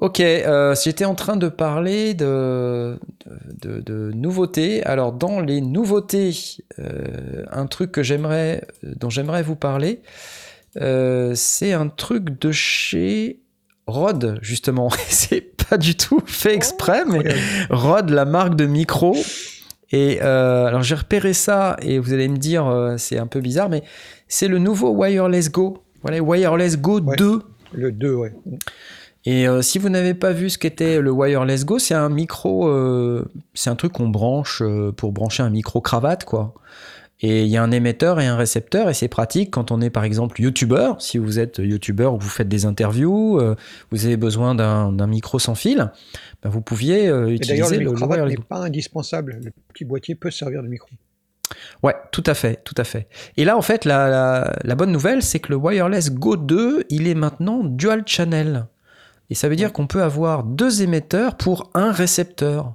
[0.00, 4.82] Ok, euh, j'étais en train de parler de, de, nouveautés.
[4.84, 6.32] Alors dans les nouveautés,
[6.78, 10.02] euh, un truc que j'aimerais, dont j'aimerais vous parler,
[10.80, 13.40] euh, c'est un truc de chez
[13.88, 14.90] Rode justement.
[15.08, 17.24] c'est pas du tout fait exprès, mais.
[17.70, 19.16] Rode, la marque de micro.
[19.90, 23.40] Et euh, alors j'ai repéré ça et vous allez me dire euh, c'est un peu
[23.40, 23.82] bizarre, mais
[24.28, 25.78] c'est le nouveau Wireless Go.
[26.02, 27.16] Voilà, Wireless Go Ouais.
[27.16, 27.42] 2.
[27.72, 28.32] Le 2, ouais.
[29.24, 32.70] Et euh, si vous n'avez pas vu ce qu'était le Wireless Go, c'est un micro,
[33.54, 34.62] c'est un truc qu'on branche
[34.96, 36.54] pour brancher un micro cravate, quoi.
[37.20, 39.90] Et il y a un émetteur et un récepteur, et c'est pratique quand on est
[39.90, 41.02] par exemple youtubeur.
[41.02, 43.56] Si vous êtes youtubeur ou vous faites des interviews, euh,
[43.90, 45.90] vous avez besoin d'un micro sans fil,
[46.42, 49.40] ben, vous pouviez euh, utiliser le le, n'est pas indispensable.
[49.42, 50.88] Le petit boîtier peut servir de micro.
[51.82, 53.08] Ouais, tout à fait, tout à fait.
[53.36, 56.84] Et là, en fait, la, la, la bonne nouvelle, c'est que le Wireless Go 2,
[56.90, 58.66] il est maintenant dual channel.
[59.30, 62.74] Et ça veut dire qu'on peut avoir deux émetteurs pour un récepteur.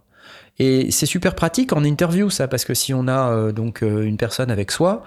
[0.60, 4.04] Et c'est super pratique en interview, ça, parce que si on a euh, donc euh,
[4.04, 5.04] une personne avec soi,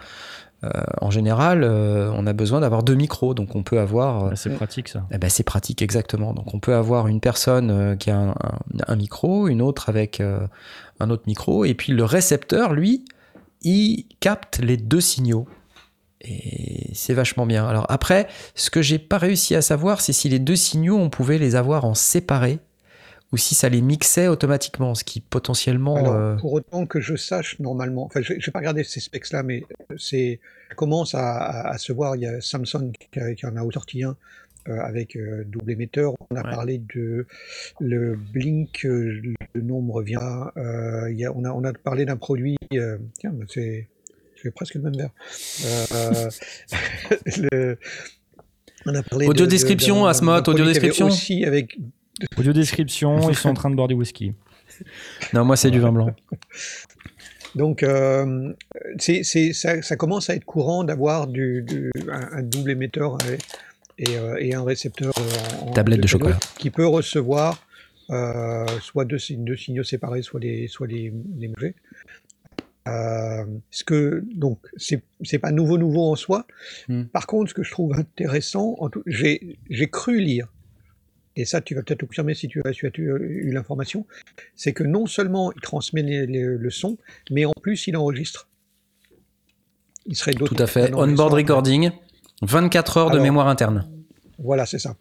[0.64, 0.70] euh,
[1.01, 3.35] en général, euh, on a besoin d'avoir deux micros.
[3.35, 4.36] Donc on peut avoir.
[4.36, 5.06] C'est pratique ça.
[5.12, 6.32] eh ben, c'est pratique, exactement.
[6.32, 8.35] Donc, on peut avoir une personne qui a un, un-
[8.89, 10.20] un micro, une autre avec
[11.01, 13.05] un autre micro, et puis le récepteur, lui,
[13.62, 15.47] il capte les deux signaux.
[16.23, 17.66] Et c'est vachement bien.
[17.68, 21.10] Alors, après, ce que j'ai pas réussi à savoir, c'est si les deux signaux, on
[21.10, 22.59] pouvait les avoir en séparé,
[23.32, 25.97] ou si ça les mixait automatiquement, ce qui potentiellement.
[25.97, 29.43] Alors, euh, pour autant que je sache, normalement, enfin, je n'ai pas regardé ces specs-là,
[29.43, 29.65] mais
[29.98, 32.16] c'est ça commence à, à- à se voir.
[32.16, 34.16] Il y a Samsung qui, qui en a sorti un
[34.69, 36.12] euh, avec euh, double émetteur.
[36.31, 36.51] On a Ouais.
[36.51, 37.27] parlé de
[37.81, 40.19] le Blink, le nom me revient.
[40.57, 42.57] Euh, il y a, on, a, on a parlé d'un produit.
[42.70, 43.89] tiens, c'est
[44.55, 45.11] presque le même verre.
[47.39, 47.78] Le-
[48.86, 51.07] on a parlé Audio de- de- description, Asmod, d'un produit audio description.
[51.07, 51.77] Aussi avec
[52.38, 54.32] Audio description, ils sont en train de boire du whisky.
[55.32, 56.14] Non, moi, c'est du vin blanc.
[57.55, 58.52] Donc, euh,
[58.98, 63.16] c'est, c'est, ça, ça commence à être courant d'avoir du, du- un, un double émetteur
[63.98, 65.12] et, et, euh, et un récepteur
[65.62, 66.38] en, en Tablette de chocolat.
[66.59, 67.66] qui peut recevoir
[68.10, 71.12] euh, soit deux, signaux séparés, soit les, soit les.
[72.88, 76.47] Euh, ce que donc c'est c'est pas nouveau nouveau en soi.
[76.88, 77.05] Hmm.
[77.05, 80.47] Par contre, ce que je trouve intéressant, en tout, j'ai j'ai cru lire,
[81.36, 84.06] et ça tu vas peut-être le confirmer si tu as, si tu as eu l'information,
[84.54, 86.96] c'est que non seulement il transmet les- les- le son,
[87.30, 88.48] mais en plus il enregistre.
[90.06, 90.92] Il serait Tout à fait.
[90.94, 91.90] On-board recording,
[92.42, 93.88] 24 heures de mémoire interne.
[94.38, 94.96] Voilà, c'est ça.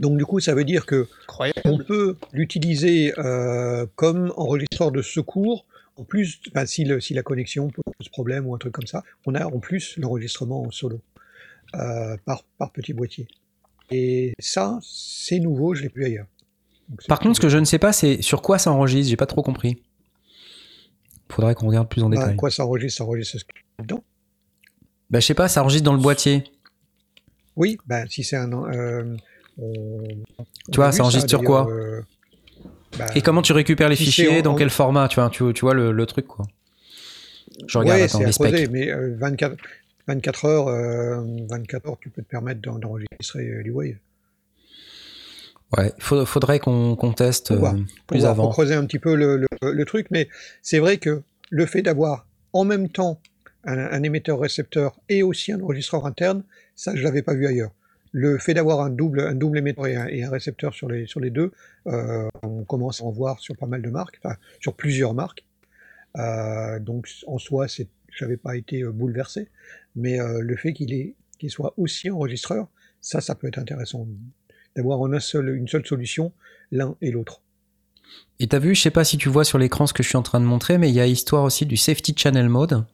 [0.00, 1.06] Donc du coup, ça veut dire que
[1.64, 5.64] on peut l'utiliser euh, comme enregistreur de secours.
[5.96, 9.34] En plus, si, le- si la connexion pose problème ou un truc comme ça, on
[9.36, 11.00] a en plus l'enregistrement en solo
[11.76, 13.28] euh, par, par petit boîtier.
[13.90, 16.26] Et ça, c'est nouveau, je l'ai plus ailleurs.
[16.88, 19.10] Donc, Par contre, ce que je ne sais pas, c'est sur quoi ça enregistre.
[19.10, 19.82] J'ai pas trop compris.
[21.30, 22.36] Faudrait qu'on regarde plus en bah, détail.
[22.36, 24.04] quoi ça enregistre Ça enregistre ce qu'il y a dedans?
[25.10, 26.44] Bah, je sais pas, ça enregistre dans le boîtier.
[27.56, 28.52] Oui, bah, si c'est un.
[28.52, 29.16] euh,
[29.58, 29.98] on-
[30.70, 31.68] Tu vois, ça enregistre sur quoi?
[31.70, 32.02] euh,
[32.96, 35.30] bah, Et comment tu récupères les si fichiers en- Dans en- quel format Tu vois,
[35.30, 36.46] tu, tu vois le, le truc, quoi?
[37.66, 39.56] Je regarde, ouais, attends, c'est les mais euh, 24,
[40.06, 43.96] 24 heures, euh, 24 heures, tu peux te permettre d'en- d'enregistrer euh, du Wave.
[45.76, 47.74] Ouais, faudrait qu'on teste euh, voir.
[48.06, 48.44] plus voir, avant.
[48.44, 50.28] Faut creuser un petit peu le, le- le truc, mais
[50.62, 53.20] c'est vrai que le fait d'avoir en même temps
[53.64, 56.44] un, un émetteur-récepteur et aussi un enregistreur interne,
[56.76, 57.72] ça je l'avais pas vu ailleurs.
[58.12, 61.06] Le fait d'avoir un double, un double émetteur et un, et un récepteur sur les,
[61.06, 61.50] sur les deux,
[61.88, 65.44] euh, on commence à en voir sur pas mal de marques, enfin sur plusieurs marques.
[66.16, 69.48] Euh, donc en soi, c'est, j'avais pas été euh, bouleversé,
[69.96, 72.68] mais euh, le fait qu'il qu'il soit aussi enregistreur,
[73.00, 74.06] ça, ça peut être intéressant
[74.76, 76.32] d'avoir en un seul, une seule solution
[76.70, 77.40] l'un et l'autre.
[78.40, 80.16] Et t'as vu, je sais pas si tu vois sur l'écran ce que je suis
[80.16, 82.84] en train de montrer, mais il y a histoire aussi du Safety Channel Mode,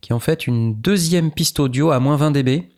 [0.00, 2.68] qui est en fait une deuxième piste audio à moins 20 dB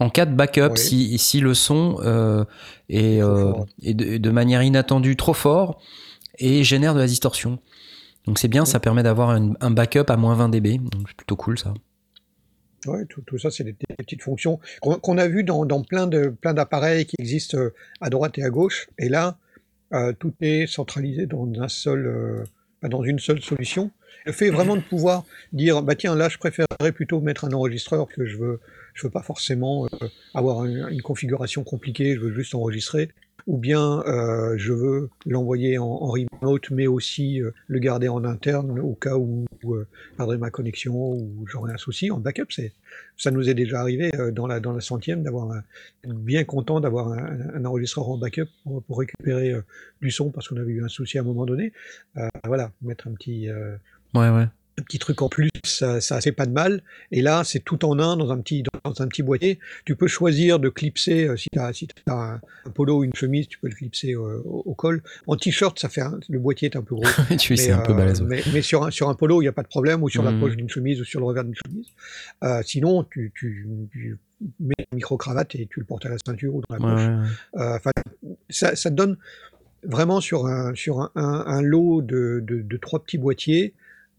[0.00, 0.78] en cas de backup Oui.
[0.78, 2.44] si, si le son euh,
[2.88, 3.52] est, euh,
[3.82, 5.80] est de, de manière inattendue trop fort
[6.38, 7.58] et génère de la distorsion.
[8.26, 11.16] Donc c'est bien, ça permet d'avoir un, un backup à moins 20 dB, donc c'est
[11.16, 11.72] plutôt cool ça.
[13.08, 17.74] Tout, ça, c'est des, petites fonctions qu'on a vues dans, plein d'appareils qui existent euh,
[18.00, 18.88] à droite et à gauche.
[18.98, 19.38] Et là,
[19.92, 22.44] euh, tout est centralisé dans un seul, euh,
[22.82, 23.90] bah, dans une seule solution.
[24.24, 28.08] Le fait vraiment de pouvoir dire, bah tiens, là, je préférerais plutôt mettre un enregistreur
[28.08, 28.60] que je veux,
[28.94, 29.86] je veux pas forcément
[30.34, 33.10] avoir un- une configuration compliquée, je veux juste enregistrer.
[33.46, 38.24] Ou bien euh, je veux l'envoyer en, en remote, mais aussi euh, le garder en
[38.24, 39.86] interne au cas où, où, euh,
[40.18, 42.10] je ma connexion ou j'aurais un souci.
[42.10, 42.72] En backup, c'est
[43.16, 45.62] ça nous est déjà arrivé euh, dans la dans la centième d'avoir un-
[46.04, 49.62] bien content d'avoir un, un enregistreur en backup pour, pour récupérer euh,
[50.02, 51.72] du son parce qu'on avait eu un souci à un moment donné.
[52.44, 53.48] Voilà, mettre un petit
[54.14, 54.46] Ouais, ouais.
[54.78, 56.82] Un petit truc en plus, ça, ça fait pas de mal.
[57.10, 59.58] Et là, c'est tout en un dans un petit dans un petit boîtier.
[59.84, 63.14] Tu peux choisir de clipser euh, si tu as si un, un polo ou une
[63.14, 65.02] chemise, tu peux le clipser euh, au, au col.
[65.26, 67.04] En t-shirt, ça fait un- le boîtier est un peu gros.
[67.38, 68.20] tu Mais, c'est un peu euh, balèze.
[68.22, 70.22] mais, mais sur, un, sur un polo, il n'y a pas de problème, ou sur
[70.22, 70.40] la Mhm.
[70.40, 71.86] poche d'une chemise, ou sur le revers d'une chemise.
[72.66, 74.18] Sinon, tu, tu, tu
[74.60, 77.06] mets une micro-cravate et tu le portes à la ceinture ou dans la poche.
[77.06, 77.76] ouais, ouais.
[77.76, 77.90] Enfin,
[78.50, 79.16] ça, ça te donne
[79.82, 83.72] vraiment sur un, sur un, un- un lot de, de, de trois petits boîtiers,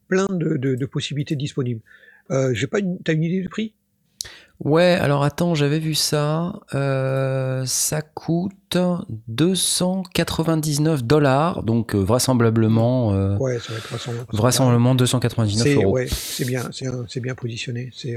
[0.08, 1.82] plein de, de, de possibilités disponibles.
[2.32, 3.74] Euh, j'ai pas une, t'as une idée du prix?
[4.60, 6.60] Ouais, alors attends, j'avais vu ça.
[6.74, 8.78] Euh, ça coûte
[9.28, 14.38] 299 dollars, donc euh, vraisemblablement, euh, Ouais, ça va être vraisemblablement.
[14.38, 15.92] vraisemblablement 299 C'est euros.
[15.94, 18.16] ouais, c'est bien, c'est bien positionné, c'est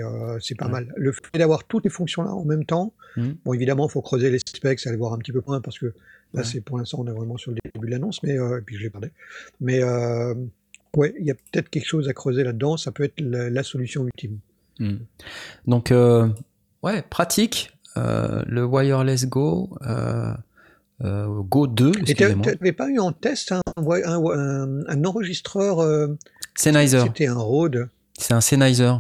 [0.56, 0.70] pas Ouais.
[0.72, 0.92] mal.
[0.96, 3.36] Le fait d'avoir toutes les fonctions là en même temps, Mhm.
[3.44, 5.78] bon évidemment il faut creuser les specs, aller voir un petit peu plus loin parce
[5.78, 5.92] que là
[6.40, 6.44] Ouais.
[6.44, 8.82] c'est pour l'instant on est vraiment sur le début de l'annonce, mais et puis je
[8.82, 9.10] l'ai parlé.
[9.60, 9.80] Mais
[10.96, 13.62] ouais, il y a peut-être quelque chose à creuser là-dedans, ça peut être la, la
[13.62, 14.38] solution ultime.
[14.78, 14.96] Hmm.
[15.66, 16.28] Donc, euh,
[16.82, 17.76] ouais, pratique.
[17.96, 20.32] Euh, le Wireless Go, euh,
[21.02, 22.44] Go 2, Et excusez-moi.
[22.44, 25.80] t'avais pas eu en test un, un, un- un enregistreur,
[26.54, 28.92] Sennheiser, c'était un Rode, c'est un Sennheiser.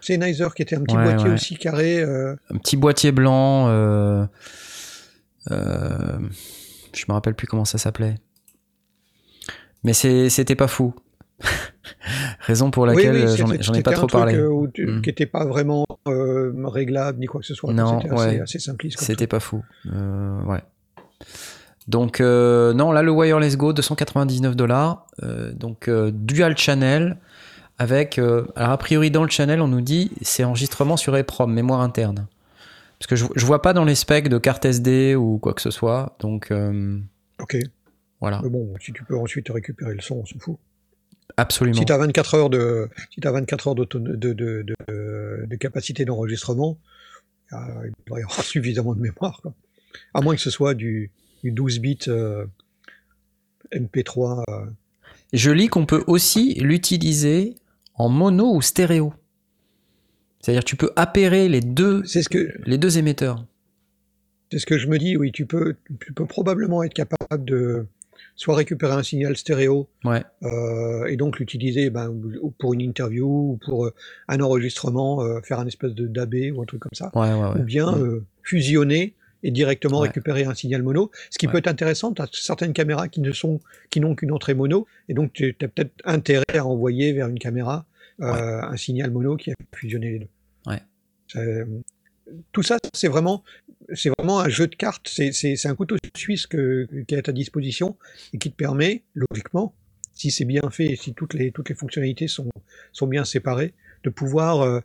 [0.00, 1.34] Sennheiser qui était un petit Ouais, boîtier ouais.
[1.34, 2.02] aussi carré.
[2.02, 3.68] Un petit boîtier blanc.
[5.50, 8.14] Je me rappelle plus comment ça s'appelait.
[9.86, 10.94] Mais c'était pas fou.
[12.40, 14.34] Raison pour laquelle oui, j'en ai, pas trop parlé.
[14.34, 15.02] euh, tu- Mm.
[15.02, 17.72] qui n'était pas vraiment euh, réglable ni quoi que ce soit.
[17.72, 18.40] Non, C'était assez, ouais.
[18.40, 19.00] assez simpliste.
[19.00, 19.62] C'était pas fou.
[19.92, 20.62] Euh, ouais.
[21.88, 25.06] Donc, euh, non, là, le Wireless Go, 299 dollars.
[25.54, 27.16] donc, dual channel.
[27.78, 28.18] Avec.
[28.18, 32.26] alors, a priori, dans le channel, on nous dit c'est enregistrement sur EEPROM, mémoire interne.
[32.98, 35.60] Parce que je, je vois pas dans les specs de carte SD ou quoi que
[35.60, 36.16] ce soit.
[36.20, 36.50] Donc.
[37.40, 37.58] Ok.
[38.26, 38.40] Voilà.
[38.42, 40.58] Mais bon, si tu peux ensuite récupérer le son, on s'en fout.
[41.36, 41.78] Absolument.
[41.78, 46.78] Si tu as 24 heures de, si as 24 heures de, de, de, capacité d'enregistrement,
[47.52, 49.40] euh, il devrait y avoir suffisamment de mémoire.
[49.42, 49.54] Quoi.
[50.14, 51.10] À moins que ce soit du,
[51.44, 52.46] du 12 bits euh,
[53.72, 54.42] MP3.
[54.48, 54.66] euh,
[55.32, 57.54] Je lis qu'on peut aussi l'utiliser
[57.94, 59.12] en mono ou stéréo.
[60.40, 63.44] C'est-à-dire, tu peux appairer les deux, C'est ce que les deux émetteurs.
[64.52, 65.16] c'est ce que je me dis.
[65.16, 67.86] Oui, tu peux, tu peux probablement être capable de
[68.36, 70.22] soit récupérer un signal stéréo Ouais.
[70.44, 72.10] euh, et donc l'utiliser ben,
[72.42, 73.94] ou pour une interview ou pour euh,
[74.28, 77.10] un enregistrement, euh, faire un espèce de DAB ou un truc comme ça.
[77.14, 77.60] Ouais, ouais, ouais.
[77.60, 78.02] ou bien Mm.
[78.02, 81.10] euh, fusionner et directement récupérer un signal mono.
[81.30, 83.60] Ce qui peut être intéressant, tu as certaines caméras qui ne sont
[83.90, 87.38] qui n'ont qu'une entrée mono, et donc tu as peut-être intérêt à envoyer vers une
[87.38, 87.86] caméra
[88.18, 90.28] un signal mono qui a fusionné les deux.
[92.52, 93.44] Tout ça, c'est vraiment,
[93.94, 95.08] c'est vraiment un jeu de cartes.
[95.08, 97.96] C'est un couteau suisse que, qui est à ta disposition
[98.32, 99.74] et qui te permet, logiquement,
[100.12, 102.50] si c'est bien fait et si toutes les, toutes les fonctionnalités sont,
[102.92, 104.80] sont bien séparées, de pouvoir euh,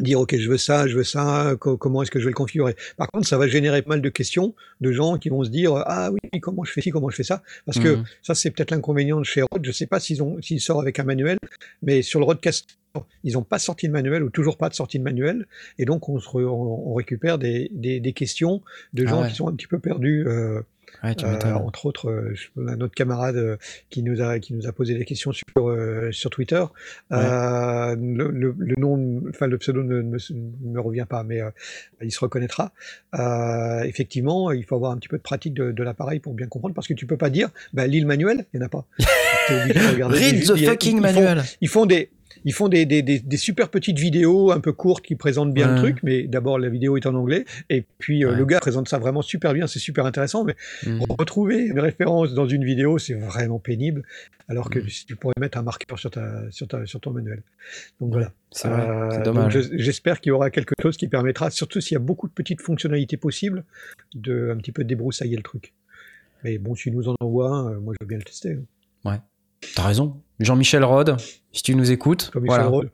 [0.00, 2.34] dire ok je veux ça, je veux ça, co- comment est-ce que je vais le
[2.34, 2.74] configurer?
[2.96, 5.74] Par contre, ça va générer pas mal de questions de gens qui vont se dire
[5.86, 8.04] ah oui comment je fais ci, comment je fais ça, parce que Mhm.
[8.22, 9.64] ça c'est peut-être l'inconvénient de chez Rode.
[9.64, 11.38] Je sais pas s'ils ont s'ils sortent avec un manuel,
[11.82, 12.74] mais sur le Rodecaster
[13.24, 15.46] ils n'ont pas sorti de manuel ou toujours pas de sortie de manuel,
[15.78, 18.62] et donc on, se re- on, on récupère des, des, des questions
[18.92, 19.28] de Ah gens ouais.
[19.30, 20.24] qui sont un petit peu perdus.
[20.28, 20.60] euh,
[21.02, 23.56] Ouais, tu euh, entre autres, euh, un autre camarade euh,
[23.90, 25.44] qui nous a qui nous a posé des questions sur
[26.12, 26.64] sur Twitter.
[27.10, 31.40] Le, le, le nom, enfin le pseudo ne me, ne me revient pas, mais
[32.00, 32.72] il se reconnaîtra.
[33.84, 36.74] Effectivement, il faut avoir un petit peu de pratique de, de l'appareil pour bien comprendre,
[36.74, 38.86] parce que tu peux pas dire, bah, lis le manuel, il n'y en a pas.
[39.48, 41.42] Read the fucking manual.
[41.60, 42.10] ils font des
[42.44, 45.68] ils font des, des, des, des super petites vidéos un peu courtes qui présentent bien
[45.68, 45.74] Ouais.
[45.74, 48.36] le truc, mais d'abord la vidéo est en anglais, et puis euh, Ouais.
[48.36, 50.54] le gars présente ça vraiment super bien, c'est super intéressant, mais
[50.86, 51.00] Mhm.
[51.18, 54.02] retrouver une référence dans une vidéo, c'est vraiment pénible,
[54.48, 57.42] alors que si tu pourrais mettre un marqueur sur, ta, sur, ta, sur ton manuel.
[58.00, 58.32] Donc voilà.
[58.52, 59.52] C'est Euh, dommage.
[59.58, 62.32] je- J'espère qu'il y aura quelque chose qui permettra, surtout s'il y a beaucoup de
[62.32, 63.64] petites fonctionnalités possibles,
[64.14, 65.72] de un petit peu débroussailler le truc.
[66.44, 68.58] Mais bon, si nous en envoies un, euh, moi je veux bien le tester.
[69.74, 70.22] T'as raison.
[70.40, 71.16] Jean-Michel Rode,
[71.52, 72.30] si tu nous écoutes.
[72.32, 72.64] Comme voilà.
[72.66, 72.90] Rode,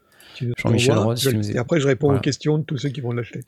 [0.58, 2.18] Jean-Michel envoies, Rode, si je- tu nous Et après, je réponds Voilà.
[2.20, 3.40] aux questions de tous ceux qui vont l'acheter.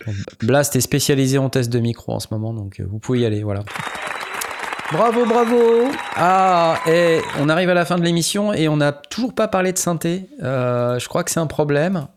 [0.42, 3.26] Blast est spécialisé en test de micro en ce moment, donc euh, vous pouvez y
[3.26, 3.64] aller, voilà.
[4.92, 5.56] Bravo, bravo
[6.16, 9.72] Ah, et on arrive à la fin de l'émission et on n'a toujours pas parlé
[9.72, 10.26] de synthé.
[10.42, 12.08] Euh, je crois que c'est un problème.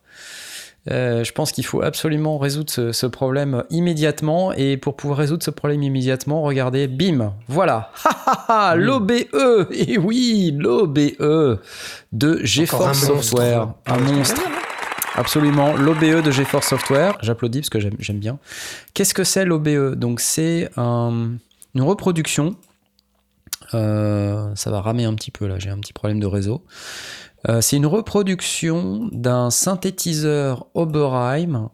[0.91, 4.53] Euh, je pense qu'il faut absolument résoudre ce, ce problème immédiatement.
[4.53, 7.91] Et pour pouvoir résoudre ce problème immédiatement, regardez, bim, voilà.
[8.75, 9.11] L'OBE
[9.71, 11.59] Et oui, l'OBE
[12.11, 13.23] de GeForce un monstre.
[13.23, 13.67] Software.
[13.87, 14.41] Un monstre.
[15.17, 17.17] Absolument, l'OBE de GeForce Software.
[17.21, 18.37] J'applaudis parce que j'aime j'aime bien.
[18.93, 21.29] Qu'est-ce que c'est l'OBE Donc c'est un-
[21.73, 22.55] une reproduction.
[23.73, 26.63] Euh, ça va ramer un petit peu là, j'ai un petit problème de réseau.
[27.47, 31.69] Euh, c'est une reproduction d'un synthétiseur Oberheim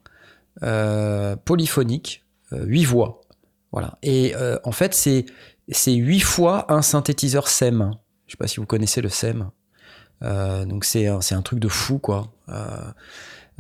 [0.64, 3.22] euh, polyphonique, 8 voix.
[3.72, 3.98] Voilà.
[4.04, 5.26] Et euh, en fait, c'est
[5.70, 7.94] c'est 8 fois un synthétiseur SEM.
[8.28, 9.50] Je sais pas si vous connaissez le SEM.
[10.24, 12.32] Euh, donc c'est un, c'est un truc de fou quoi.
[12.50, 12.92] Euh,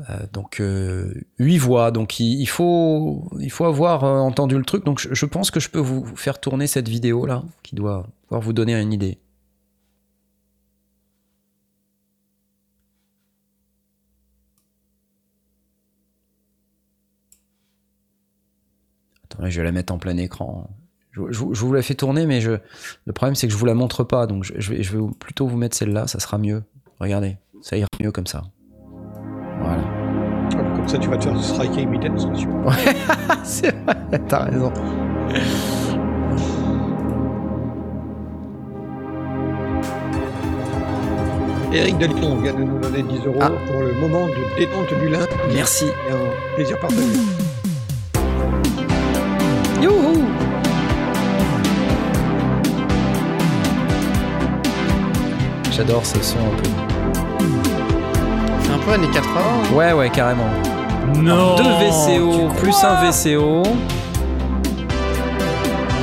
[0.09, 1.91] euh, donc euh, 8 voix.
[1.91, 4.85] Donc il, faut il faut avoir euh, entendu le truc.
[4.85, 8.07] Donc je, je pense que je peux vous faire tourner cette vidéo là, qui doit
[8.27, 9.19] pouvoir vous donner une idée.
[19.34, 20.70] Attendez, je vais la mettre en plein écran.
[21.12, 22.52] Je, je- je vous la fais tourner, mais je,
[23.06, 25.58] le problème c'est que je vous la montre pas, donc je, je vais, plutôt vous
[25.58, 26.64] mettre celle-là, ça sera mieux.
[26.99, 28.44] Regardez, ça ira mieux comme ça.
[29.62, 29.84] Voilà.
[30.76, 32.32] Comme ça, tu vas te faire striker immédiatement.
[32.32, 32.48] dessus.
[33.44, 33.95] c'est vrai,
[34.28, 34.72] t'as raison.
[41.74, 43.49] Eric Deliton vient de nous donner 10 euros Ah.
[43.68, 45.28] pour le moment de détente du lundi.
[45.53, 45.86] Merci.
[45.86, 47.02] Et un plaisir partagé.
[49.82, 50.24] Youhou
[55.72, 56.70] J'adore ce son un peu.
[58.62, 59.32] C'est un peu années 80.
[59.40, 59.76] hein.
[59.76, 60.49] Ouais, ouais, carrément.
[61.16, 63.64] Non Deux VCO plus un VCO.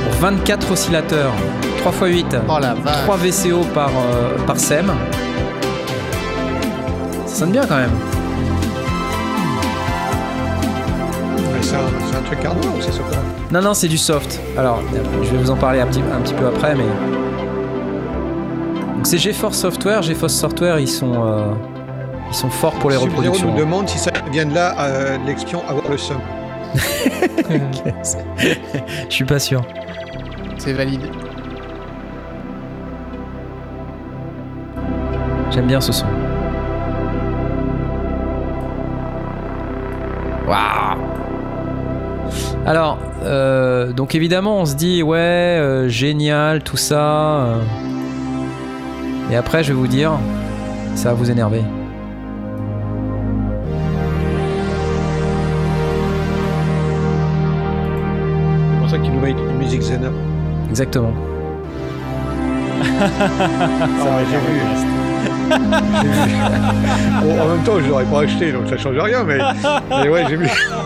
[0.03, 1.33] Pour 24 oscillateurs.
[1.79, 2.37] 3 x 8.
[2.49, 3.03] Oh la vache.
[3.05, 4.91] 3 VCO par, euh, par SEM.
[7.25, 7.91] Ça sonne bien quand même.
[11.61, 13.21] C'est un, truc hardware ou c'est software
[13.51, 14.39] Non, non, c'est du soft.
[14.57, 14.81] Alors,
[15.23, 16.85] je vais vous en parler un petit, un petit peu après, mais.
[18.95, 20.01] Donc, c'est GeForce Software.
[20.01, 21.53] GeForce Software, ils sont, euh,
[22.29, 23.51] ils sont forts pour les Sub-Zero reproductions.
[23.51, 26.19] nous demande si ça vient de là, euh, de l'expression avoir le seum.
[29.09, 29.61] Je suis pas sûr.
[30.57, 31.01] C'est valide.
[35.51, 36.05] J'aime bien ce son.
[42.69, 46.99] Alors, euh, donc évidemment, on se dit, ouais, euh, génial, tout ça.
[47.45, 47.61] euh.
[49.31, 50.11] Et après, je vais vous dire,
[50.93, 51.63] ça va vous énerver.
[58.71, 60.09] C'est pour ça tu nous mets une musique Zena.
[60.69, 61.13] Exactement.
[63.01, 64.59] Ah, j'ai vu.
[66.01, 66.37] J'ai vu.
[67.21, 69.39] Bon, en même temps, je l'aurais pas acheté, donc ça change rien, mais,
[69.89, 70.47] mais ouais, j'ai vu.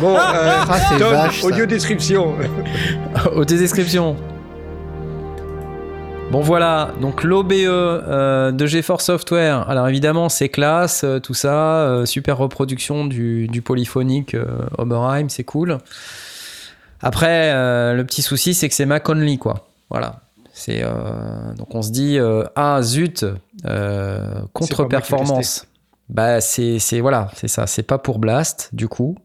[0.00, 1.46] Bon, euh, Ah, c'est Tom, vache, ça.
[1.46, 2.34] audio description.
[3.34, 4.16] Aux descriptions.
[6.30, 9.68] Bon voilà, donc l'OBE euh, de GeForce Software.
[9.68, 14.36] Alors évidemment, c'est classe, euh, tout ça, euh, super reproduction du, du polyphonique
[14.78, 15.78] Oberheim, c'est cool.
[17.02, 17.52] Après,
[17.94, 19.66] le petit souci, c'est que c'est Mac only, quoi.
[19.88, 20.20] Voilà.
[20.52, 20.82] C'est
[21.56, 22.18] donc on se dit
[22.54, 23.24] ah zut,
[24.52, 25.66] contre-performance.
[26.10, 27.66] Bah c'est c'est voilà, c'est ça.
[27.66, 29.16] C'est pas pour Blast du coup.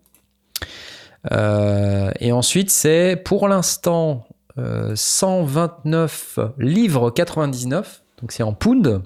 [1.31, 4.27] Euh, et ensuite, c'est pour l'instant
[4.57, 8.03] euh, 129 livres 99.
[8.21, 9.01] Donc c'est en pound.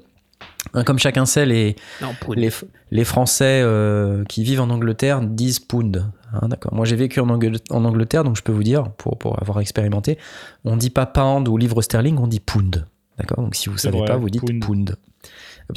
[0.73, 2.51] Hein, comme chacun sait, les, Non, les,
[2.91, 6.11] les Français euh, qui vivent en Angleterre disent pound.
[6.33, 6.73] Hein, d'accord.
[6.73, 9.59] Moi, j'ai vécu en, Angl- en Angleterre, donc je peux vous dire, pour, pour avoir
[9.61, 10.17] expérimenté,
[10.65, 12.85] on dit pas pound ou livre sterling, on dit pound.
[13.17, 14.59] D'accord Donc si vous C'est savez vrai, pas, vous dites pound.
[14.63, 14.95] pound.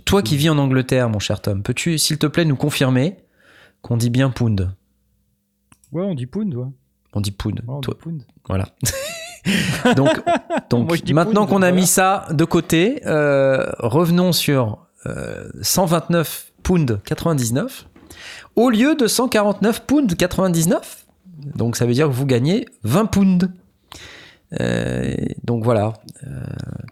[0.04, 3.16] Toi qui vis en Angleterre, mon cher Tom, peux-tu, s'il te plaît, nous confirmer
[3.82, 4.70] qu'on dit bien pound?
[5.92, 6.66] Ouais, on dit pound, ouais.
[7.14, 7.60] On dit pound.
[7.60, 8.22] Ouais, on dit Toi- pound.
[8.48, 8.66] Voilà.
[9.96, 10.08] donc,
[10.72, 11.72] Moi, maintenant pound, qu'on a voilà.
[11.72, 17.86] mis ça de côté, euh, revenons sur euh, 129 pounds 99
[18.56, 21.06] au lieu de 149 pounds 99.
[21.56, 23.48] Donc ça veut dire que vous gagnez 20 pounds.
[24.60, 25.14] Euh,
[25.44, 25.94] donc voilà.
[26.26, 26.40] Euh,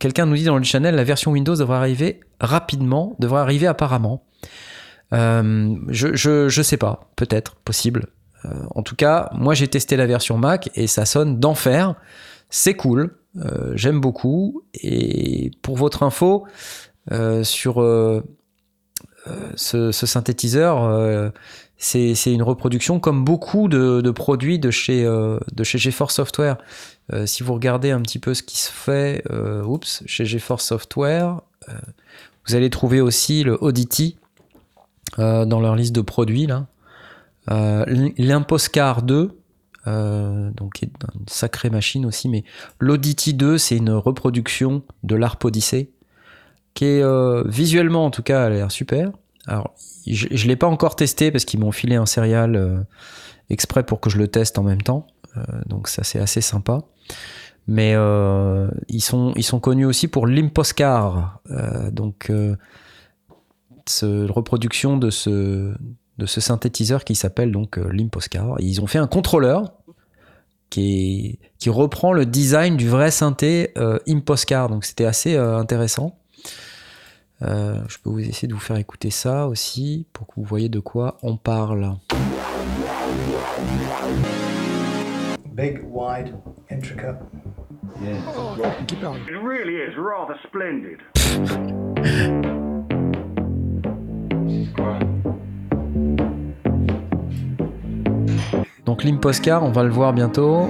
[0.01, 4.25] Quelqu'un nous dit dans le channel la version Windows devrait arriver rapidement, devrait arriver apparemment.
[5.13, 8.07] Euh, je, je, je sais pas, peut-être, possible.
[8.45, 11.95] Euh, en tout cas, moi j'ai testé la version Mac et ça sonne d'enfer.
[12.49, 14.63] C'est cool, euh, j'aime beaucoup.
[14.75, 16.47] Et pour votre info,
[17.13, 17.77] euh, sur
[19.57, 21.33] ce, synthétiseur,
[21.77, 26.59] c'est une reproduction comme beaucoup de, produits de chez, de GeForce Software.
[27.27, 29.23] Si vous regardez un petit peu ce qui se fait
[30.07, 31.41] chez GeForce Software,
[32.47, 34.17] vous allez trouver aussi le Audity
[35.19, 36.67] dans leur liste de produits là.
[37.51, 37.85] Euh,
[38.17, 39.31] L'Imposcar 2,
[39.87, 42.45] euh, donc qui est une sacrée machine aussi, mais
[42.79, 45.91] l'Audity 2, c'est une reproduction de l'Arp Odyssey,
[46.75, 49.11] qui est euh, visuellement en tout cas, elle a l'air super.
[49.47, 49.75] Alors,
[50.07, 52.87] je ne l'ai pas encore testé parce qu'ils m'ont filé un serial
[53.49, 55.07] exprès pour que je le teste en même temps,
[55.67, 56.83] donc ça c'est assez sympa.
[57.67, 57.95] Mais
[58.89, 61.41] ils, sont, ils sont connus aussi pour l'Imposcar,
[61.91, 62.57] donc euh,
[63.87, 65.75] ce, reproduction de ce,
[66.21, 68.61] de ce synthétiseur qui s'appelle donc euh, l'Imposcar.
[68.61, 69.73] Et Ils ont fait un contrôleur
[70.69, 74.69] qui, est, qui reprend le design du vrai synthé euh, Imposcar.
[74.69, 76.17] Donc c'était assez euh, intéressant.
[77.43, 80.69] Euh, je peux vous essayer de vous faire écouter ça aussi pour que vous voyez
[80.69, 81.97] de quoi on parle.
[85.53, 86.35] Big, wide,
[86.71, 87.19] intricate.
[88.87, 91.01] Qui parle It really is rather splendid.
[98.91, 100.69] Donc l'Imposcar, on va le voir bientôt.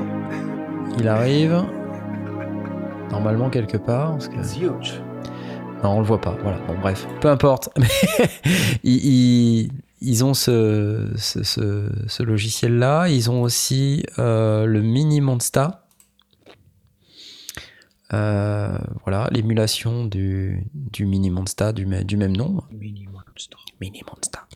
[0.99, 1.65] Il arrive.
[3.11, 4.11] Normalement quelque part.
[4.13, 4.37] parce que-.
[5.83, 6.37] Non, on le voit pas.
[6.43, 6.59] Voilà.
[6.69, 7.71] Bon, bref, peu importe.
[8.85, 9.73] Ils, ils-
[10.03, 13.09] ils ont ce, ce, ce- ce logiciel-là.
[13.09, 15.87] Ils ont aussi euh, le Mini Monsta.
[18.13, 22.63] Euh, voilà, l'émulation du, du Mini Monsta du, mê- du même nom.
[22.71, 24.47] Mini Monsta.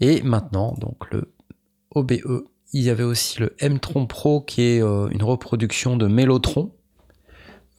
[0.00, 1.32] Et maintenant, donc le
[1.94, 2.44] OBE.
[2.72, 6.72] Il y avait aussi le M-Tron Pro qui est euh, une reproduction de Mellotron.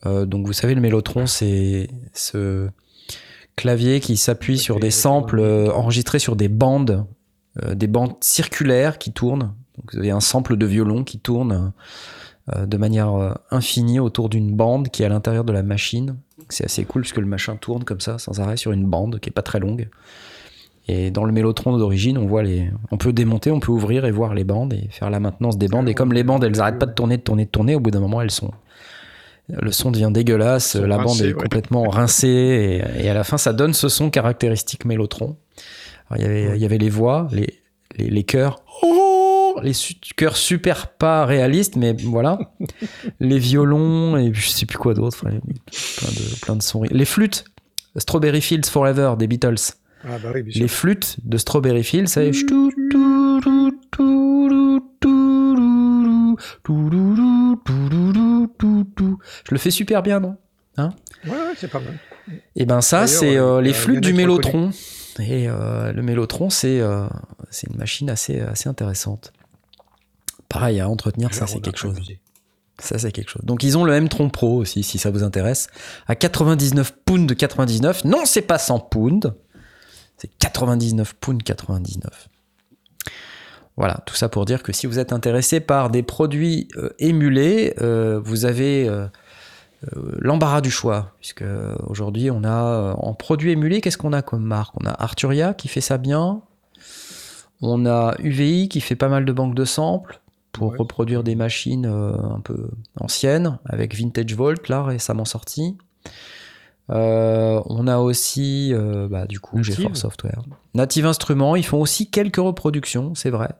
[0.04, 2.68] Euh, donc vous savez, le Mellotron, c'est ce
[3.56, 7.06] clavier qui s'appuie sur des samples euh, enregistrés sur des bandes,
[7.74, 9.54] des bandes circulaires qui tournent.
[9.76, 11.72] Donc vous avez un sample de violon qui tourne
[12.56, 16.16] de manière infinie autour d'une bande qui est à l'intérieur de la machine.
[16.48, 19.28] C'est assez cool puisque le machin tourne comme ça, sans arrêt, sur une bande qui
[19.28, 19.90] est pas très longue.
[20.88, 24.10] Et dans le Mélotron d'origine, on voit les, on peut démonter, on peut ouvrir et
[24.10, 25.88] voir les bandes et faire la maintenance des bandes.
[25.88, 27.92] Et comme les bandes, elles arrêtent pas de tourner, de tourner, de tourner, au bout
[27.92, 28.50] d'un moment, elles sont,
[29.48, 31.32] le son devient dégueulasse, la bande est ouais.
[31.34, 35.36] complètement rincée et, et à la fin, ça donne ce son caractéristique Mélotron.
[36.10, 37.60] Alors, il y avait, il y avait les voix, les,
[37.96, 42.38] les, les chœurs, Oh les su- chœurs super pas réalistes, mais voilà,
[43.20, 46.82] les violons et je sais plus quoi d'autre, plein de, plein de sons.
[46.90, 47.44] Les flûtes,
[47.96, 49.74] Strawberry Fields Forever des Beatles.
[50.04, 50.62] Ah bah oui, bien sûr.
[50.62, 52.44] Les flûtes de Strawberry Fields, ça fait Je
[59.50, 60.36] le fais super bien, non
[60.78, 61.98] Ouais, ouais, c'est pas mal.
[62.56, 64.70] Et ben ça, c'est euh, euh, les flûtes du Mélotron.
[65.18, 67.06] Et euh, le Mélotron, c'est euh,
[67.50, 69.32] c'est une machine assez, assez intéressante.
[70.48, 71.96] Pareil, à entretenir, ça c'est quelque chose.
[71.96, 72.18] abusé.
[72.78, 73.42] Ça, c'est quelque chose.
[73.44, 75.68] Donc, ils ont le M-Tron Pro aussi, si ça vous intéresse.
[76.08, 78.04] À 99 pounds de 99.
[78.04, 79.32] Non, c'est pas 100 pounds.
[80.22, 82.28] C'est 99 pounds 99.
[83.76, 87.74] Voilà, tout ça pour dire que si vous êtes intéressé par des produits euh, émulés,
[87.80, 89.08] euh, vous avez euh,
[90.20, 91.10] l'embarras du choix.
[91.18, 91.42] Puisque
[91.88, 94.74] aujourd'hui, on a en produits émulés, qu'est-ce qu'on a comme marque?
[94.80, 96.40] On a Arturia qui fait ça bien.
[97.60, 100.20] On a UVI qui fait pas mal de banques de samples
[100.52, 100.78] pour Ouais.
[100.78, 102.68] reproduire des machines un peu
[103.00, 105.76] anciennes, avec Vintage Volt, là, récemment sorti.
[106.90, 109.74] Euh, on a aussi, euh, bah, du coup, Native.
[109.76, 110.42] GeForce Software.
[110.74, 113.50] Native Instruments, ils font aussi quelques reproductions, c'est vrai.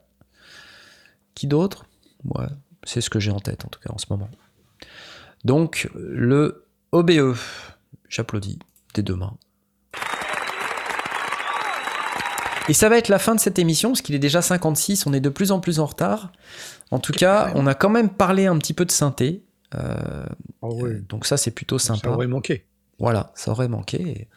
[1.34, 1.86] Qui d'autre?
[2.24, 2.46] Ouais,
[2.84, 4.28] c'est ce que j'ai en tête, en tout cas, en ce moment.
[5.44, 7.36] Donc, le OBE,
[8.08, 8.58] j'applaudis
[8.94, 9.34] des deux mains.
[12.68, 15.12] Et ça va être la fin de cette émission, parce qu'il est déjà 56, on
[15.12, 16.30] est de plus en plus en retard.
[16.90, 19.42] En tout cas, on a quand même parlé un petit peu de synthé.
[19.74, 20.26] euh,
[20.62, 22.10] ouais, donc ça, c'est plutôt ça sympa.
[22.10, 22.66] aurait manqué.
[22.98, 24.28] Voilà, ça aurait manqué.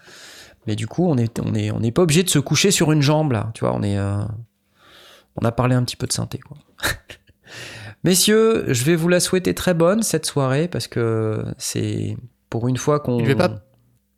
[0.67, 2.91] Mais du coup, on est, on est, on n'est pas obligé de se coucher sur
[2.91, 3.51] une jambe là.
[3.53, 4.17] Tu vois, on est, euh,
[5.35, 6.57] on a parlé un petit peu de synthé quoi.
[8.03, 12.17] Messieurs, je vais vous la souhaiter très bonne cette soirée parce que c'est
[12.49, 13.17] pour une fois qu'on.
[13.17, 13.61] Tu devais pas-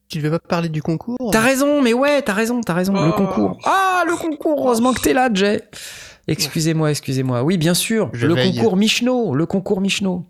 [0.10, 1.32] Tu devais pas parler du concours?
[1.32, 2.94] T'as raison, mais ouais, t'as raison, t'as raison.
[2.94, 3.14] Le Oh.
[3.18, 3.58] concours.
[3.66, 4.60] Ah, le concours.
[4.66, 5.62] Heureusement que t'es là, Jay.
[6.30, 7.44] Excusez-moi, excusez-moi.
[7.44, 8.10] Oui, bien sûr.
[8.14, 8.56] Je le veille.
[8.56, 9.36] concours Michno.
[9.36, 10.26] Le concours Michno.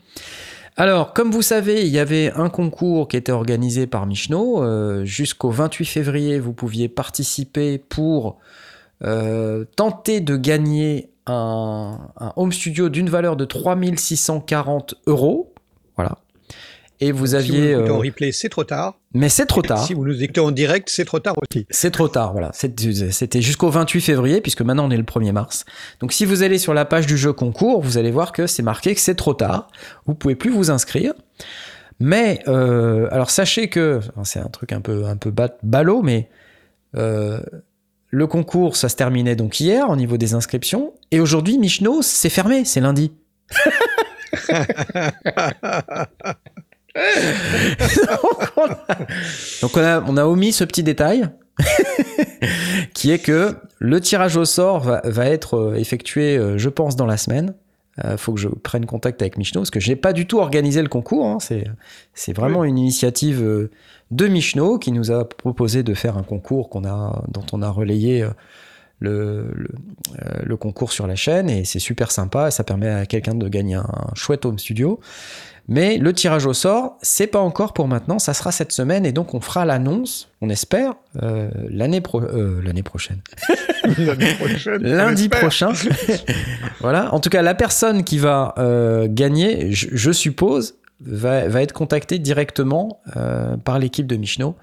[0.79, 4.63] Alors, comme vous savez, il y avait un concours qui était organisé par Michno.
[4.63, 8.37] Euh, Jusqu'au 28 février, vous pouviez participer pour
[9.03, 15.51] euh, tenter de gagner un, un home studio d'une valeur de 3640 euros.
[16.99, 17.71] Et vous si vous aviez.
[17.71, 18.99] écoutez en euh, replay, c'est trop tard.
[19.13, 19.85] mais c'est trop tard.
[19.85, 21.67] Si vous nous écoutez en direct, c'est trop tard aussi.
[21.69, 22.51] C'est trop tard, voilà.
[22.53, 25.65] C'était jusqu'au 28 février, puisque maintenant on est le 1er mars.
[25.99, 28.63] Donc si vous allez sur la page du jeu concours, vous allez voir que c'est
[28.63, 29.67] marqué que c'est trop tard.
[30.07, 31.13] Vous pouvez plus vous inscrire.
[31.99, 36.29] Mais, euh, alors sachez que, c'est un truc un peu, un peu ba- ballot, mais
[36.95, 37.39] euh,
[38.09, 40.93] le concours, ça se terminait donc hier au niveau des inscriptions.
[41.11, 43.11] Et aujourd'hui, Michno, c'est fermé, c'est lundi.
[48.07, 48.97] donc, on a,
[49.61, 51.29] donc on a- on a omis ce petit détail
[52.93, 56.95] qui est que le tirage au sort va, va être euh, effectué, euh, je pense,
[56.95, 57.53] dans la semaine.
[58.03, 60.37] Il faut que je prenne contact avec Michno parce que je n'ai pas du tout
[60.37, 61.25] organisé le concours.
[61.25, 61.39] hein.
[61.39, 63.71] C'est, vraiment une initiative euh,
[64.11, 67.69] de Michno qui nous a proposé de faire un concours qu'on a, dont on a
[67.71, 68.29] relayé euh,
[68.99, 69.69] le, le,
[70.23, 73.33] euh, le concours sur la chaîne et c'est super sympa et ça permet à quelqu'un
[73.33, 74.99] de gagner un chouette home studio.
[75.69, 79.11] Mais le tirage au sort, c'est pas encore pour maintenant, ça sera cette semaine et
[79.11, 83.19] donc on fera l'annonce, on espère, euh, l'année, pro- euh, l'année prochaine.
[84.39, 85.71] Prochaine, Lundi prochain.
[86.81, 87.13] voilà.
[87.13, 91.73] En tout cas, la personne qui va euh, gagner, je, je suppose, va, va être
[91.73, 94.55] contactée directement euh, par l'équipe de Michno.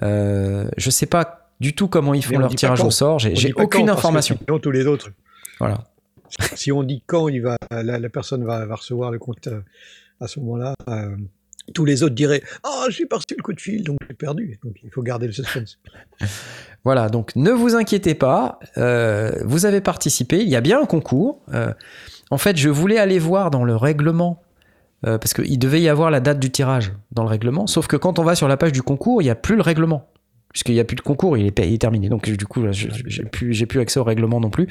[0.00, 3.18] Je sais pas du tout comment ils font leur tirage au sort.
[3.18, 4.38] J'ai aucune quand, information.
[4.46, 5.10] Sinon, tous les autres.
[5.58, 5.84] Voilà.
[6.54, 9.48] Si on dit quand il va, la, la personne va, va recevoir le compte
[10.22, 11.16] à ce moment-là, euh,
[11.74, 14.58] tous les autres diraient Ah, j'ai pas reçu le coup de fil, donc j'ai perdu.
[14.64, 15.78] Donc il faut garder le suspense.
[16.84, 20.84] Voilà, donc ne vous inquiétez pas, euh, vous avez participé, il y a bien un
[20.84, 21.40] concours.
[21.54, 21.72] Euh,
[22.32, 24.42] en fait, je voulais aller voir dans le règlement,
[25.06, 27.94] euh, parce qu'il devait y avoir la date du tirage dans le règlement, sauf que
[27.94, 30.08] quand on va sur la page du concours, il n'y a plus le règlement,
[30.52, 32.08] puisqu'il n'y a plus de concours, il est, il est terminé.
[32.08, 34.66] Donc du coup, j'ai plus, j'ai plus accès au règlement non plus.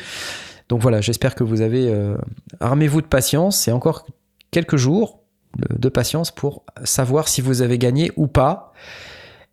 [0.68, 1.88] Donc voilà, j'espère que vous avez...
[1.88, 2.18] euh,
[2.60, 4.06] armez-vous de patience, c'est encore
[4.52, 5.20] quelques jours
[5.57, 8.73] de, patience pour savoir si vous avez gagné ou pas.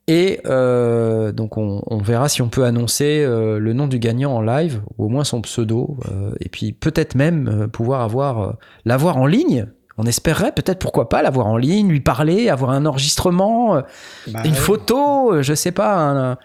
[0.07, 4.33] Et euh, donc on, on verra si on peut annoncer euh, le nom du gagnant
[4.37, 8.55] en live, ou au moins son pseudo, euh, et puis peut-être même pouvoir avoir
[8.87, 9.67] l'avoir en ligne.
[9.99, 13.83] On espérerait peut-être, pourquoi pas, l'avoir en ligne, lui parler, avoir un enregistrement,
[14.29, 14.57] Bah, une ouais.
[14.57, 16.39] photo, je sais pas, un,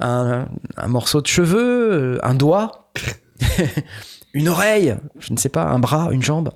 [0.00, 0.48] un-
[0.78, 2.90] un morceau de cheveux, un doigt,
[4.34, 6.50] une oreille, je ne sais pas, un bras, une jambe.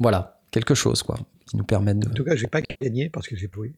[0.00, 2.08] Voilà, quelque chose, quoi, qui nous permette de.
[2.08, 3.72] En tout cas, j'ai pas gagné parce que j'ai pourri.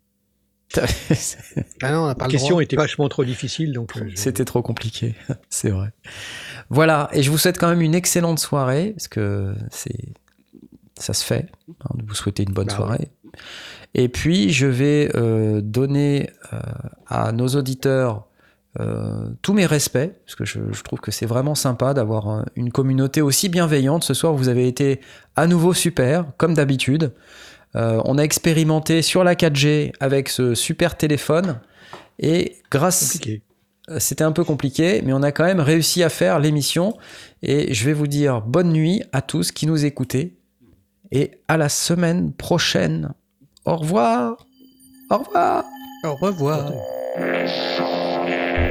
[1.82, 2.62] Ah non, on n'a pas La question droit.
[2.62, 5.16] était vachement trop difficile, donc euh, C'était trop compliqué,
[5.50, 5.90] c'est vrai.
[6.68, 10.14] Voilà, et je vous souhaite quand même une excellente soirée, parce que c'est
[11.00, 13.08] ça se fait, hein, de vous souhaiter une bonne Bah soirée.
[13.94, 16.60] Et puis, je vais euh, donner euh,
[17.06, 18.28] à nos auditeurs
[18.78, 22.42] euh, tous mes respects, parce que je, je trouve que c'est vraiment sympa d'avoir euh,
[22.54, 24.04] une communauté aussi bienveillante.
[24.04, 25.00] Ce soir, vous avez été
[25.34, 27.12] à nouveau super, comme d'habitude.
[27.74, 31.60] Euh, on a expérimenté sur la 4G avec ce super téléphone.
[32.20, 33.42] Et grâce, compliqué.
[33.98, 36.96] c'était un peu compliqué, mais on a quand même réussi à faire l'émission.
[37.42, 40.36] Et je vais vous dire bonne nuit à tous qui nous écoutez.
[41.10, 43.14] Et à la semaine prochaine.
[43.64, 44.46] Au revoir.
[45.10, 45.64] Au revoir.
[46.04, 46.70] Au revoir.
[48.22, 48.69] Attends.